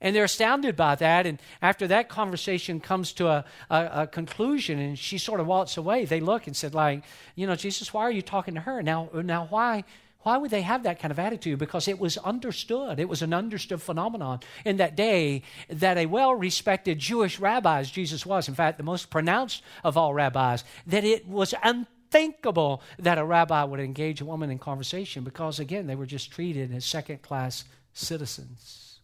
And 0.00 0.14
they're 0.14 0.24
astounded 0.24 0.76
by 0.76 0.94
that. 0.96 1.26
And 1.26 1.40
after 1.60 1.86
that 1.88 2.08
conversation 2.08 2.80
comes 2.80 3.12
to 3.14 3.28
a, 3.28 3.44
a, 3.68 3.90
a, 3.92 4.06
conclusion 4.06 4.78
and 4.78 4.98
she 4.98 5.18
sort 5.18 5.40
of 5.40 5.46
walks 5.46 5.76
away, 5.76 6.04
they 6.04 6.20
look 6.20 6.46
and 6.46 6.56
said, 6.56 6.74
like, 6.74 7.02
you 7.34 7.46
know, 7.46 7.56
Jesus, 7.56 7.92
why 7.92 8.02
are 8.02 8.10
you 8.10 8.22
talking 8.22 8.54
to 8.54 8.60
her? 8.60 8.82
Now, 8.82 9.08
now 9.12 9.46
why 9.50 9.84
why 10.22 10.36
would 10.36 10.50
they 10.50 10.62
have 10.62 10.82
that 10.82 10.98
kind 10.98 11.12
of 11.12 11.18
attitude? 11.18 11.58
Because 11.58 11.86
it 11.86 11.98
was 11.98 12.18
understood. 12.18 12.98
It 12.98 13.08
was 13.08 13.22
an 13.22 13.32
understood 13.32 13.80
phenomenon 13.80 14.40
in 14.64 14.78
that 14.78 14.96
day 14.96 15.42
that 15.68 15.96
a 15.96 16.06
well 16.06 16.34
respected 16.34 16.98
Jewish 16.98 17.38
rabbi, 17.38 17.80
as 17.80 17.90
Jesus 17.90 18.26
was, 18.26 18.48
in 18.48 18.54
fact, 18.54 18.78
the 18.78 18.84
most 18.84 19.10
pronounced 19.10 19.62
of 19.84 19.96
all 19.96 20.12
rabbis, 20.12 20.64
that 20.86 21.04
it 21.04 21.26
was 21.26 21.54
unthinkable 21.62 22.82
that 22.98 23.16
a 23.16 23.24
rabbi 23.24 23.62
would 23.62 23.80
engage 23.80 24.20
a 24.20 24.24
woman 24.24 24.50
in 24.50 24.58
conversation 24.58 25.22
because, 25.22 25.60
again, 25.60 25.86
they 25.86 25.94
were 25.94 26.06
just 26.06 26.32
treated 26.32 26.74
as 26.74 26.84
second 26.84 27.22
class 27.22 27.64
citizens. 27.92 28.97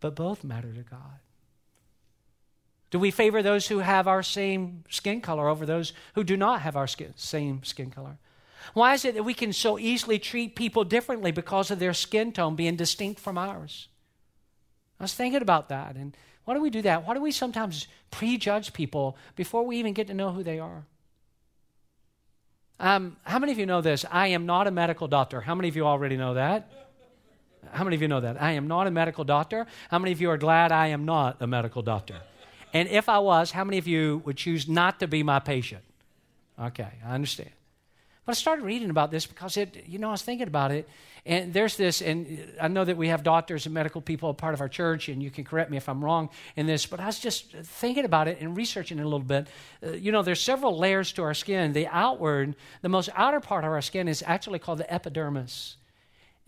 But 0.00 0.14
both 0.14 0.44
matter 0.44 0.72
to 0.72 0.82
God. 0.82 1.20
Do 2.90 2.98
we 2.98 3.10
favor 3.10 3.42
those 3.42 3.68
who 3.68 3.80
have 3.80 4.08
our 4.08 4.22
same 4.22 4.84
skin 4.88 5.20
color 5.20 5.48
over 5.48 5.66
those 5.66 5.92
who 6.14 6.24
do 6.24 6.36
not 6.36 6.62
have 6.62 6.76
our 6.76 6.86
skin, 6.86 7.12
same 7.16 7.62
skin 7.62 7.90
color? 7.90 8.18
Why 8.74 8.94
is 8.94 9.04
it 9.04 9.14
that 9.14 9.24
we 9.24 9.34
can 9.34 9.52
so 9.52 9.78
easily 9.78 10.18
treat 10.18 10.56
people 10.56 10.84
differently 10.84 11.30
because 11.30 11.70
of 11.70 11.78
their 11.78 11.94
skin 11.94 12.32
tone 12.32 12.56
being 12.56 12.76
distinct 12.76 13.20
from 13.20 13.36
ours? 13.36 13.88
I 14.98 15.04
was 15.04 15.14
thinking 15.14 15.42
about 15.42 15.68
that. 15.68 15.96
And 15.96 16.16
why 16.44 16.54
do 16.54 16.60
we 16.60 16.70
do 16.70 16.82
that? 16.82 17.06
Why 17.06 17.14
do 17.14 17.20
we 17.20 17.30
sometimes 17.30 17.86
prejudge 18.10 18.72
people 18.72 19.16
before 19.36 19.64
we 19.64 19.76
even 19.78 19.92
get 19.92 20.06
to 20.08 20.14
know 20.14 20.32
who 20.32 20.42
they 20.42 20.58
are? 20.58 20.86
Um, 22.80 23.16
how 23.24 23.38
many 23.38 23.52
of 23.52 23.58
you 23.58 23.66
know 23.66 23.80
this? 23.80 24.04
I 24.10 24.28
am 24.28 24.46
not 24.46 24.66
a 24.66 24.70
medical 24.70 25.08
doctor. 25.08 25.40
How 25.40 25.54
many 25.54 25.68
of 25.68 25.76
you 25.76 25.84
already 25.84 26.16
know 26.16 26.34
that? 26.34 26.87
How 27.72 27.84
many 27.84 27.96
of 27.96 28.02
you 28.02 28.08
know 28.08 28.20
that? 28.20 28.40
I 28.40 28.52
am 28.52 28.68
not 28.68 28.86
a 28.86 28.90
medical 28.90 29.24
doctor. 29.24 29.66
How 29.90 29.98
many 29.98 30.12
of 30.12 30.20
you 30.20 30.30
are 30.30 30.38
glad 30.38 30.72
I 30.72 30.88
am 30.88 31.04
not 31.04 31.36
a 31.40 31.46
medical 31.46 31.82
doctor? 31.82 32.16
And 32.72 32.88
if 32.88 33.08
I 33.08 33.18
was, 33.18 33.50
how 33.50 33.64
many 33.64 33.78
of 33.78 33.86
you 33.86 34.22
would 34.24 34.36
choose 34.36 34.68
not 34.68 35.00
to 35.00 35.08
be 35.08 35.22
my 35.22 35.38
patient? 35.38 35.82
Okay, 36.60 36.88
I 37.06 37.14
understand. 37.14 37.50
But 38.28 38.32
I 38.32 38.40
started 38.40 38.62
reading 38.62 38.90
about 38.90 39.10
this 39.10 39.24
because 39.24 39.56
it, 39.56 39.84
you 39.86 39.98
know, 39.98 40.08
I 40.08 40.10
was 40.10 40.20
thinking 40.20 40.48
about 40.48 40.70
it, 40.70 40.86
and 41.24 41.52
there's 41.54 41.78
this, 41.78 42.02
and 42.02 42.52
I 42.60 42.68
know 42.68 42.84
that 42.84 42.98
we 42.98 43.08
have 43.08 43.22
doctors 43.22 43.64
and 43.64 43.74
medical 43.74 44.02
people 44.02 44.34
part 44.34 44.52
of 44.52 44.60
our 44.60 44.68
church, 44.68 45.08
and 45.08 45.22
you 45.22 45.30
can 45.30 45.44
correct 45.44 45.70
me 45.70 45.78
if 45.78 45.88
I'm 45.88 46.04
wrong 46.04 46.28
in 46.54 46.66
this, 46.66 46.84
but 46.84 47.00
I 47.00 47.06
was 47.06 47.18
just 47.18 47.52
thinking 47.52 48.04
about 48.04 48.28
it 48.28 48.42
and 48.42 48.54
researching 48.54 48.98
it 48.98 49.02
a 49.02 49.08
little 49.08 49.20
bit. 49.20 49.48
Uh, 49.82 49.92
you 49.92 50.12
know, 50.12 50.22
there's 50.22 50.42
several 50.42 50.76
layers 50.76 51.10
to 51.12 51.22
our 51.22 51.32
skin. 51.32 51.72
The 51.72 51.86
outward, 51.86 52.54
the 52.82 52.90
most 52.90 53.08
outer 53.14 53.40
part 53.40 53.64
of 53.64 53.70
our 53.70 53.80
skin 53.80 54.08
is 54.08 54.22
actually 54.26 54.58
called 54.58 54.78
the 54.78 54.92
epidermis. 54.92 55.76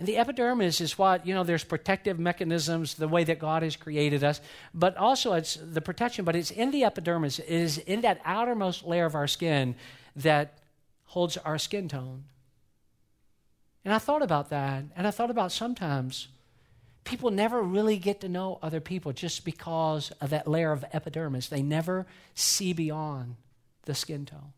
And 0.00 0.09
the 0.09 0.16
epidermis 0.16 0.80
is 0.80 0.97
what, 0.97 1.26
you 1.26 1.35
know, 1.35 1.45
there's 1.45 1.62
protective 1.62 2.19
mechanisms, 2.19 2.95
the 2.95 3.07
way 3.07 3.23
that 3.25 3.38
God 3.38 3.62
has 3.62 3.76
created 3.76 4.25
us, 4.25 4.40
but 4.73 4.97
also 4.97 5.35
it's 5.35 5.59
the 5.62 5.83
protection, 5.83 6.25
but 6.25 6.35
it's 6.35 6.50
in 6.50 6.71
the 6.71 6.85
epidermis, 6.85 7.38
it 7.38 7.47
is 7.47 7.76
in 7.76 8.00
that 8.00 8.19
outermost 8.25 8.87
layer 8.87 9.04
of 9.04 9.14
our 9.14 9.26
skin 9.26 9.75
that 10.16 10.57
holds 11.04 11.37
our 11.37 11.59
skin 11.59 11.87
tone. 11.87 12.25
And 13.85 13.92
I 13.92 13.99
thought 13.99 14.23
about 14.23 14.49
that, 14.49 14.85
and 14.97 15.07
I 15.07 15.11
thought 15.11 15.30
about 15.30 15.52
sometimes 15.52 16.28
people 17.04 17.30
never 17.30 17.61
really 17.61 17.99
get 17.99 18.23
to 18.23 18.28
know 18.30 18.59
other 18.62 18.80
people 18.80 19.12
just 19.12 19.45
because 19.45 20.12
of 20.23 20.30
that 20.30 20.49
layer 20.49 20.73
of 20.73 20.83
epidermis. 20.95 21.49
They 21.49 21.61
never 21.61 22.07
see 22.35 22.73
beyond 22.73 23.37
the 23.85 23.95
skin 23.95 24.25
tone. 24.25 24.54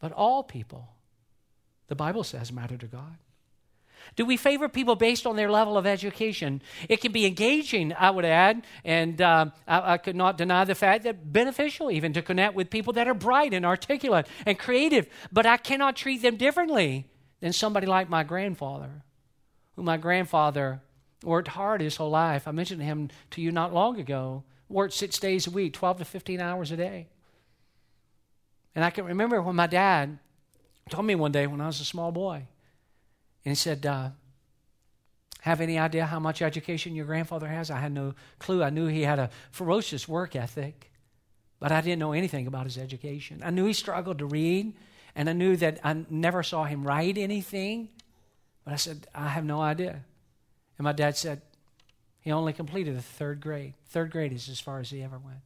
But 0.00 0.10
all 0.10 0.42
people, 0.42 0.88
the 1.86 1.94
Bible 1.94 2.24
says, 2.24 2.50
matter 2.50 2.76
to 2.76 2.86
God. 2.86 3.18
Do 4.16 4.24
we 4.24 4.36
favor 4.36 4.68
people 4.68 4.96
based 4.96 5.26
on 5.26 5.36
their 5.36 5.50
level 5.50 5.76
of 5.76 5.86
education? 5.86 6.62
It 6.88 7.00
can 7.00 7.12
be 7.12 7.26
engaging, 7.26 7.94
I 7.98 8.10
would 8.10 8.24
add, 8.24 8.64
and 8.84 9.20
uh, 9.20 9.46
I, 9.66 9.94
I, 9.94 9.98
could 9.98 10.16
not 10.16 10.36
deny 10.36 10.64
the 10.64 10.74
fact 10.74 11.04
that 11.04 11.32
beneficial 11.32 11.90
even 11.90 12.12
to 12.14 12.22
connect 12.22 12.54
with 12.54 12.70
people 12.70 12.92
that 12.94 13.08
are 13.08 13.14
bright 13.14 13.54
and 13.54 13.64
articulate 13.64 14.26
and 14.46 14.58
creative, 14.58 15.06
but 15.32 15.46
I 15.46 15.56
cannot 15.56 15.96
treat 15.96 16.22
them 16.22 16.36
differently 16.36 17.06
than 17.40 17.52
somebody 17.52 17.86
like 17.86 18.08
my 18.08 18.24
grandfather, 18.24 19.02
who 19.76 19.82
my 19.82 19.96
grandfather 19.96 20.80
worked 21.22 21.48
hard 21.48 21.80
his 21.80 21.96
whole 21.96 22.10
life. 22.10 22.48
I 22.48 22.52
mentioned 22.52 22.82
him 22.82 23.10
to 23.32 23.40
you 23.40 23.52
not 23.52 23.72
long 23.72 23.98
ago. 23.98 24.44
Worked 24.68 24.94
six 24.94 25.18
days 25.18 25.46
a 25.46 25.50
week, 25.50 25.72
12 25.72 25.98
to 25.98 26.04
15 26.04 26.40
hours 26.40 26.70
a 26.70 26.76
day. 26.76 27.08
And 28.74 28.84
I 28.84 28.90
can 28.90 29.06
remember 29.06 29.40
when 29.40 29.56
my 29.56 29.66
dad 29.66 30.18
told 30.88 31.06
me 31.06 31.14
one 31.14 31.32
day 31.32 31.46
when 31.46 31.60
I 31.60 31.66
was 31.66 31.80
a 31.80 31.84
small 31.84 32.12
boy, 32.12 32.44
and 33.48 33.56
he 33.56 33.56
said, 33.56 33.86
uh, 33.86 34.10
Have 35.40 35.62
any 35.62 35.78
idea 35.78 36.04
how 36.04 36.20
much 36.20 36.42
education 36.42 36.94
your 36.94 37.06
grandfather 37.06 37.48
has? 37.48 37.70
I 37.70 37.78
had 37.78 37.92
no 37.92 38.12
clue. 38.38 38.62
I 38.62 38.68
knew 38.68 38.88
he 38.88 39.00
had 39.00 39.18
a 39.18 39.30
ferocious 39.52 40.06
work 40.06 40.36
ethic, 40.36 40.92
but 41.58 41.72
I 41.72 41.80
didn't 41.80 41.98
know 41.98 42.12
anything 42.12 42.46
about 42.46 42.64
his 42.64 42.76
education. 42.76 43.40
I 43.42 43.48
knew 43.48 43.64
he 43.64 43.72
struggled 43.72 44.18
to 44.18 44.26
read 44.26 44.74
and 45.16 45.30
I 45.30 45.32
knew 45.32 45.56
that 45.56 45.80
I 45.82 46.04
never 46.10 46.42
saw 46.42 46.64
him 46.64 46.86
write 46.86 47.16
anything. 47.16 47.88
But 48.66 48.74
I 48.74 48.76
said, 48.76 49.06
I 49.14 49.28
have 49.28 49.46
no 49.46 49.62
idea. 49.62 50.04
And 50.76 50.84
my 50.84 50.92
dad 50.92 51.16
said, 51.16 51.40
he 52.20 52.30
only 52.30 52.52
completed 52.52 52.98
the 52.98 53.02
third 53.02 53.40
grade. 53.40 53.72
Third 53.86 54.10
grade 54.10 54.34
is 54.34 54.50
as 54.50 54.60
far 54.60 54.78
as 54.78 54.90
he 54.90 55.02
ever 55.02 55.16
went. 55.16 55.40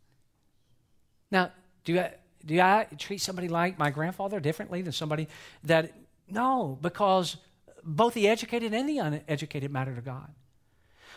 Now, 1.30 1.52
do 1.84 2.00
I, 2.00 2.14
do 2.44 2.60
I 2.60 2.88
treat 2.98 3.20
somebody 3.20 3.46
like 3.46 3.78
my 3.78 3.90
grandfather 3.90 4.40
differently 4.40 4.82
than 4.82 4.92
somebody 4.92 5.28
that, 5.62 5.92
no, 6.28 6.76
because 6.82 7.36
both 7.84 8.14
the 8.14 8.28
educated 8.28 8.72
and 8.72 8.88
the 8.88 8.98
uneducated 8.98 9.70
matter 9.70 9.94
to 9.94 10.00
God. 10.00 10.28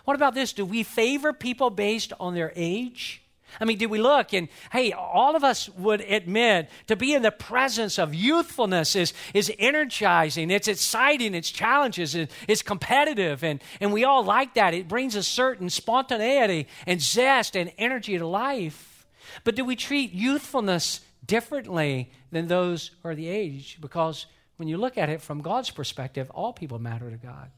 What 0.05 0.15
about 0.15 0.35
this? 0.35 0.53
Do 0.53 0.65
we 0.65 0.83
favor 0.83 1.33
people 1.33 1.69
based 1.69 2.13
on 2.19 2.35
their 2.35 2.53
age? 2.55 3.21
I 3.59 3.65
mean, 3.65 3.77
do 3.77 3.87
we 3.87 3.99
look 3.99 4.33
and, 4.33 4.49
hey, 4.71 4.91
all 4.91 5.35
of 5.35 5.43
us 5.43 5.69
would 5.69 6.01
admit 6.01 6.69
to 6.87 6.95
be 6.95 7.13
in 7.13 7.21
the 7.21 7.31
presence 7.31 7.97
of 7.97 8.13
youthfulness 8.13 8.95
is, 8.95 9.13
is 9.33 9.51
energizing, 9.57 10.51
it's 10.51 10.67
exciting, 10.67 11.33
it's 11.33 11.51
challenges, 11.51 12.15
it's 12.15 12.61
competitive, 12.61 13.43
and, 13.43 13.61
and 13.79 13.93
we 13.93 14.03
all 14.03 14.23
like 14.23 14.55
that. 14.55 14.73
It 14.73 14.87
brings 14.87 15.15
a 15.15 15.23
certain 15.23 15.69
spontaneity 15.69 16.67
and 16.85 17.01
zest 17.01 17.55
and 17.55 17.71
energy 17.77 18.17
to 18.17 18.27
life. 18.27 19.05
But 19.43 19.55
do 19.55 19.63
we 19.63 19.75
treat 19.75 20.11
youthfulness 20.11 21.01
differently 21.25 22.11
than 22.31 22.47
those 22.47 22.91
who 23.01 23.09
are 23.09 23.15
the 23.15 23.27
age? 23.27 23.77
Because 23.79 24.25
when 24.57 24.67
you 24.67 24.77
look 24.77 24.97
at 24.97 25.09
it 25.09 25.21
from 25.21 25.41
God's 25.41 25.69
perspective, 25.69 26.29
all 26.31 26.53
people 26.53 26.79
matter 26.79 27.09
to 27.09 27.17
God. 27.17 27.49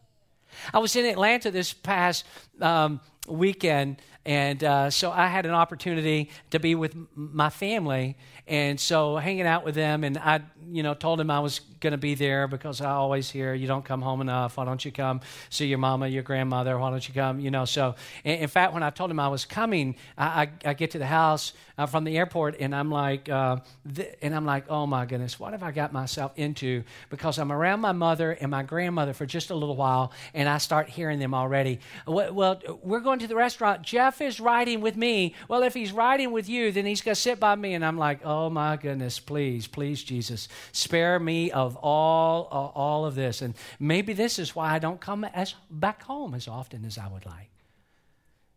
I 0.74 0.80
was 0.80 0.96
in 0.96 1.06
Atlanta 1.06 1.52
this 1.52 1.74
past 1.74 2.26
um, 2.62 3.00
weekend, 3.28 4.02
and 4.26 4.62
uh, 4.64 4.90
so 4.90 5.12
I 5.12 5.28
had 5.28 5.46
an 5.46 5.54
opportunity 5.54 6.30
to 6.52 6.60
be 6.60 6.76
with 6.76 6.96
my 7.16 7.50
family, 7.50 8.18
and 8.48 8.80
so 8.80 9.16
hanging 9.18 9.46
out 9.46 9.64
with 9.64 9.76
them, 9.76 10.04
and 10.04 10.18
I, 10.18 10.42
you 10.70 10.84
know, 10.84 10.94
told 10.94 11.20
them 11.20 11.32
I 11.32 11.40
was 11.40 11.62
going 11.80 11.92
to 11.92 11.98
be 11.98 12.16
there 12.16 12.48
because 12.48 12.82
I 12.82 12.92
always 12.92 13.30
hear 13.30 13.54
you 13.54 13.68
don't 13.68 13.86
come 13.86 14.02
home 14.02 14.22
enough. 14.22 14.58
Why 14.58 14.66
don't 14.66 14.84
you 14.84 14.92
come 14.92 15.22
see 15.50 15.68
your 15.68 15.78
mama, 15.78 16.08
your 16.08 16.24
grandmother? 16.24 16.78
Why 16.78 16.90
don't 16.90 17.08
you 17.08 17.14
come? 17.14 17.40
You 17.40 17.52
know, 17.52 17.66
so 17.66 17.96
in, 18.24 18.48
fact, 18.48 18.74
when 18.74 18.84
I 18.84 18.90
told 18.90 19.12
him 19.12 19.20
I 19.20 19.28
was 19.28 19.46
coming, 19.46 19.96
I, 20.18 20.44
I, 20.44 20.50
I 20.70 20.74
get 20.74 20.92
to 20.92 21.00
the 21.00 21.06
house 21.06 21.54
uh, 21.78 21.86
from 21.86 22.04
the 22.04 22.18
airport, 22.18 22.58
and 22.60 22.76
I'm 22.76 22.92
like, 22.92 23.30
uh, 23.30 23.58
th- 23.94 24.16
and 24.22 24.36
I'm 24.36 24.46
like, 24.46 24.66
oh 24.70 24.88
my 24.88 25.06
goodness, 25.06 25.40
what 25.40 25.52
have 25.52 25.64
I 25.64 25.72
got 25.72 25.94
myself 25.94 26.32
into? 26.36 26.84
Because 27.10 27.38
I'm 27.38 27.52
around 27.52 27.82
my 27.82 27.92
mother 27.92 28.32
and 28.32 28.50
my 28.50 28.64
grandmother 28.64 29.14
for 29.14 29.26
just 29.26 29.52
a 29.52 29.56
little 29.56 29.76
while, 29.76 30.12
and 30.34 30.50
I 30.50 30.58
start 30.58 30.90
hearing 30.90 31.20
them 31.20 31.34
already. 31.34 31.80
Well, 32.06 32.34
well 32.34 32.62
we're 32.82 33.00
going 33.00 33.17
to 33.20 33.28
the 33.28 33.36
restaurant. 33.36 33.82
Jeff 33.82 34.22
is 34.22 34.40
riding 34.40 34.82
with 34.82 34.96
me. 34.96 35.36
Well, 35.48 35.64
if 35.64 35.74
he's 35.74 35.92
riding 35.92 36.32
with 36.32 36.48
you, 36.50 36.72
then 36.72 36.86
he's 36.86 37.02
going 37.02 37.16
to 37.16 37.22
sit 37.22 37.40
by 37.40 37.56
me, 37.56 37.74
and 37.74 37.86
I'm 37.86 37.98
like, 37.98 38.26
oh 38.26 38.50
my 38.50 38.78
goodness, 38.78 39.20
please, 39.20 39.68
please, 39.68 40.04
Jesus, 40.04 40.48
spare 40.72 41.20
me 41.20 41.52
of 41.52 41.76
all 41.78 42.48
uh, 42.52 42.80
all 42.80 43.06
of 43.06 43.16
this. 43.16 43.42
And 43.42 43.56
maybe 43.80 44.14
this 44.14 44.40
is 44.40 44.56
why 44.56 44.74
I 44.74 44.80
don't 44.80 45.00
come 45.00 45.24
as 45.24 45.56
back 45.70 46.04
home 46.04 46.34
as 46.34 46.48
often 46.48 46.86
as 46.86 46.98
I 46.98 47.08
would 47.08 47.26
like. 47.26 47.50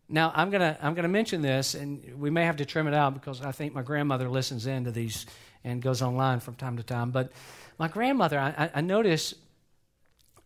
Now 0.08 0.32
I'm 0.34 0.50
gonna 0.50 0.76
I'm 0.82 0.94
gonna 0.94 1.08
mention 1.08 1.40
this, 1.40 1.74
and 1.74 2.18
we 2.18 2.30
may 2.30 2.44
have 2.44 2.56
to 2.56 2.64
trim 2.64 2.88
it 2.88 2.94
out 2.94 3.14
because 3.14 3.40
I 3.42 3.52
think 3.52 3.74
my 3.74 3.82
grandmother 3.82 4.28
listens 4.28 4.66
in 4.66 4.84
to 4.84 4.90
these 4.90 5.24
and 5.62 5.80
goes 5.80 6.02
online 6.02 6.40
from 6.40 6.54
time 6.54 6.76
to 6.78 6.82
time. 6.82 7.10
But 7.10 7.30
my 7.78 7.86
grandmother, 7.86 8.38
I, 8.38 8.70
I 8.74 8.80
noticed 8.80 9.34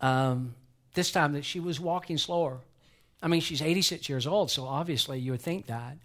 um, 0.01 0.55
this 0.93 1.11
time 1.11 1.33
that 1.33 1.45
she 1.45 1.61
was 1.61 1.81
walking 1.81 2.19
slower. 2.19 2.59
I 3.25 3.29
mean, 3.29 3.41
she's 3.41 3.63
86 3.63 4.07
years 4.11 4.27
old, 4.27 4.51
so 4.51 4.67
obviously 4.67 5.19
you 5.19 5.33
would 5.33 5.41
think 5.41 5.67
that. 5.67 5.97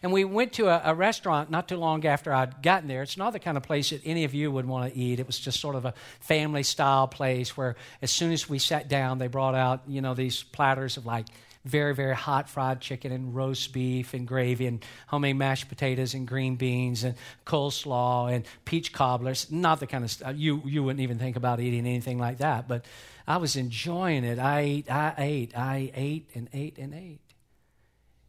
And 0.00 0.12
we 0.12 0.24
went 0.24 0.52
to 0.54 0.68
a, 0.68 0.92
a, 0.92 0.94
restaurant 0.94 1.50
not 1.50 1.68
too 1.68 1.76
long 1.76 2.06
after 2.06 2.32
I'd 2.32 2.62
gotten 2.62 2.88
there. 2.88 3.02
It's 3.02 3.16
not 3.16 3.32
the 3.32 3.40
kind 3.40 3.56
of 3.56 3.64
place 3.64 3.90
that 3.90 4.00
any 4.04 4.22
of 4.22 4.32
you 4.32 4.50
would 4.50 4.64
want 4.64 4.92
to 4.92 4.98
eat. 4.98 5.18
It 5.18 5.26
was 5.26 5.38
just 5.38 5.60
sort 5.60 5.74
of 5.74 5.84
a 5.84 5.92
family 6.20 6.62
style 6.62 7.08
place 7.08 7.56
where 7.56 7.74
as 8.00 8.12
soon 8.12 8.32
as 8.32 8.48
we 8.48 8.60
sat 8.60 8.88
down, 8.88 9.18
they 9.18 9.26
brought 9.26 9.56
out, 9.56 9.82
you 9.88 10.00
know, 10.00 10.14
these 10.14 10.44
platters 10.44 10.96
of 10.96 11.04
like 11.04 11.26
very, 11.64 11.94
very 11.94 12.14
hot 12.14 12.48
fried 12.48 12.80
chicken 12.80 13.12
and 13.12 13.34
roast 13.34 13.72
beef 13.72 14.14
and 14.14 14.26
gravy 14.26 14.66
and 14.66 14.84
homemade 15.06 15.36
mashed 15.36 15.68
potatoes 15.68 16.14
and 16.14 16.26
green 16.26 16.56
beans 16.56 17.04
and 17.04 17.14
coleslaw 17.46 18.32
and 18.32 18.44
peach 18.64 18.92
cobblers. 18.92 19.50
Not 19.50 19.80
the 19.80 19.86
kind 19.86 20.04
of 20.04 20.10
stuff 20.10 20.34
you, 20.36 20.62
you 20.64 20.82
wouldn't 20.82 21.00
even 21.00 21.18
think 21.18 21.36
about 21.36 21.60
eating 21.60 21.86
anything 21.86 22.18
like 22.18 22.38
that. 22.38 22.66
But 22.66 22.84
I 23.26 23.36
was 23.36 23.56
enjoying 23.56 24.24
it. 24.24 24.38
I 24.38 24.60
ate, 24.60 24.90
I 24.90 25.14
ate, 25.18 25.56
I 25.56 25.92
ate 25.94 26.30
and 26.34 26.48
ate 26.52 26.78
and 26.78 26.94
ate. 26.94 27.20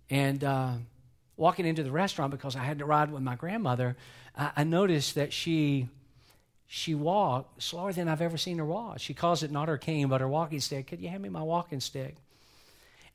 And, 0.09 0.43
uh, 0.43 0.73
walking 1.37 1.65
into 1.65 1.83
the 1.83 1.91
restaurant 1.91 2.31
because 2.31 2.55
I 2.55 2.63
had 2.63 2.79
to 2.79 2.85
ride 2.85 3.11
with 3.11 3.23
my 3.23 3.35
grandmother, 3.35 3.95
I, 4.37 4.51
I 4.57 4.63
noticed 4.63 5.15
that 5.15 5.33
she 5.33 5.89
she 6.65 6.95
walked 6.95 7.61
slower 7.61 7.93
than 7.93 8.07
I've 8.07 8.21
ever 8.21 8.37
seen 8.37 8.57
her 8.57 8.65
walk. 8.65 8.99
She 8.99 9.13
calls 9.13 9.43
it 9.43 9.51
not 9.51 9.67
her 9.67 9.77
cane, 9.77 10.07
but 10.07 10.21
her 10.21 10.27
walking 10.27 10.59
stick. 10.59 10.87
Could 10.87 11.01
you 11.01 11.09
hand 11.09 11.21
me 11.21 11.29
my 11.29 11.43
walking 11.43 11.79
stick? 11.79 12.15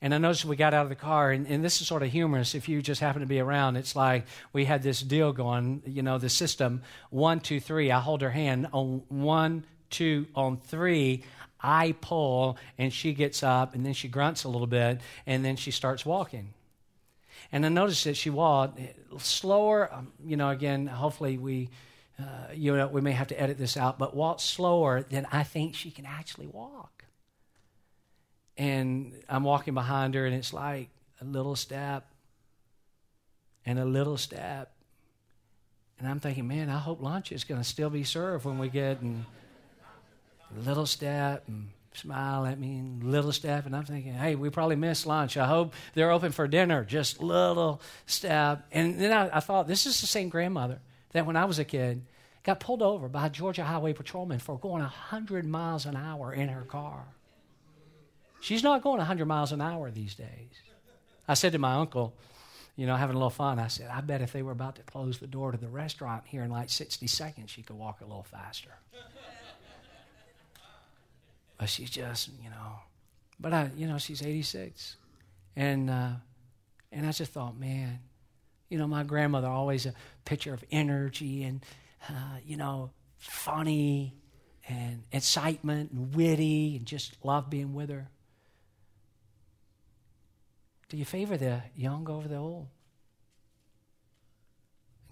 And 0.01 0.13
I 0.13 0.17
noticed 0.17 0.45
we 0.45 0.55
got 0.55 0.73
out 0.73 0.83
of 0.83 0.89
the 0.89 0.95
car, 0.95 1.31
and, 1.31 1.45
and, 1.45 1.63
this 1.63 1.81
is 1.81 1.87
sort 1.87 2.03
of 2.03 2.09
humorous 2.09 2.55
if 2.55 2.69
you 2.69 2.81
just 2.81 3.01
happen 3.01 3.19
to 3.19 3.27
be 3.27 3.39
around. 3.39 3.75
It's 3.75 3.97
like 3.97 4.25
we 4.53 4.63
had 4.63 4.81
this 4.81 5.01
deal 5.01 5.33
going, 5.33 5.83
you 5.85 6.01
know, 6.01 6.17
the 6.17 6.29
system 6.29 6.83
one, 7.09 7.41
two, 7.41 7.59
three. 7.59 7.91
I 7.91 7.99
hold 7.99 8.21
her 8.21 8.29
hand 8.29 8.67
on 8.71 9.03
one, 9.09 9.65
two, 9.89 10.27
on 10.35 10.57
three. 10.57 11.25
I 11.61 11.95
pull, 11.99 12.57
and 12.77 12.93
she 12.93 13.13
gets 13.13 13.43
up, 13.43 13.75
and 13.75 13.85
then 13.85 13.93
she 13.93 14.07
grunts 14.07 14.45
a 14.45 14.49
little 14.49 14.67
bit, 14.67 15.01
and 15.25 15.43
then 15.43 15.57
she 15.57 15.71
starts 15.71 16.05
walking. 16.05 16.53
And 17.51 17.65
I 17.65 17.69
noticed 17.69 18.05
that 18.05 18.15
she 18.15 18.29
walked 18.29 18.79
slower. 19.17 19.93
Um, 19.93 20.13
you 20.23 20.37
know, 20.37 20.49
again, 20.49 20.87
hopefully 20.87 21.37
we, 21.37 21.69
uh, 22.17 22.53
you 22.53 22.75
know, 22.75 22.87
we 22.87 23.01
may 23.01 23.11
have 23.11 23.27
to 23.27 23.41
edit 23.41 23.57
this 23.57 23.75
out, 23.75 23.99
but 23.99 24.15
walked 24.15 24.41
slower 24.41 25.03
than 25.03 25.27
I 25.31 25.43
think 25.43 25.75
she 25.75 25.91
can 25.91 26.05
actually 26.05 26.47
walk. 26.47 26.98
And 28.59 29.13
I'm 29.27 29.43
walking 29.43 29.73
behind 29.73 30.13
her, 30.13 30.25
and 30.27 30.35
it's 30.35 30.53
like 30.53 30.89
a 31.21 31.25
little 31.25 31.55
step 31.55 32.05
and 33.65 33.79
a 33.79 33.85
little 33.85 34.17
step 34.17 34.71
And 35.99 36.07
I'm 36.07 36.19
thinking, 36.19 36.47
man, 36.47 36.69
I 36.69 36.77
hope 36.77 37.01
lunch 37.01 37.31
is 37.31 37.43
going 37.43 37.59
to 37.59 37.67
still 37.67 37.89
be 37.89 38.03
served 38.03 38.45
when 38.45 38.57
we 38.57 38.69
get 38.69 39.01
and 39.01 39.25
little 40.65 40.85
step 40.85 41.43
and 41.47 41.69
smile 41.93 42.45
at 42.45 42.59
me 42.59 42.77
and 42.77 43.03
little 43.03 43.33
step. 43.33 43.65
And 43.65 43.75
I'm 43.75 43.85
thinking, 43.85 44.13
hey, 44.13 44.35
we 44.35 44.49
probably 44.49 44.77
missed 44.77 45.05
lunch. 45.05 45.35
I 45.35 45.45
hope 45.45 45.73
they're 45.93 46.11
open 46.11 46.31
for 46.31 46.47
dinner. 46.47 46.85
Just 46.85 47.21
little 47.21 47.81
step. 48.05 48.65
And 48.71 48.99
then 48.99 49.11
I, 49.11 49.37
I 49.37 49.39
thought, 49.41 49.67
this 49.67 49.85
is 49.85 49.99
the 49.99 50.07
same 50.07 50.29
grandmother 50.29 50.79
that 51.11 51.25
when 51.25 51.35
I 51.35 51.45
was 51.45 51.59
a 51.59 51.65
kid 51.65 52.05
got 52.43 52.61
pulled 52.61 52.81
over 52.81 53.09
by 53.09 53.27
a 53.27 53.29
Georgia 53.29 53.63
Highway 53.63 53.93
Patrolman 53.93 54.39
for 54.39 54.57
going 54.57 54.81
100 54.81 55.45
miles 55.45 55.85
an 55.85 55.97
hour 55.97 56.33
in 56.33 56.47
her 56.47 56.63
car. 56.63 57.05
She's 58.41 58.63
not 58.63 58.81
going 58.81 58.97
100 58.97 59.25
miles 59.25 59.51
an 59.51 59.61
hour 59.61 59.91
these 59.91 60.15
days. 60.15 60.51
I 61.27 61.33
said 61.33 61.51
to 61.51 61.59
my 61.59 61.75
uncle, 61.75 62.15
you 62.75 62.87
know, 62.87 62.95
having 62.95 63.15
a 63.15 63.19
little 63.19 63.29
fun, 63.29 63.59
I 63.59 63.67
said, 63.67 63.89
I 63.93 64.01
bet 64.01 64.21
if 64.21 64.31
they 64.31 64.41
were 64.41 64.53
about 64.53 64.75
to 64.77 64.83
close 64.83 65.19
the 65.19 65.27
door 65.27 65.51
to 65.51 65.57
the 65.57 65.67
restaurant 65.67 66.23
here 66.25 66.43
in 66.43 66.49
like 66.49 66.69
60 66.69 67.05
seconds, 67.07 67.51
she 67.51 67.61
could 67.61 67.75
walk 67.75 68.01
a 68.01 68.05
little 68.05 68.23
faster. 68.23 68.71
but 71.57 71.69
she's 71.69 71.89
just, 71.89 72.29
you 72.41 72.49
know, 72.49 72.79
but 73.39 73.53
I, 73.53 73.69
you 73.75 73.87
know, 73.87 73.97
she's 73.97 74.21
86. 74.21 74.95
And, 75.55 75.89
uh, 75.89 76.11
and 76.91 77.05
I 77.05 77.11
just 77.11 77.33
thought, 77.33 77.59
man, 77.59 77.99
you 78.69 78.77
know, 78.77 78.87
my 78.87 79.03
grandmother 79.03 79.47
always 79.47 79.85
a 79.85 79.93
picture 80.25 80.53
of 80.53 80.63
energy 80.71 81.43
and, 81.43 81.65
uh, 82.07 82.37
you 82.45 82.55
know, 82.55 82.91
funny 83.17 84.15
and 84.69 85.03
excitement 85.11 85.91
and 85.91 86.15
witty 86.15 86.77
and 86.77 86.85
just 86.85 87.17
love 87.23 87.49
being 87.49 87.73
with 87.73 87.89
her. 87.89 88.07
Do 90.89 90.97
you 90.97 91.05
favor 91.05 91.37
the 91.37 91.61
young 91.75 92.09
over 92.09 92.27
the 92.27 92.35
old? 92.35 92.67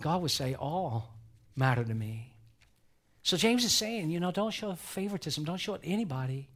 God 0.01 0.21
would 0.21 0.31
say, 0.31 0.55
All 0.55 1.13
matter 1.55 1.83
to 1.83 1.93
me. 1.93 2.33
So 3.23 3.35
James 3.35 3.65
is 3.65 3.73
saying, 3.73 4.09
you 4.09 4.21
know, 4.21 4.31
don't 4.31 4.53
show 4.53 4.73
favoritism, 4.73 5.43
don't 5.43 5.57
show 5.57 5.73
it 5.73 5.81
to 5.81 5.87
anybody. 5.87 6.47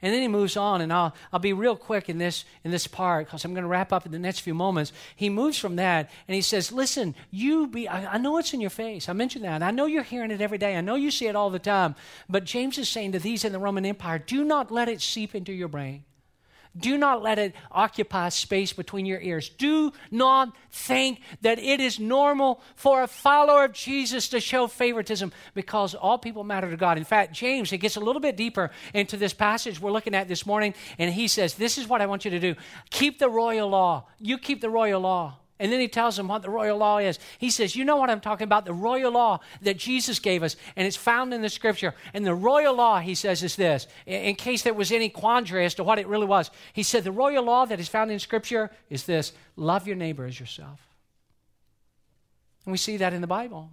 And 0.00 0.14
then 0.14 0.22
he 0.22 0.28
moves 0.28 0.56
on, 0.56 0.80
and 0.80 0.92
I'll, 0.92 1.14
I'll 1.32 1.40
be 1.40 1.52
real 1.52 1.76
quick 1.76 2.08
in 2.08 2.18
this, 2.18 2.44
in 2.64 2.70
this 2.70 2.86
part 2.86 3.26
because 3.26 3.44
I'm 3.44 3.54
going 3.54 3.64
to 3.64 3.68
wrap 3.68 3.92
up 3.92 4.06
in 4.06 4.12
the 4.12 4.18
next 4.18 4.40
few 4.40 4.54
moments. 4.54 4.92
He 5.14 5.30
moves 5.30 5.58
from 5.58 5.76
that 5.76 6.10
and 6.28 6.34
he 6.34 6.42
says, 6.42 6.72
Listen, 6.72 7.14
you 7.30 7.66
be, 7.66 7.88
I, 7.88 8.14
I 8.14 8.18
know 8.18 8.38
it's 8.38 8.54
in 8.54 8.60
your 8.60 8.70
face. 8.70 9.08
I 9.08 9.12
mentioned 9.14 9.44
that. 9.44 9.62
I 9.62 9.70
know 9.70 9.86
you're 9.86 10.02
hearing 10.02 10.30
it 10.30 10.40
every 10.40 10.58
day. 10.58 10.76
I 10.76 10.80
know 10.80 10.94
you 10.94 11.10
see 11.10 11.26
it 11.26 11.36
all 11.36 11.50
the 11.50 11.58
time. 11.58 11.94
But 12.28 12.44
James 12.44 12.78
is 12.78 12.88
saying 12.88 13.12
to 13.12 13.18
these 13.18 13.44
in 13.44 13.52
the 13.52 13.58
Roman 13.58 13.86
Empire, 13.86 14.18
do 14.18 14.44
not 14.44 14.70
let 14.70 14.88
it 14.88 15.00
seep 15.00 15.34
into 15.34 15.52
your 15.52 15.68
brain. 15.68 16.04
Do 16.78 16.98
not 16.98 17.22
let 17.22 17.38
it 17.38 17.54
occupy 17.70 18.28
space 18.28 18.72
between 18.72 19.06
your 19.06 19.20
ears. 19.20 19.48
Do 19.48 19.92
not 20.10 20.54
think 20.70 21.20
that 21.42 21.58
it 21.58 21.80
is 21.80 21.98
normal 21.98 22.60
for 22.74 23.02
a 23.02 23.06
follower 23.06 23.64
of 23.64 23.72
Jesus 23.72 24.28
to 24.30 24.40
show 24.40 24.66
favoritism 24.66 25.32
because 25.54 25.94
all 25.94 26.18
people 26.18 26.44
matter 26.44 26.70
to 26.70 26.76
God. 26.76 26.98
In 26.98 27.04
fact, 27.04 27.32
James, 27.32 27.72
it 27.72 27.78
gets 27.78 27.96
a 27.96 28.00
little 28.00 28.20
bit 28.20 28.36
deeper 28.36 28.70
into 28.92 29.16
this 29.16 29.32
passage 29.32 29.80
we're 29.80 29.92
looking 29.92 30.14
at 30.14 30.28
this 30.28 30.46
morning, 30.46 30.74
and 30.98 31.12
he 31.12 31.28
says, 31.28 31.54
This 31.54 31.78
is 31.78 31.88
what 31.88 32.00
I 32.00 32.06
want 32.06 32.24
you 32.24 32.30
to 32.32 32.40
do 32.40 32.54
keep 32.90 33.18
the 33.18 33.28
royal 33.28 33.68
law. 33.68 34.06
You 34.18 34.38
keep 34.38 34.60
the 34.60 34.70
royal 34.70 35.00
law. 35.00 35.38
And 35.58 35.72
then 35.72 35.80
he 35.80 35.88
tells 35.88 36.16
them 36.16 36.28
what 36.28 36.42
the 36.42 36.50
royal 36.50 36.76
law 36.76 36.98
is. 36.98 37.18
He 37.38 37.50
says, 37.50 37.74
You 37.74 37.84
know 37.84 37.96
what 37.96 38.10
I'm 38.10 38.20
talking 38.20 38.44
about? 38.44 38.66
The 38.66 38.74
royal 38.74 39.12
law 39.12 39.40
that 39.62 39.78
Jesus 39.78 40.18
gave 40.18 40.42
us, 40.42 40.54
and 40.76 40.86
it's 40.86 40.96
found 40.96 41.32
in 41.32 41.40
the 41.40 41.48
scripture. 41.48 41.94
And 42.12 42.26
the 42.26 42.34
royal 42.34 42.74
law, 42.74 43.00
he 43.00 43.14
says, 43.14 43.42
is 43.42 43.56
this 43.56 43.86
in 44.04 44.34
case 44.34 44.62
there 44.62 44.74
was 44.74 44.92
any 44.92 45.08
quandary 45.08 45.64
as 45.64 45.74
to 45.76 45.84
what 45.84 45.98
it 45.98 46.06
really 46.06 46.26
was. 46.26 46.50
He 46.74 46.82
said, 46.82 47.04
The 47.04 47.12
royal 47.12 47.44
law 47.44 47.64
that 47.64 47.80
is 47.80 47.88
found 47.88 48.10
in 48.10 48.18
scripture 48.18 48.70
is 48.90 49.04
this 49.04 49.32
love 49.56 49.86
your 49.86 49.96
neighbor 49.96 50.26
as 50.26 50.38
yourself. 50.38 50.80
And 52.66 52.72
we 52.72 52.78
see 52.78 52.98
that 52.98 53.14
in 53.14 53.22
the 53.22 53.26
Bible. 53.26 53.70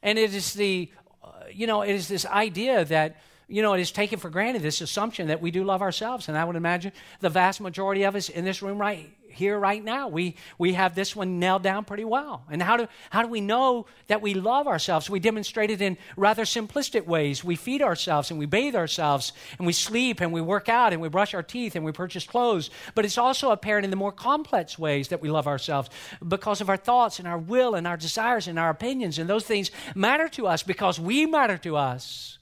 And 0.00 0.16
it 0.18 0.32
is 0.32 0.54
the, 0.54 0.92
uh, 1.24 1.30
you 1.52 1.66
know, 1.66 1.82
it 1.82 1.92
is 1.92 2.06
this 2.06 2.26
idea 2.26 2.84
that 2.84 3.16
you 3.46 3.60
know, 3.60 3.74
it 3.74 3.80
is 3.80 3.92
taken 3.92 4.18
for 4.18 4.30
granted, 4.30 4.62
this 4.62 4.80
assumption 4.80 5.28
that 5.28 5.42
we 5.42 5.50
do 5.50 5.64
love 5.64 5.82
ourselves. 5.82 6.28
And 6.28 6.38
I 6.38 6.44
would 6.44 6.56
imagine 6.56 6.92
the 7.20 7.28
vast 7.28 7.60
majority 7.60 8.04
of 8.04 8.16
us 8.16 8.30
in 8.30 8.44
this 8.44 8.62
room 8.62 8.78
right 8.78 9.14
here 9.34 9.58
right 9.58 9.82
now. 9.82 10.08
We, 10.08 10.36
we 10.58 10.74
have 10.74 10.94
this 10.94 11.14
one 11.14 11.38
nailed 11.38 11.62
down 11.62 11.84
pretty 11.84 12.04
well. 12.04 12.44
And 12.50 12.62
how 12.62 12.76
do, 12.76 12.88
how 13.10 13.22
do 13.22 13.28
we 13.28 13.40
know 13.40 13.86
that 14.06 14.22
we 14.22 14.34
love 14.34 14.66
ourselves? 14.66 15.10
We 15.10 15.20
demonstrate 15.20 15.70
it 15.70 15.82
in 15.82 15.98
rather 16.16 16.44
simplistic 16.44 17.06
ways. 17.06 17.44
We 17.44 17.56
feed 17.56 17.82
ourselves 17.82 18.30
and 18.30 18.38
we 18.38 18.46
bathe 18.46 18.74
ourselves 18.74 19.32
and 19.58 19.66
we 19.66 19.72
sleep 19.72 20.20
and 20.20 20.32
we 20.32 20.40
work 20.40 20.68
out 20.68 20.92
and 20.92 21.02
we 21.02 21.08
brush 21.08 21.34
our 21.34 21.42
teeth 21.42 21.76
and 21.76 21.84
we 21.84 21.92
purchase 21.92 22.24
clothes. 22.26 22.70
But 22.94 23.04
it's 23.04 23.18
also 23.18 23.50
apparent 23.50 23.84
in 23.84 23.90
the 23.90 23.96
more 23.96 24.12
complex 24.12 24.78
ways 24.78 25.08
that 25.08 25.20
we 25.20 25.30
love 25.30 25.46
ourselves 25.46 25.90
because 26.26 26.60
of 26.60 26.68
our 26.68 26.76
thoughts 26.76 27.18
and 27.18 27.28
our 27.28 27.38
will 27.38 27.74
and 27.74 27.86
our 27.86 27.96
desires 27.96 28.48
and 28.48 28.58
our 28.58 28.70
opinions. 28.70 29.18
And 29.18 29.28
those 29.28 29.44
things 29.44 29.70
matter 29.94 30.28
to 30.30 30.46
us 30.46 30.62
because 30.62 31.00
we 31.00 31.26
matter 31.26 31.58
to 31.58 31.76
us. 31.76 32.38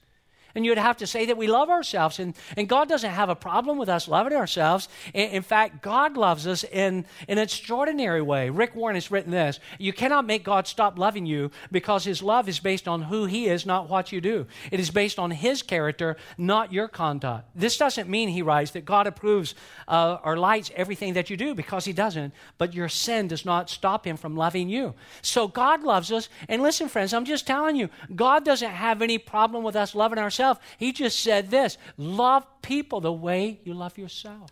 And 0.55 0.67
you'd 0.67 0.79
have 0.79 0.99
to 0.99 1.07
say 1.07 1.27
that 1.27 1.37
we 1.37 1.47
love 1.47 1.71
ourselves. 1.71 2.19
And, 2.19 2.35
and 2.57 2.69
God 2.69 2.89
doesn't 2.89 3.11
have 3.11 3.29
a 3.29 3.35
problem 3.35 3.79
with 3.79 3.89
us 3.89 4.07
loving 4.07 4.35
ourselves. 4.35 4.89
In, 5.15 5.31
in, 5.31 5.43
fact, 5.43 5.83
God 5.83 6.17
loves 6.17 6.47
us 6.47 6.65
in, 6.65 7.07
in 7.27 7.39
an 7.39 7.45
extraordinary 7.45 8.21
way. 8.21 8.51
Rick 8.51 8.75
Warren 8.75 8.97
has 8.97 9.11
written 9.11 9.33
this 9.33 9.61
You 9.79 9.93
cannot 9.93 10.27
make 10.27 10.45
God 10.45 10.67
stop 10.67 10.99
loving 10.99 11.27
you 11.27 11.51
because 11.71 12.05
his 12.05 12.23
love 12.23 12.49
is 12.49 12.61
based 12.61 12.87
on 12.87 13.03
who 13.03 13.25
he 13.25 13.47
is, 13.47 13.65
not 13.65 13.89
what 13.89 14.13
you 14.13 14.21
do. 14.21 14.47
It 14.71 14.81
is 14.81 14.91
based 14.91 15.19
on 15.19 15.31
his 15.31 15.63
character, 15.63 16.17
not 16.37 16.73
your 16.73 16.89
conduct. 16.89 17.49
This 17.55 17.79
doesn't 17.79 18.09
mean, 18.09 18.29
he 18.29 18.43
writes, 18.43 18.73
that 18.73 18.85
God 18.85 19.07
approves 19.07 19.55
uh, 19.89 20.19
or 20.23 20.37
likes 20.37 20.71
everything 20.77 21.15
that 21.15 21.31
you 21.31 21.37
do 21.37 21.55
because 21.55 21.85
he 21.85 21.93
doesn't. 21.93 22.35
But 22.59 22.75
your 22.75 22.89
sin 22.89 23.29
does 23.29 23.45
not 23.45 23.71
stop 23.71 24.07
him 24.07 24.17
from 24.17 24.37
loving 24.37 24.69
you. 24.69 24.95
So 25.23 25.49
God 25.49 25.83
loves 25.83 26.13
us. 26.13 26.29
And 26.49 26.63
listen, 26.63 26.89
friends, 26.89 27.15
I'm 27.15 27.25
just 27.25 27.47
telling 27.47 27.77
you, 27.77 27.89
God 28.15 28.45
doesn't 28.45 28.71
have 28.71 29.01
any 29.01 29.19
problem 29.19 29.65
with 29.65 29.77
us 29.77 29.95
loving 29.95 30.19
ourselves 30.19 30.42
himself. 30.43 30.61
He 30.79 30.93
just 30.93 31.21
said 31.21 31.51
this 31.51 31.79
love 31.97 32.47
people 32.63 33.01
the 33.01 33.13
way 33.13 33.61
you 33.65 33.75
love 33.75 33.99
yourself. 33.99 34.51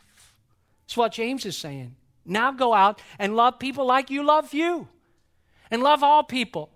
That's 0.87 0.96
what 0.96 1.12
James 1.12 1.44
is 1.46 1.57
saying. 1.57 1.96
Now 2.24 2.53
go 2.53 2.74
out 2.74 3.00
and 3.18 3.37
love 3.37 3.59
people 3.59 3.87
like 3.87 4.11
you 4.11 4.22
love 4.22 4.55
you. 4.55 4.88
And 5.70 5.83
love 5.83 6.03
all 6.03 6.24
people. 6.24 6.70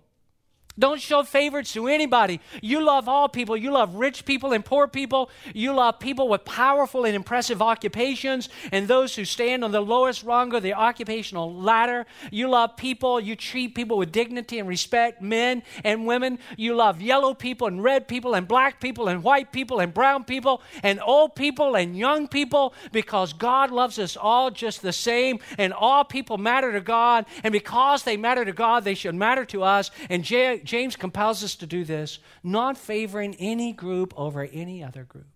Don't 0.77 0.99
show 0.99 1.23
favorites 1.23 1.71
to 1.73 1.87
anybody. 1.87 2.41
You 2.61 2.83
love 2.83 3.07
all 3.07 3.29
people. 3.29 3.55
You 3.55 3.71
love 3.71 3.95
rich 3.95 4.25
people 4.25 4.51
and 4.51 4.63
poor 4.63 4.87
people. 4.87 5.29
You 5.53 5.73
love 5.73 5.99
people 5.99 6.27
with 6.27 6.43
powerful 6.43 7.05
and 7.05 7.15
impressive 7.15 7.61
occupations 7.61 8.49
and 8.73 8.85
those 8.87 9.15
who 9.15 9.23
stand 9.23 9.63
on 9.63 9.71
the 9.71 9.81
lowest 9.81 10.23
rung 10.23 10.53
of 10.53 10.63
the 10.63 10.73
occupational 10.73 11.53
ladder. 11.53 12.05
You 12.29 12.49
love 12.49 12.75
people. 12.75 13.21
You 13.21 13.37
treat 13.37 13.73
people 13.73 13.97
with 13.97 14.11
dignity 14.11 14.59
and 14.59 14.67
respect, 14.67 15.21
men 15.21 15.63
and 15.85 16.05
women. 16.05 16.39
You 16.57 16.75
love 16.75 17.01
yellow 17.01 17.33
people 17.33 17.67
and 17.67 17.81
red 17.81 18.09
people 18.09 18.33
and 18.35 18.45
black 18.45 18.81
people 18.81 19.07
and 19.07 19.23
white 19.23 19.53
people 19.53 19.79
and 19.79 19.93
brown 19.93 20.25
people 20.25 20.61
and 20.83 20.99
old 20.99 21.35
people 21.35 21.75
and 21.75 21.97
young 21.97 22.27
people 22.27 22.73
because 22.91 23.31
God 23.31 23.71
loves 23.71 23.97
us 23.97 24.17
all 24.17 24.51
just 24.51 24.81
the 24.81 24.91
same 24.93 25.39
and 25.57 25.71
all 25.71 26.03
people 26.03 26.37
matter 26.37 26.73
to 26.73 26.81
God. 26.81 27.25
And 27.45 27.53
because 27.53 28.03
they 28.03 28.17
matter 28.17 28.43
to 28.43 28.51
God, 28.51 28.83
they 28.83 28.93
should 28.93 29.15
matter 29.15 29.45
to 29.45 29.63
us. 29.63 29.89
And 30.09 30.23
J- 30.23 30.63
James 30.65 30.95
compels 30.95 31.43
us 31.43 31.55
to 31.55 31.65
do 31.65 31.83
this, 31.83 32.19
not 32.43 32.77
favoring 32.77 33.35
any 33.39 33.71
group 33.71 34.13
over 34.17 34.43
any 34.51 34.83
other 34.83 35.03
group. 35.03 35.27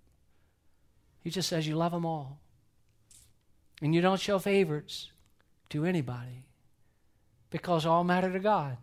He 1.21 1.29
just 1.29 1.49
says 1.49 1.67
you 1.67 1.75
love 1.75 1.91
them 1.91 2.05
all. 2.05 2.39
And 3.81 3.93
you 3.93 4.01
don't 4.01 4.19
show 4.19 4.39
favors 4.39 5.11
to 5.69 5.85
anybody 5.85 6.45
because 7.49 7.85
all 7.85 8.03
matter 8.03 8.31
to 8.31 8.39
God 8.39 8.77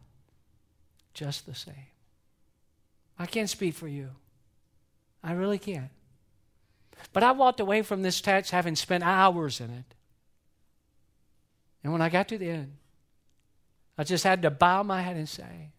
just 1.14 1.46
the 1.46 1.54
same. 1.54 1.74
I 3.18 3.26
can't 3.26 3.50
speak 3.50 3.74
for 3.74 3.88
you. 3.88 4.11
I 5.22 5.32
really 5.32 5.59
can't. 5.59 5.90
But 7.12 7.22
I 7.22 7.32
walked 7.32 7.61
away 7.61 7.82
from 7.82 8.02
this 8.02 8.20
text 8.20 8.50
having 8.50 8.76
spent 8.76 9.02
hours 9.04 9.61
in 9.61 9.70
it. 9.70 9.94
And 11.82 11.92
when 11.92 12.02
I 12.02 12.09
got 12.09 12.28
to 12.28 12.38
the 12.38 12.50
end, 12.50 12.76
I 13.98 14.04
just 14.04 14.24
had 14.24 14.42
to 14.42 14.50
bow 14.50 14.82
my 14.82 15.02
head 15.02 15.16
and 15.16 15.28
say, 15.28 15.70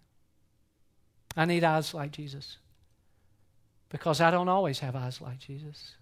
I 1.38 1.46
need 1.46 1.64
eyes 1.64 1.94
like 1.94 2.12
Jesus 2.12 2.58
because 3.90 4.20
I 4.20 4.32
don't 4.32 4.50
always 4.50 4.80
have 4.80 4.96
eyes 4.96 5.22
like 5.22 5.40
Jesus. 5.40 5.96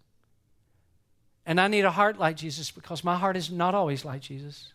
And 1.45 1.59
I 1.59 1.67
need 1.67 1.85
a 1.85 1.91
heart 1.91 2.17
like 2.17 2.37
Jesus 2.37 2.71
because 2.71 3.03
my 3.03 3.17
heart 3.17 3.37
is 3.37 3.51
not 3.51 3.75
always 3.75 4.05
like 4.05 4.21
Jesus. 4.21 4.71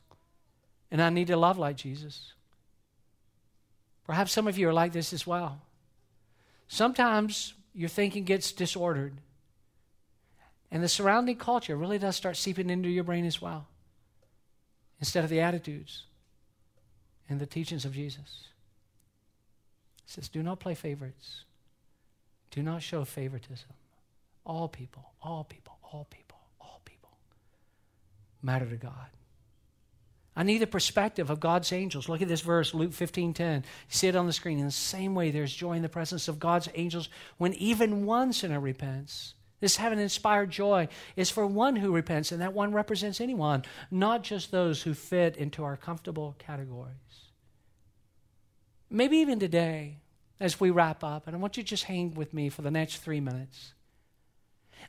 And 0.91 1.01
I 1.01 1.09
need 1.09 1.29
to 1.29 1.37
love 1.37 1.59
like 1.59 1.77
Jesus. 1.77 2.35
Perhaps 4.05 4.33
some 4.33 4.47
of 4.47 4.59
you 4.59 4.69
are 4.69 4.73
like 4.73 4.93
this 4.93 5.13
as 5.13 5.27
well. 5.27 5.63
Sometimes 6.69 7.55
your 7.75 7.89
thinking 7.89 8.25
gets 8.25 8.53
disordered, 8.53 9.15
and 10.71 10.83
the 10.83 10.89
surrounding 10.89 11.37
culture 11.37 11.77
really 11.77 11.99
does 11.99 12.17
start 12.17 12.37
seeping 12.37 12.71
into 12.71 12.89
your 12.89 13.05
brain 13.05 13.25
as 13.25 13.41
well, 13.41 13.67
instead 14.99 15.25
of 15.25 15.31
the 15.31 15.41
attitudes 15.41 16.05
and 17.29 17.41
the 17.41 17.47
teachings 17.47 17.85
of 17.85 17.93
Jesus 17.93 18.50
says, 20.11 20.29
Do 20.29 20.43
not 20.43 20.61
play 20.61 20.75
favorites. 20.75 21.45
Do 22.51 22.63
not 22.63 22.83
show 22.83 23.05
favoritism. 23.05 23.69
All 24.45 24.69
people, 24.69 25.13
all 25.23 25.45
people, 25.45 25.79
all 25.83 26.07
people, 26.11 26.39
all 26.61 26.81
people 26.85 27.11
matter 28.43 28.67
to 28.67 28.77
God. 28.77 29.11
I 30.35 30.43
need 30.43 30.59
the 30.59 30.67
perspective 30.67 31.29
of 31.29 31.41
God's 31.41 31.73
angels. 31.73 32.09
Look 32.09 32.23
at 32.23 32.29
this 32.29 32.41
verse, 32.41 32.73
Luke 32.73 32.93
15 32.93 33.35
10. 33.35 33.57
You 33.57 33.63
see 33.89 34.09
it 34.09 34.17
on 34.17 34.27
the 34.27 34.33
screen. 34.33 34.59
In 34.59 34.65
the 34.65 34.71
same 34.71 35.15
way, 35.15 35.31
there's 35.31 35.55
joy 35.55 35.75
in 35.75 35.83
the 35.83 35.89
presence 35.89 36.29
of 36.29 36.39
God's 36.39 36.69
angels 36.75 37.09
when 37.39 37.55
even 37.55 38.07
one 38.07 38.33
sinner 38.33 38.61
repents. 38.61 39.35
This 39.61 39.77
heaven 39.77 39.99
inspired 39.99 40.51
joy 40.51 40.89
is 41.17 41.29
for 41.29 41.47
one 41.47 41.77
who 41.77 41.95
repents, 41.95 42.33
and 42.33 42.41
that 42.41 42.55
one 42.55 42.73
represents 42.73 43.21
anyone, 43.21 43.65
not 43.91 44.23
just 44.23 44.51
those 44.51 44.83
who 44.83 44.95
fit 44.95 45.37
into 45.37 45.63
our 45.63 45.77
comfortable 45.77 46.35
categories. 46.39 47.30
Maybe 48.91 49.19
even 49.19 49.39
today, 49.39 49.99
as 50.41 50.59
we 50.59 50.71
wrap 50.71 51.05
up, 51.05 51.27
and 51.27 51.37
I 51.37 51.39
want 51.39 51.57
you 51.57 51.63
to 51.63 51.69
just 51.69 51.85
hang 51.85 52.15
with 52.15 52.35
me 52.35 52.49
for 52.49 52.63
the 52.63 52.71
next 52.71 52.97
three 52.97 53.21
minutes. 53.21 53.73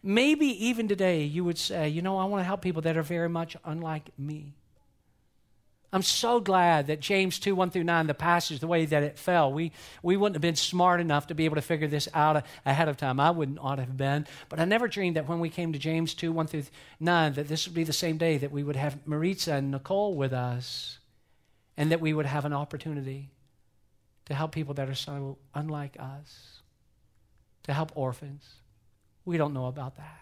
Maybe 0.02 0.48
even 0.66 0.88
today 0.88 1.24
you 1.24 1.44
would 1.44 1.60
say, 1.60 1.88
you 1.90 2.02
know, 2.02 2.18
I 2.18 2.26
want 2.26 2.42
to 2.42 2.46
help 2.46 2.62
people 2.62 2.82
that 2.84 2.98
are 2.98 3.04
very 3.04 3.30
much 3.30 3.56
unlike 3.64 4.10
me. 4.18 4.56
I'm 5.94 6.02
so 6.02 6.40
glad 6.40 6.88
that 6.88 7.02
James 7.02 7.38
2 7.38 7.54
1 7.54 7.70
through 7.70 7.84
9, 7.84 8.08
the 8.08 8.14
passage, 8.14 8.60
the 8.60 8.68
way 8.68 8.86
that 8.86 9.04
it 9.04 9.20
fell, 9.20 9.52
we, 9.52 9.74
we 10.02 10.16
wouldn't 10.16 10.36
have 10.36 10.42
been 10.42 10.56
smart 10.56 11.02
enough 11.02 11.28
to 11.28 11.36
be 11.36 11.44
able 11.44 11.58
to 11.58 11.62
figure 11.62 11.90
this 11.90 12.08
out 12.14 12.46
ahead 12.66 12.88
of 12.88 12.96
time. 12.96 13.20
I 13.20 13.30
wouldn't 13.32 13.60
ought 13.60 13.76
to 13.76 13.82
have 13.82 13.98
been. 13.98 14.26
But 14.48 14.62
I 14.62 14.66
never 14.66 14.88
dreamed 14.88 15.18
that 15.18 15.28
when 15.28 15.42
we 15.42 15.50
came 15.50 15.74
to 15.74 15.80
James 15.80 16.14
2 16.14 16.32
1 16.32 16.48
through 16.48 16.64
9, 17.02 17.34
that 17.34 17.50
this 17.50 17.68
would 17.68 17.76
be 17.76 17.84
the 17.84 17.94
same 17.94 18.18
day 18.18 18.38
that 18.38 18.54
we 18.54 18.64
would 18.64 18.78
have 18.78 19.06
Maritza 19.06 19.56
and 19.56 19.70
Nicole 19.70 20.16
with 20.16 20.32
us 20.32 21.00
and 21.76 21.92
that 21.92 22.00
we 22.00 22.14
would 22.14 22.26
have 22.26 22.46
an 22.46 22.54
opportunity 22.54 23.30
to 24.26 24.34
help 24.34 24.52
people 24.52 24.74
that 24.76 24.90
are 24.90 24.96
so 24.96 25.38
unlike 25.54 25.98
us, 26.00 26.62
to 27.64 27.74
help 27.74 27.92
orphans. 27.96 28.48
We 29.26 29.38
don't 29.38 29.54
know 29.54 29.68
about 29.68 29.98
that. 29.98 30.22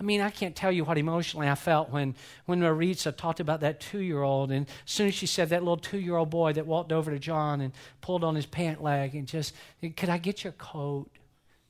I 0.00 0.02
mean, 0.02 0.20
I 0.20 0.30
can't 0.30 0.54
tell 0.54 0.70
you 0.70 0.84
what 0.84 0.96
emotionally 0.96 1.48
I 1.48 1.54
felt 1.54 1.90
when, 1.90 2.14
when 2.46 2.60
Maritza 2.60 3.10
talked 3.10 3.40
about 3.40 3.60
that 3.60 3.80
two 3.80 3.98
year 3.98 4.22
old. 4.22 4.52
And 4.52 4.66
as 4.86 4.92
soon 4.92 5.08
as 5.08 5.14
she 5.14 5.26
said 5.26 5.48
that 5.48 5.62
little 5.62 5.76
two 5.76 5.98
year 5.98 6.16
old 6.16 6.30
boy 6.30 6.52
that 6.52 6.66
walked 6.66 6.92
over 6.92 7.10
to 7.10 7.18
John 7.18 7.60
and 7.60 7.72
pulled 8.00 8.22
on 8.22 8.34
his 8.36 8.46
pant 8.46 8.82
leg 8.82 9.14
and 9.14 9.26
just, 9.26 9.54
could 9.96 10.08
I 10.08 10.18
get 10.18 10.44
your 10.44 10.52
coat? 10.52 11.10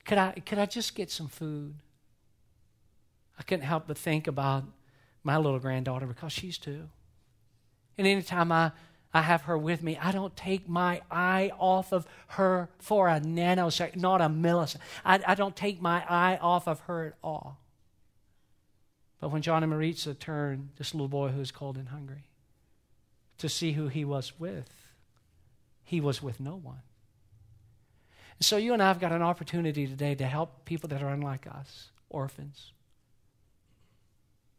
Could 0.05 0.17
I, 0.17 0.31
could 0.45 0.59
I 0.59 0.65
just 0.65 0.95
get 0.95 1.09
some 1.09 1.27
food? 1.27 1.75
I 3.37 3.43
couldn't 3.43 3.65
help 3.65 3.87
but 3.87 3.97
think 3.97 4.27
about 4.27 4.65
my 5.23 5.37
little 5.37 5.59
granddaughter 5.59 6.05
because 6.05 6.31
she's 6.31 6.57
two. 6.57 6.89
And 7.97 8.05
anytime 8.05 8.51
I, 8.51 8.71
I 9.13 9.21
have 9.21 9.43
her 9.43 9.57
with 9.57 9.81
me, 9.81 9.97
I 9.97 10.11
don't 10.11 10.35
take 10.35 10.69
my 10.69 11.01
eye 11.09 11.51
off 11.57 11.91
of 11.91 12.05
her 12.27 12.69
for 12.77 13.07
a 13.07 13.19
nanosecond, 13.19 13.95
not 13.97 14.21
a 14.21 14.29
millisecond. 14.29 14.81
I, 15.03 15.19
I 15.25 15.35
don't 15.35 15.55
take 15.55 15.81
my 15.81 16.05
eye 16.07 16.37
off 16.39 16.67
of 16.67 16.81
her 16.81 17.07
at 17.07 17.13
all. 17.23 17.59
But 19.19 19.29
when 19.29 19.41
John 19.41 19.63
and 19.63 19.71
Maritza 19.71 20.13
turned, 20.13 20.69
this 20.77 20.93
little 20.93 21.07
boy 21.07 21.29
who 21.29 21.39
was 21.39 21.51
cold 21.51 21.75
and 21.77 21.89
hungry, 21.89 22.29
to 23.39 23.49
see 23.49 23.73
who 23.73 23.87
he 23.87 24.05
was 24.05 24.39
with, 24.39 24.69
he 25.83 25.99
was 25.99 26.21
with 26.21 26.39
no 26.39 26.55
one. 26.55 26.81
So 28.41 28.57
you 28.57 28.73
and 28.73 28.81
I 28.81 28.87
have 28.87 28.99
got 28.99 29.11
an 29.11 29.21
opportunity 29.21 29.87
today 29.87 30.15
to 30.15 30.25
help 30.25 30.65
people 30.65 30.87
that 30.89 31.03
are 31.03 31.09
unlike 31.09 31.47
us, 31.47 31.89
orphans, 32.09 32.73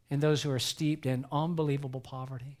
and 0.09 0.21
those 0.21 0.43
who 0.43 0.51
are 0.51 0.59
steeped 0.59 1.05
in 1.05 1.25
unbelievable 1.31 2.01
poverty, 2.01 2.57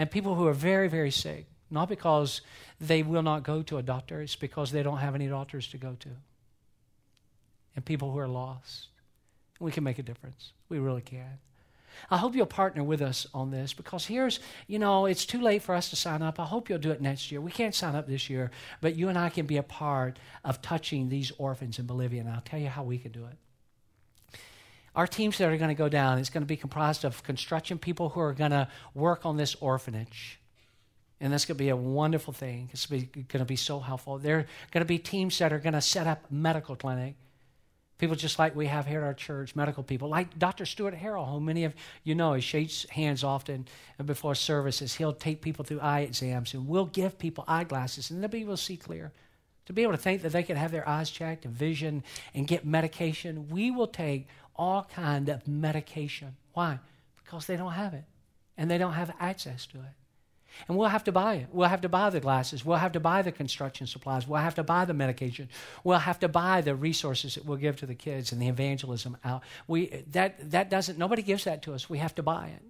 and 0.00 0.10
people 0.10 0.34
who 0.34 0.46
are 0.46 0.54
very, 0.54 0.88
very 0.88 1.10
sick, 1.10 1.44
not 1.70 1.86
because 1.86 2.40
they 2.80 3.02
will 3.02 3.20
not 3.20 3.42
go 3.42 3.60
to 3.60 3.76
a 3.76 3.82
doctor, 3.82 4.22
it's 4.22 4.34
because 4.34 4.72
they 4.72 4.82
don't 4.82 4.96
have 4.96 5.14
any 5.14 5.28
doctors 5.28 5.68
to 5.68 5.76
go 5.76 5.94
to, 6.00 6.08
and 7.76 7.84
people 7.84 8.10
who 8.10 8.18
are 8.18 8.26
lost. 8.26 8.88
We 9.58 9.70
can 9.70 9.84
make 9.84 9.98
a 9.98 10.02
difference. 10.02 10.54
We 10.70 10.78
really 10.78 11.02
can. 11.02 11.38
I 12.10 12.16
hope 12.16 12.34
you'll 12.34 12.46
partner 12.46 12.82
with 12.82 13.02
us 13.02 13.26
on 13.34 13.50
this 13.50 13.74
because 13.74 14.06
here's, 14.06 14.40
you 14.68 14.78
know, 14.78 15.04
it's 15.04 15.26
too 15.26 15.42
late 15.42 15.60
for 15.60 15.74
us 15.74 15.90
to 15.90 15.96
sign 15.96 16.22
up. 16.22 16.40
I 16.40 16.46
hope 16.46 16.70
you'll 16.70 16.78
do 16.78 16.92
it 16.92 17.02
next 17.02 17.30
year. 17.30 17.42
We 17.42 17.50
can't 17.50 17.74
sign 17.74 17.94
up 17.94 18.08
this 18.08 18.30
year, 18.30 18.50
but 18.80 18.96
you 18.96 19.10
and 19.10 19.18
I 19.18 19.28
can 19.28 19.44
be 19.44 19.58
a 19.58 19.62
part 19.62 20.18
of 20.46 20.62
touching 20.62 21.10
these 21.10 21.30
orphans 21.36 21.78
in 21.78 21.84
Bolivia, 21.84 22.22
and 22.22 22.30
I'll 22.30 22.40
tell 22.40 22.58
you 22.58 22.68
how 22.68 22.84
we 22.84 22.96
can 22.96 23.12
do 23.12 23.26
it. 23.26 23.36
Our 25.00 25.06
teams 25.06 25.38
that 25.38 25.50
are 25.50 25.56
going 25.56 25.70
to 25.70 25.74
go 25.74 25.88
down 25.88 26.18
is 26.18 26.28
going 26.28 26.42
to 26.42 26.46
be 26.46 26.58
comprised 26.58 27.06
of 27.06 27.22
construction 27.22 27.78
people 27.78 28.10
who 28.10 28.20
are 28.20 28.34
going 28.34 28.50
to 28.50 28.68
work 28.92 29.24
on 29.24 29.38
this 29.38 29.54
orphanage. 29.54 30.38
And 31.22 31.32
that's 31.32 31.46
going 31.46 31.56
to 31.56 31.64
be 31.64 31.70
a 31.70 31.76
wonderful 31.76 32.34
thing. 32.34 32.68
It's 32.70 32.84
going 32.84 33.24
to 33.26 33.46
be 33.46 33.56
so 33.56 33.80
helpful. 33.80 34.18
There 34.18 34.40
are 34.40 34.46
going 34.72 34.82
to 34.82 34.84
be 34.84 34.98
teams 34.98 35.38
that 35.38 35.54
are 35.54 35.58
going 35.58 35.72
to 35.72 35.80
set 35.80 36.06
up 36.06 36.30
medical 36.30 36.76
clinic. 36.76 37.14
People 37.96 38.14
just 38.14 38.38
like 38.38 38.54
we 38.54 38.66
have 38.66 38.84
here 38.84 39.00
at 39.00 39.06
our 39.06 39.14
church, 39.14 39.56
medical 39.56 39.82
people, 39.82 40.10
like 40.10 40.38
Dr. 40.38 40.66
Stuart 40.66 40.94
Harrell, 40.94 41.32
who 41.32 41.40
many 41.40 41.64
of 41.64 41.74
you 42.04 42.14
know, 42.14 42.34
he 42.34 42.42
shakes 42.42 42.84
hands 42.90 43.24
often 43.24 43.66
before 44.04 44.34
services. 44.34 44.94
He'll 44.94 45.14
take 45.14 45.40
people 45.40 45.64
through 45.64 45.80
eye 45.80 46.00
exams, 46.00 46.52
and 46.52 46.68
we'll 46.68 46.84
give 46.84 47.18
people 47.18 47.44
eyeglasses, 47.48 48.10
and 48.10 48.22
they'll 48.22 48.28
be 48.28 48.42
able 48.42 48.58
to 48.58 48.62
see 48.62 48.76
clear. 48.76 49.12
To 49.64 49.72
be 49.72 49.82
able 49.82 49.92
to 49.92 49.98
think 49.98 50.22
that 50.22 50.32
they 50.32 50.42
can 50.42 50.56
have 50.56 50.72
their 50.72 50.86
eyes 50.86 51.10
checked 51.10 51.46
and 51.46 51.54
vision 51.54 52.02
and 52.34 52.46
get 52.46 52.66
medication, 52.66 53.48
we 53.48 53.70
will 53.70 53.86
take 53.86 54.26
all 54.60 54.86
kind 54.94 55.30
of 55.30 55.48
medication. 55.48 56.36
Why? 56.52 56.78
Because 57.16 57.46
they 57.46 57.56
don't 57.56 57.72
have 57.72 57.94
it, 57.94 58.04
and 58.58 58.70
they 58.70 58.76
don't 58.76 58.92
have 58.92 59.10
access 59.18 59.64
to 59.66 59.78
it. 59.78 59.94
And 60.68 60.76
we'll 60.76 60.88
have 60.88 61.04
to 61.04 61.12
buy 61.12 61.36
it. 61.36 61.46
We'll 61.50 61.68
have 61.68 61.80
to 61.80 61.88
buy 61.88 62.10
the 62.10 62.20
glasses. 62.20 62.62
We'll 62.62 62.76
have 62.76 62.92
to 62.92 63.00
buy 63.00 63.22
the 63.22 63.32
construction 63.32 63.86
supplies. 63.86 64.28
We'll 64.28 64.42
have 64.42 64.56
to 64.56 64.62
buy 64.62 64.84
the 64.84 64.92
medication. 64.92 65.48
We'll 65.82 65.98
have 65.98 66.18
to 66.18 66.28
buy 66.28 66.60
the 66.60 66.74
resources 66.74 67.36
that 67.36 67.46
we'll 67.46 67.56
give 67.56 67.76
to 67.76 67.86
the 67.86 67.94
kids 67.94 68.32
and 68.32 68.42
the 68.42 68.48
evangelism 68.48 69.16
out. 69.24 69.42
We, 69.66 70.04
that, 70.10 70.50
that 70.50 70.68
doesn't, 70.68 70.98
nobody 70.98 71.22
gives 71.22 71.44
that 71.44 71.62
to 71.62 71.72
us. 71.72 71.88
We 71.88 71.98
have 71.98 72.14
to 72.16 72.22
buy 72.22 72.48
it. 72.48 72.62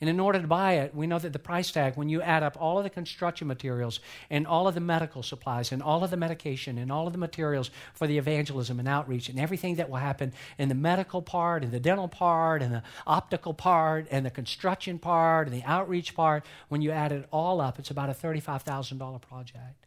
And 0.00 0.08
in 0.08 0.20
order 0.20 0.40
to 0.40 0.46
buy 0.46 0.74
it, 0.74 0.94
we 0.94 1.08
know 1.08 1.18
that 1.18 1.32
the 1.32 1.40
price 1.40 1.72
tag, 1.72 1.96
when 1.96 2.08
you 2.08 2.22
add 2.22 2.44
up 2.44 2.56
all 2.60 2.78
of 2.78 2.84
the 2.84 2.90
construction 2.90 3.48
materials 3.48 3.98
and 4.30 4.46
all 4.46 4.68
of 4.68 4.74
the 4.74 4.80
medical 4.80 5.24
supplies 5.24 5.72
and 5.72 5.82
all 5.82 6.04
of 6.04 6.10
the 6.10 6.16
medication 6.16 6.78
and 6.78 6.92
all 6.92 7.08
of 7.08 7.12
the 7.12 7.18
materials 7.18 7.72
for 7.94 8.06
the 8.06 8.16
evangelism 8.16 8.78
and 8.78 8.86
outreach 8.86 9.28
and 9.28 9.40
everything 9.40 9.74
that 9.74 9.90
will 9.90 9.96
happen 9.96 10.32
in 10.56 10.68
the 10.68 10.74
medical 10.74 11.20
part 11.20 11.64
and 11.64 11.72
the 11.72 11.80
dental 11.80 12.06
part 12.06 12.62
and 12.62 12.72
the 12.72 12.82
optical 13.08 13.52
part 13.52 14.06
and 14.12 14.24
the 14.24 14.30
construction 14.30 15.00
part 15.00 15.48
and 15.48 15.56
the 15.56 15.64
outreach 15.64 16.14
part, 16.14 16.46
when 16.68 16.80
you 16.80 16.92
add 16.92 17.10
it 17.10 17.26
all 17.32 17.60
up, 17.60 17.80
it's 17.80 17.90
about 17.90 18.08
a 18.08 18.14
$35,000 18.14 19.20
project. 19.20 19.86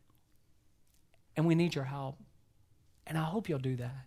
And 1.37 1.45
we 1.45 1.55
need 1.55 1.73
your 1.73 1.85
help. 1.85 2.17
And 3.07 3.17
I 3.17 3.23
hope 3.23 3.47
you'll 3.47 3.59
do 3.59 3.77
that. 3.77 4.05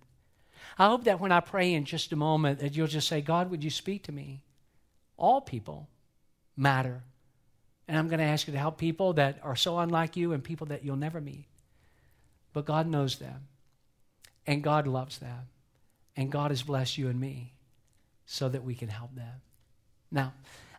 I 0.78 0.88
hope 0.88 1.04
that 1.04 1.18
when 1.18 1.32
I 1.32 1.40
pray 1.40 1.72
in 1.72 1.86
just 1.86 2.12
a 2.12 2.16
moment 2.16 2.58
that 2.58 2.76
you'll 2.76 2.88
just 2.88 3.08
say, 3.08 3.22
God, 3.22 3.50
would 3.50 3.64
you 3.64 3.70
speak 3.70 4.02
to 4.04 4.12
me? 4.12 4.44
All 5.16 5.40
people 5.40 5.88
matter. 6.56 7.02
And 7.86 7.98
I'm 7.98 8.08
going 8.08 8.18
to 8.18 8.24
ask 8.24 8.46
you 8.46 8.52
to 8.52 8.58
help 8.58 8.78
people 8.78 9.14
that 9.14 9.38
are 9.42 9.56
so 9.56 9.78
unlike 9.78 10.16
you 10.16 10.32
and 10.32 10.42
people 10.42 10.68
that 10.68 10.84
you'll 10.84 10.96
never 10.96 11.20
meet. 11.20 11.46
But 12.52 12.64
God 12.64 12.86
knows 12.86 13.18
them, 13.18 13.48
and 14.46 14.62
God 14.62 14.86
loves 14.86 15.18
them, 15.18 15.48
and 16.16 16.30
God 16.30 16.50
has 16.50 16.62
blessed 16.62 16.98
you 16.98 17.08
and 17.08 17.20
me 17.20 17.52
so 18.26 18.48
that 18.48 18.64
we 18.64 18.74
can 18.74 18.88
help 18.88 19.14
them. 19.14 19.42
Now, 20.10 20.32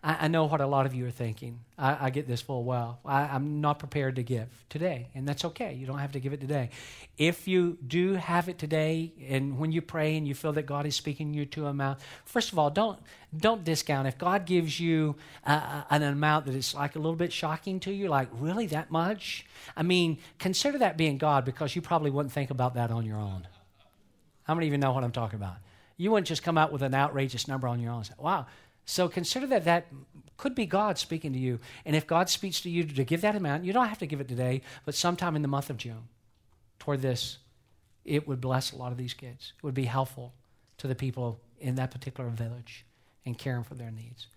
I, 0.05 0.17
I 0.21 0.27
know 0.27 0.45
what 0.45 0.61
a 0.61 0.67
lot 0.67 0.85
of 0.85 0.93
you 0.93 1.07
are 1.07 1.11
thinking. 1.11 1.59
I, 1.77 2.05
I 2.05 2.09
get 2.11 2.27
this 2.27 2.39
full 2.39 2.63
well. 2.63 2.99
I, 3.03 3.21
I'm 3.23 3.59
not 3.59 3.79
prepared 3.79 4.17
to 4.17 4.23
give 4.23 4.47
today, 4.69 5.09
and 5.15 5.27
that's 5.27 5.43
okay. 5.45 5.73
You 5.73 5.87
don't 5.87 5.97
have 5.97 6.11
to 6.11 6.19
give 6.19 6.31
it 6.31 6.39
today. 6.39 6.69
If 7.17 7.47
you 7.47 7.77
do 7.85 8.13
have 8.13 8.47
it 8.47 8.59
today, 8.59 9.13
and 9.27 9.57
when 9.57 9.71
you 9.71 9.81
pray 9.81 10.15
and 10.15 10.27
you 10.27 10.35
feel 10.35 10.53
that 10.53 10.67
God 10.67 10.85
is 10.85 10.95
speaking 10.95 11.33
you 11.33 11.45
to 11.47 11.65
a 11.65 11.69
amount, 11.69 11.99
first 12.23 12.51
of 12.51 12.59
all, 12.59 12.69
don't 12.69 12.99
don't 13.35 13.65
discount. 13.65 14.07
If 14.07 14.17
God 14.17 14.45
gives 14.45 14.79
you 14.79 15.15
an 15.43 16.03
amount 16.03 16.45
that 16.45 16.55
is 16.55 16.73
like 16.73 16.95
a 16.95 16.99
little 16.99 17.17
bit 17.17 17.33
shocking 17.33 17.79
to 17.81 17.91
you, 17.91 18.07
like 18.07 18.29
really 18.33 18.67
that 18.67 18.91
much, 18.91 19.45
I 19.75 19.83
mean, 19.83 20.19
consider 20.39 20.77
that 20.77 20.95
being 20.95 21.17
God 21.17 21.43
because 21.43 21.75
you 21.75 21.81
probably 21.81 22.11
wouldn't 22.11 22.31
think 22.31 22.51
about 22.51 22.75
that 22.75 22.91
on 22.91 23.05
your 23.05 23.17
own. 23.17 23.47
How 24.43 24.53
many 24.53 24.67
of 24.67 24.71
you 24.71 24.77
know 24.77 24.93
what 24.93 25.03
I'm 25.03 25.11
talking 25.11 25.37
about? 25.37 25.55
You 25.97 26.11
wouldn't 26.11 26.27
just 26.27 26.43
come 26.43 26.57
out 26.57 26.71
with 26.71 26.81
an 26.81 26.93
outrageous 26.93 27.47
number 27.47 27.67
on 27.67 27.79
your 27.79 27.91
own 27.91 27.97
and 27.99 28.05
say, 28.05 28.13
wow, 28.17 28.45
so 28.85 29.09
consider 29.09 29.47
that 29.47 29.65
that 29.65 29.87
could 30.37 30.55
be 30.55 30.65
God 30.65 30.97
speaking 30.97 31.33
to 31.33 31.39
you. 31.39 31.59
And 31.85 31.95
if 31.95 32.05
God 32.05 32.29
speaks 32.29 32.61
to 32.61 32.69
you 32.69 32.83
to 32.83 33.03
give 33.03 33.21
that 33.21 33.35
amount, 33.35 33.65
you 33.65 33.73
don't 33.73 33.87
have 33.87 33.99
to 33.99 34.05
give 34.05 34.21
it 34.21 34.27
today, 34.27 34.61
but 34.85 34.95
sometime 34.95 35.35
in 35.35 35.41
the 35.41 35.47
month 35.47 35.69
of 35.69 35.77
June 35.77 36.07
toward 36.79 37.01
this, 37.01 37.37
it 38.03 38.27
would 38.27 38.41
bless 38.41 38.71
a 38.71 38.75
lot 38.75 38.91
of 38.91 38.97
these 38.97 39.13
kids. 39.13 39.53
It 39.57 39.63
would 39.63 39.73
be 39.73 39.85
helpful 39.85 40.33
to 40.77 40.87
the 40.87 40.95
people 40.95 41.39
in 41.59 41.75
that 41.75 41.91
particular 41.91 42.29
village 42.29 42.85
and 43.25 43.37
caring 43.37 43.63
for 43.63 43.75
their 43.75 43.91
needs. 43.91 44.27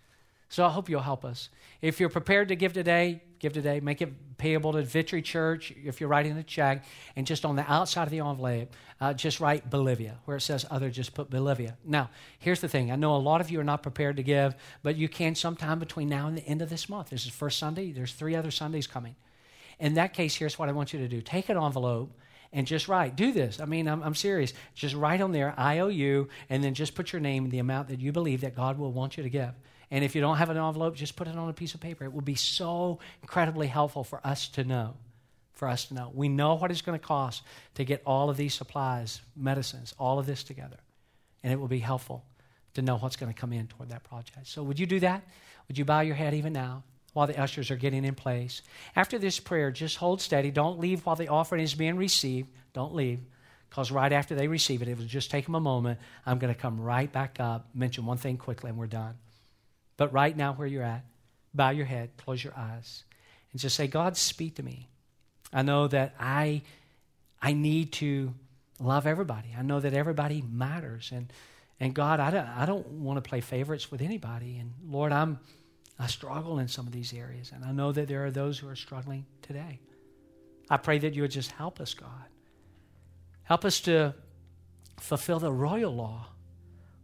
So 0.48 0.64
I 0.64 0.70
hope 0.70 0.88
you'll 0.88 1.02
help 1.02 1.24
us. 1.24 1.50
If 1.82 2.00
you're 2.00 2.08
prepared 2.08 2.48
to 2.48 2.56
give 2.56 2.72
today, 2.72 3.22
give 3.38 3.52
today. 3.52 3.80
Make 3.80 4.02
it 4.02 4.36
payable 4.38 4.72
to 4.72 4.82
Victory 4.82 5.22
Church 5.22 5.72
if 5.84 6.00
you're 6.00 6.08
writing 6.08 6.36
a 6.36 6.42
check. 6.42 6.84
And 7.16 7.26
just 7.26 7.44
on 7.44 7.56
the 7.56 7.70
outside 7.70 8.04
of 8.04 8.10
the 8.10 8.20
envelope, 8.20 8.72
uh, 9.00 9.14
just 9.14 9.40
write 9.40 9.70
Bolivia. 9.70 10.18
Where 10.24 10.36
it 10.36 10.40
says 10.40 10.66
other, 10.70 10.90
just 10.90 11.14
put 11.14 11.30
Bolivia. 11.30 11.76
Now, 11.84 12.10
here's 12.38 12.60
the 12.60 12.68
thing. 12.68 12.90
I 12.90 12.96
know 12.96 13.14
a 13.14 13.18
lot 13.18 13.40
of 13.40 13.50
you 13.50 13.60
are 13.60 13.64
not 13.64 13.82
prepared 13.82 14.16
to 14.16 14.22
give, 14.22 14.54
but 14.82 14.96
you 14.96 15.08
can 15.08 15.34
sometime 15.34 15.78
between 15.78 16.08
now 16.08 16.26
and 16.26 16.36
the 16.36 16.46
end 16.46 16.62
of 16.62 16.70
this 16.70 16.88
month. 16.88 17.10
This 17.10 17.26
is 17.26 17.32
first 17.32 17.58
Sunday. 17.58 17.92
There's 17.92 18.12
three 18.12 18.34
other 18.34 18.50
Sundays 18.50 18.86
coming. 18.86 19.16
In 19.78 19.94
that 19.94 20.12
case, 20.12 20.34
here's 20.34 20.58
what 20.58 20.68
I 20.68 20.72
want 20.72 20.92
you 20.92 20.98
to 20.98 21.08
do. 21.08 21.20
Take 21.20 21.48
an 21.48 21.56
envelope 21.56 22.10
and 22.52 22.66
just 22.66 22.88
write. 22.88 23.14
Do 23.14 23.32
this. 23.32 23.60
I 23.60 23.66
mean, 23.66 23.86
I'm, 23.86 24.02
I'm 24.02 24.14
serious. 24.14 24.52
Just 24.74 24.94
write 24.94 25.20
on 25.20 25.32
there, 25.32 25.54
IOU, 25.58 26.28
and 26.50 26.64
then 26.64 26.74
just 26.74 26.94
put 26.94 27.12
your 27.12 27.20
name 27.20 27.44
and 27.44 27.52
the 27.52 27.58
amount 27.58 27.88
that 27.88 28.00
you 28.00 28.10
believe 28.10 28.40
that 28.40 28.56
God 28.56 28.78
will 28.78 28.92
want 28.92 29.16
you 29.16 29.22
to 29.22 29.30
give 29.30 29.54
And 29.90 30.04
if 30.04 30.14
you 30.14 30.20
don't 30.20 30.36
have 30.36 30.50
an 30.50 30.56
envelope, 30.56 30.96
just 30.96 31.16
put 31.16 31.28
it 31.28 31.36
on 31.36 31.48
a 31.48 31.52
piece 31.52 31.74
of 31.74 31.80
paper. 31.80 32.04
It 32.04 32.12
will 32.12 32.20
be 32.20 32.34
so 32.34 32.98
incredibly 33.22 33.66
helpful 33.66 34.04
for 34.04 34.20
us 34.24 34.48
to 34.48 34.64
know. 34.64 34.94
For 35.54 35.66
us 35.66 35.86
to 35.86 35.94
know. 35.94 36.10
We 36.14 36.28
know 36.28 36.54
what 36.54 36.70
it's 36.70 36.82
going 36.82 36.98
to 36.98 37.04
cost 37.04 37.42
to 37.74 37.84
get 37.84 38.02
all 38.04 38.30
of 38.30 38.36
these 38.36 38.54
supplies, 38.54 39.20
medicines, 39.34 39.94
all 39.98 40.18
of 40.18 40.26
this 40.26 40.42
together. 40.42 40.76
And 41.42 41.52
it 41.52 41.56
will 41.56 41.68
be 41.68 41.78
helpful 41.78 42.24
to 42.74 42.82
know 42.82 42.96
what's 42.96 43.16
going 43.16 43.32
to 43.32 43.38
come 43.38 43.52
in 43.52 43.66
toward 43.66 43.88
that 43.88 44.04
project. 44.04 44.46
So, 44.46 44.62
would 44.62 44.78
you 44.78 44.86
do 44.86 45.00
that? 45.00 45.24
Would 45.66 45.78
you 45.78 45.84
bow 45.84 46.00
your 46.00 46.14
head 46.14 46.34
even 46.34 46.52
now 46.52 46.84
while 47.12 47.26
the 47.26 47.38
ushers 47.38 47.70
are 47.70 47.76
getting 47.76 48.04
in 48.04 48.14
place? 48.14 48.62
After 48.94 49.18
this 49.18 49.40
prayer, 49.40 49.70
just 49.70 49.96
hold 49.96 50.20
steady. 50.20 50.50
Don't 50.50 50.78
leave 50.78 51.04
while 51.04 51.16
the 51.16 51.28
offering 51.28 51.62
is 51.62 51.74
being 51.74 51.96
received. 51.96 52.48
Don't 52.72 52.94
leave. 52.94 53.20
Because 53.68 53.90
right 53.90 54.12
after 54.12 54.34
they 54.34 54.48
receive 54.48 54.82
it, 54.82 54.88
it 54.88 54.96
will 54.96 55.04
just 55.04 55.30
take 55.30 55.44
them 55.44 55.54
a 55.54 55.60
moment. 55.60 55.98
I'm 56.24 56.38
going 56.38 56.54
to 56.54 56.58
come 56.58 56.80
right 56.80 57.10
back 57.10 57.38
up, 57.38 57.68
mention 57.74 58.06
one 58.06 58.16
thing 58.16 58.36
quickly, 58.36 58.70
and 58.70 58.78
we're 58.78 58.86
done. 58.86 59.14
But 59.98 60.12
right 60.14 60.34
now, 60.34 60.54
where 60.54 60.66
you're 60.66 60.82
at, 60.82 61.04
bow 61.52 61.70
your 61.70 61.84
head, 61.84 62.10
close 62.16 62.42
your 62.42 62.54
eyes, 62.56 63.04
and 63.52 63.60
just 63.60 63.76
say, 63.76 63.86
God, 63.86 64.16
speak 64.16 64.54
to 64.54 64.62
me. 64.62 64.88
I 65.52 65.62
know 65.62 65.88
that 65.88 66.14
I, 66.18 66.62
I 67.42 67.52
need 67.52 67.92
to 67.94 68.32
love 68.78 69.06
everybody. 69.06 69.54
I 69.58 69.62
know 69.62 69.80
that 69.80 69.92
everybody 69.92 70.42
matters. 70.50 71.10
And, 71.12 71.32
and 71.80 71.92
God, 71.94 72.20
I 72.20 72.30
don't, 72.30 72.46
I 72.46 72.64
don't 72.64 72.86
want 72.86 73.22
to 73.22 73.28
play 73.28 73.40
favorites 73.40 73.90
with 73.90 74.00
anybody. 74.00 74.58
And 74.58 74.72
Lord, 74.88 75.10
I'm, 75.10 75.40
I 75.98 76.06
struggle 76.06 76.60
in 76.60 76.68
some 76.68 76.86
of 76.86 76.92
these 76.92 77.12
areas. 77.12 77.50
And 77.52 77.64
I 77.64 77.72
know 77.72 77.90
that 77.90 78.06
there 78.06 78.24
are 78.24 78.30
those 78.30 78.58
who 78.58 78.68
are 78.68 78.76
struggling 78.76 79.26
today. 79.42 79.80
I 80.70 80.76
pray 80.76 80.98
that 80.98 81.14
you 81.14 81.22
would 81.22 81.30
just 81.32 81.50
help 81.50 81.80
us, 81.80 81.94
God. 81.94 82.28
Help 83.42 83.64
us 83.64 83.80
to 83.80 84.14
fulfill 84.98 85.40
the 85.40 85.50
royal 85.52 85.92
law, 85.92 86.26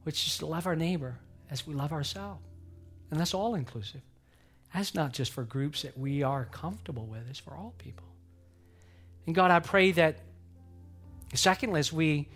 which 0.04 0.26
is 0.26 0.38
to 0.38 0.46
love 0.46 0.66
our 0.66 0.76
neighbor 0.76 1.18
as 1.50 1.66
we 1.66 1.74
love 1.74 1.92
ourselves. 1.92 2.42
And 3.14 3.20
that's 3.20 3.32
all 3.32 3.54
inclusive. 3.54 4.00
That's 4.74 4.92
not 4.92 5.12
just 5.12 5.30
for 5.30 5.44
groups 5.44 5.82
that 5.82 5.96
we 5.96 6.24
are 6.24 6.46
comfortable 6.46 7.06
with, 7.06 7.22
it's 7.30 7.38
for 7.38 7.54
all 7.54 7.76
people. 7.78 8.08
And 9.24 9.36
God, 9.36 9.52
I 9.52 9.60
pray 9.60 9.92
that, 9.92 10.18
secondly, 11.32 11.78
as 11.78 11.92
we 11.92 12.28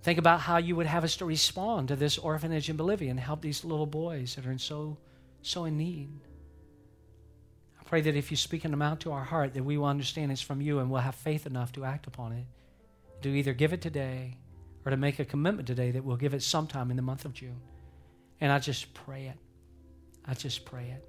think 0.00 0.18
about 0.18 0.40
how 0.40 0.56
you 0.56 0.76
would 0.76 0.86
have 0.86 1.04
us 1.04 1.16
to 1.16 1.26
respond 1.26 1.88
to 1.88 1.96
this 1.96 2.16
orphanage 2.16 2.70
in 2.70 2.78
Bolivia 2.78 3.10
and 3.10 3.20
help 3.20 3.42
these 3.42 3.66
little 3.66 3.84
boys 3.84 4.34
that 4.34 4.46
are 4.46 4.50
in 4.50 4.58
so, 4.58 4.96
so 5.42 5.66
in 5.66 5.76
need. 5.76 6.08
I 7.78 7.84
pray 7.84 8.00
that 8.00 8.16
if 8.16 8.30
you 8.30 8.38
speak 8.38 8.64
an 8.64 8.72
amount 8.72 9.00
to 9.00 9.12
our 9.12 9.24
heart, 9.24 9.52
that 9.52 9.62
we 9.62 9.76
will 9.76 9.84
understand 9.84 10.32
it's 10.32 10.40
from 10.40 10.62
you 10.62 10.78
and 10.78 10.90
we'll 10.90 11.02
have 11.02 11.16
faith 11.16 11.44
enough 11.44 11.70
to 11.72 11.84
act 11.84 12.06
upon 12.06 12.32
it 12.32 12.46
to 13.20 13.28
either 13.28 13.52
give 13.52 13.74
it 13.74 13.82
today 13.82 14.38
or 14.86 14.90
to 14.90 14.96
make 14.96 15.18
a 15.18 15.24
commitment 15.26 15.66
today 15.66 15.90
that 15.90 16.02
we'll 16.02 16.16
give 16.16 16.32
it 16.32 16.42
sometime 16.42 16.90
in 16.90 16.96
the 16.96 17.02
month 17.02 17.26
of 17.26 17.34
June. 17.34 17.60
And 18.40 18.50
I 18.50 18.58
just 18.58 18.94
pray 18.94 19.26
it. 19.26 19.38
I 20.26 20.34
just 20.34 20.64
pray 20.64 20.90
it 20.90 21.08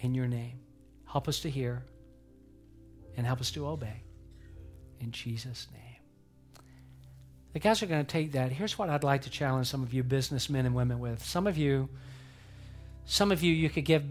in 0.00 0.14
your 0.14 0.26
name. 0.26 0.60
Help 1.06 1.28
us 1.28 1.40
to 1.40 1.50
hear 1.50 1.84
and 3.16 3.26
help 3.26 3.40
us 3.40 3.50
to 3.52 3.66
obey. 3.66 4.02
In 5.00 5.10
Jesus' 5.12 5.66
name. 5.72 5.82
The 7.52 7.60
guys 7.60 7.82
are 7.82 7.86
going 7.86 8.04
to 8.04 8.10
take 8.10 8.32
that. 8.32 8.52
Here's 8.52 8.78
what 8.78 8.90
I'd 8.90 9.04
like 9.04 9.22
to 9.22 9.30
challenge 9.30 9.66
some 9.68 9.82
of 9.82 9.94
you 9.94 10.02
businessmen 10.02 10.66
and 10.66 10.74
women 10.74 11.00
with. 11.00 11.24
Some 11.24 11.46
of 11.46 11.56
you, 11.56 11.88
some 13.06 13.32
of 13.32 13.42
you, 13.42 13.52
you 13.52 13.70
could 13.70 13.86
give, 13.86 14.04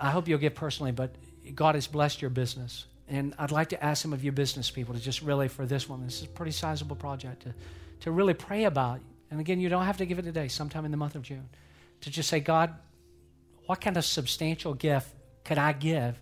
I 0.00 0.10
hope 0.10 0.26
you'll 0.26 0.38
give 0.38 0.54
personally, 0.54 0.92
but 0.92 1.14
God 1.54 1.74
has 1.74 1.86
blessed 1.86 2.22
your 2.22 2.30
business. 2.30 2.86
And 3.06 3.34
I'd 3.38 3.50
like 3.50 3.70
to 3.70 3.84
ask 3.84 4.02
some 4.02 4.12
of 4.12 4.24
you 4.24 4.32
business 4.32 4.70
people 4.70 4.94
to 4.94 5.00
just 5.00 5.20
really, 5.20 5.48
for 5.48 5.66
this 5.66 5.88
one, 5.88 6.04
this 6.04 6.18
is 6.18 6.24
a 6.24 6.28
pretty 6.28 6.52
sizable 6.52 6.96
project, 6.96 7.42
to, 7.42 7.54
to 8.00 8.10
really 8.10 8.34
pray 8.34 8.64
about. 8.64 9.00
And 9.30 9.40
again, 9.40 9.60
you 9.60 9.68
don't 9.68 9.84
have 9.84 9.98
to 9.98 10.06
give 10.06 10.18
it 10.18 10.22
today, 10.22 10.48
sometime 10.48 10.84
in 10.86 10.90
the 10.90 10.96
month 10.96 11.14
of 11.14 11.22
June. 11.22 11.48
To 12.02 12.10
just 12.10 12.28
say, 12.28 12.40
God, 12.40 12.74
what 13.68 13.82
kind 13.82 13.98
of 13.98 14.04
substantial 14.06 14.72
gift 14.72 15.06
could 15.44 15.58
I 15.58 15.74
give 15.74 16.18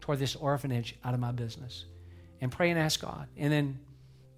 toward 0.00 0.20
this 0.20 0.36
orphanage 0.36 0.94
out 1.04 1.14
of 1.14 1.20
my 1.20 1.32
business? 1.32 1.84
And 2.40 2.52
pray 2.52 2.70
and 2.70 2.78
ask 2.78 3.00
God. 3.00 3.26
And 3.36 3.52
then, 3.52 3.80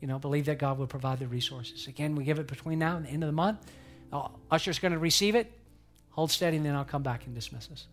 you 0.00 0.08
know, 0.08 0.18
believe 0.18 0.46
that 0.46 0.58
God 0.58 0.78
will 0.78 0.86
provide 0.86 1.18
the 1.18 1.28
resources. 1.28 1.88
Again, 1.88 2.14
we 2.14 2.24
give 2.24 2.38
it 2.38 2.46
between 2.46 2.78
now 2.78 2.96
and 2.96 3.04
the 3.04 3.10
end 3.10 3.22
of 3.22 3.26
the 3.26 3.34
month. 3.34 3.58
The 4.10 4.30
usher's 4.50 4.78
going 4.78 4.92
to 4.92 4.98
receive 4.98 5.34
it. 5.34 5.52
Hold 6.12 6.30
steady, 6.30 6.56
and 6.56 6.64
then 6.64 6.74
I'll 6.74 6.86
come 6.86 7.02
back 7.02 7.26
and 7.26 7.34
dismiss 7.34 7.68
us. 7.70 7.86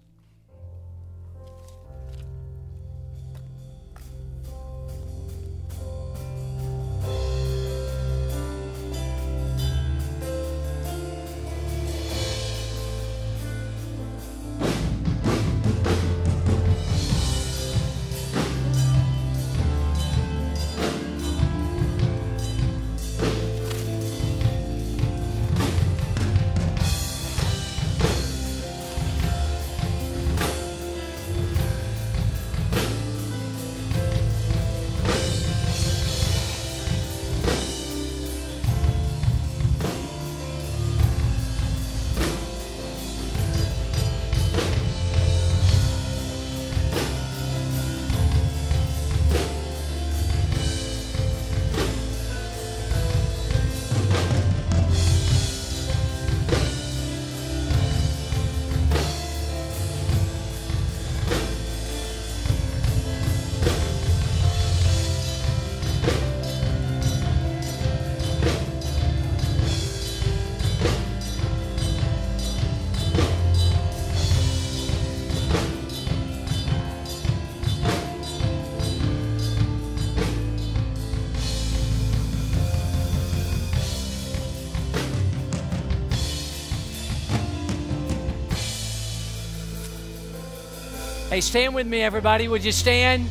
Hey, 91.35 91.41
stand 91.41 91.75
with 91.75 91.85
me, 91.85 92.01
everybody. 92.01 92.47
Would 92.47 92.63
you 92.63 92.71
stand? 92.71 93.27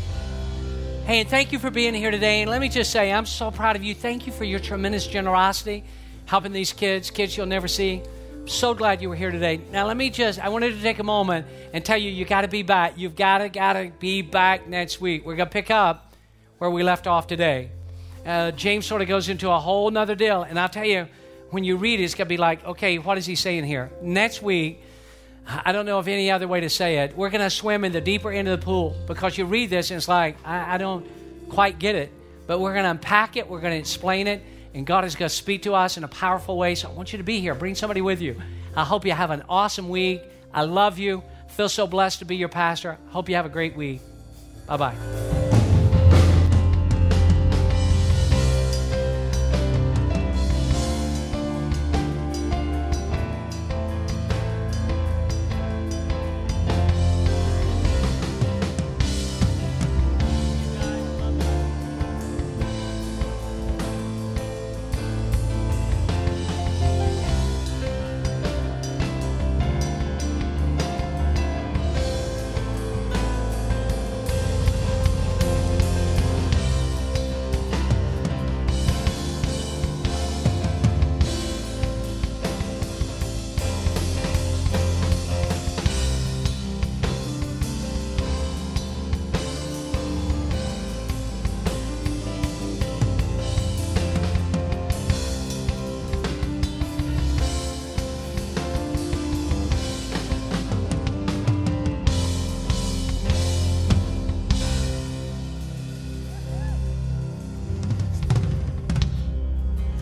Hey, 1.07 1.21
and 1.21 1.29
thank 1.31 1.53
you 1.53 1.59
for 1.59 1.71
being 1.71 1.95
here 1.95 2.11
today. 2.11 2.43
And 2.43 2.51
let 2.51 2.61
me 2.61 2.69
just 2.69 2.93
say, 2.93 3.11
I'm 3.11 3.25
so 3.25 3.51
proud 3.51 3.77
of 3.77 3.83
you. 3.83 3.95
Thank 3.95 4.27
you 4.27 4.33
for 4.35 4.45
your 4.45 4.61
tremendous 4.61 5.07
generosity, 5.07 5.85
helping 6.27 6.53
these 6.53 6.71
kids, 6.71 7.11
kids 7.11 7.35
you'll 7.35 7.47
never 7.47 7.67
see. 7.67 8.03
So 8.45 8.75
glad 8.75 9.01
you 9.01 9.09
were 9.09 9.17
here 9.17 9.31
today. 9.31 9.59
Now, 9.73 9.87
let 9.87 9.97
me 9.97 10.11
just, 10.11 10.39
I 10.39 10.51
wanted 10.51 10.75
to 10.75 10.83
take 10.83 10.99
a 10.99 11.03
moment 11.03 11.47
and 11.73 11.83
tell 11.83 11.97
you, 11.97 12.11
you 12.11 12.27
got 12.27 12.43
to 12.43 12.49
be 12.49 12.63
back. 12.63 12.99
You've 12.99 13.17
got 13.17 13.39
to, 13.39 13.49
got 13.49 13.73
to 13.73 13.91
be 13.99 14.21
back 14.21 14.69
next 14.69 15.01
week. 15.01 15.25
We're 15.25 15.37
going 15.37 15.49
to 15.49 15.53
pick 15.55 15.71
up 15.71 16.13
where 16.59 16.69
we 16.69 16.83
left 16.83 17.07
off 17.07 17.27
today. 17.27 17.71
Uh, 18.27 18.51
James 18.51 18.85
sort 18.85 19.01
of 19.01 19.09
goes 19.09 19.31
into 19.31 19.51
a 19.51 19.59
whole 19.59 19.91
nother 19.91 20.15
deal. 20.15 20.43
And 20.43 20.61
I'll 20.61 20.69
tell 20.69 20.85
you, 20.85 21.09
when 21.53 21.65
you 21.65 21.79
read 21.79 22.01
it, 22.01 22.05
it's 22.05 22.15
going 22.15 22.27
to 22.27 22.29
be 22.29 22.37
like, 22.37 22.67
okay, 22.67 22.99
what 22.99 23.17
is 23.17 23.25
he 23.25 23.35
saying 23.35 23.65
here? 23.65 23.91
Next 24.03 24.43
week, 24.43 24.83
I 25.47 25.73
don't 25.73 25.85
know 25.87 25.99
of 25.99 26.09
any 26.09 26.31
other 26.31 26.49
way 26.49 26.61
to 26.61 26.71
say 26.71 26.99
it. 26.99 27.17
We're 27.17 27.31
going 27.31 27.43
to 27.43 27.51
swim 27.51 27.85
in 27.85 27.93
the 27.93 28.01
deeper 28.01 28.33
end 28.33 28.49
of 28.49 28.59
the 28.59 28.65
pool 28.65 28.97
because 29.07 29.37
you 29.37 29.45
read 29.45 29.71
this 29.71 29.91
and 29.91 29.99
it's 29.99 30.09
like, 30.09 30.37
I, 30.45 30.75
I 30.75 30.79
don't 30.79 31.07
quite 31.51 31.79
get 31.79 31.95
it. 31.95 32.13
But 32.47 32.61
we're 32.61 32.73
going 32.73 32.85
to 32.85 32.91
unpack 32.91 33.37
it, 33.37 33.49
we're 33.49 33.61
going 33.61 33.73
to 33.73 33.79
explain 33.79 34.27
it, 34.27 34.43
and 34.75 34.87
God 34.87 35.05
is 35.05 35.15
going 35.15 35.29
to 35.29 35.35
speak 35.35 35.63
to 35.63 35.75
us 35.75 35.97
in 35.97 36.05
a 36.05 36.09
powerful 36.09 36.59
way. 36.59 36.75
So 36.75 36.89
I 36.89 36.93
want 36.93 37.13
you 37.13 37.19
to 37.19 37.25
be 37.25 37.41
here. 37.41 37.55
Bring 37.55 37.75
somebody 37.75 38.01
with 38.01 38.21
you. 38.21 38.41
I 38.77 38.85
hope 38.85 39.07
you 39.07 39.13
have 39.13 39.31
an 39.31 39.45
awesome 39.49 39.89
week. 39.89 40.23
I 40.53 40.65
love 40.65 40.99
you. 40.99 41.23
Feel 41.49 41.69
so 41.69 41.87
blessed 41.87 42.19
to 42.19 42.25
be 42.25 42.37
your 42.37 42.49
pastor. 42.49 42.99
Hope 43.09 43.29
you 43.29 43.37
have 43.37 43.47
a 43.47 43.51
great 43.51 43.77
week. 43.77 44.01
Bye 44.67 44.77
bye. 44.77 45.44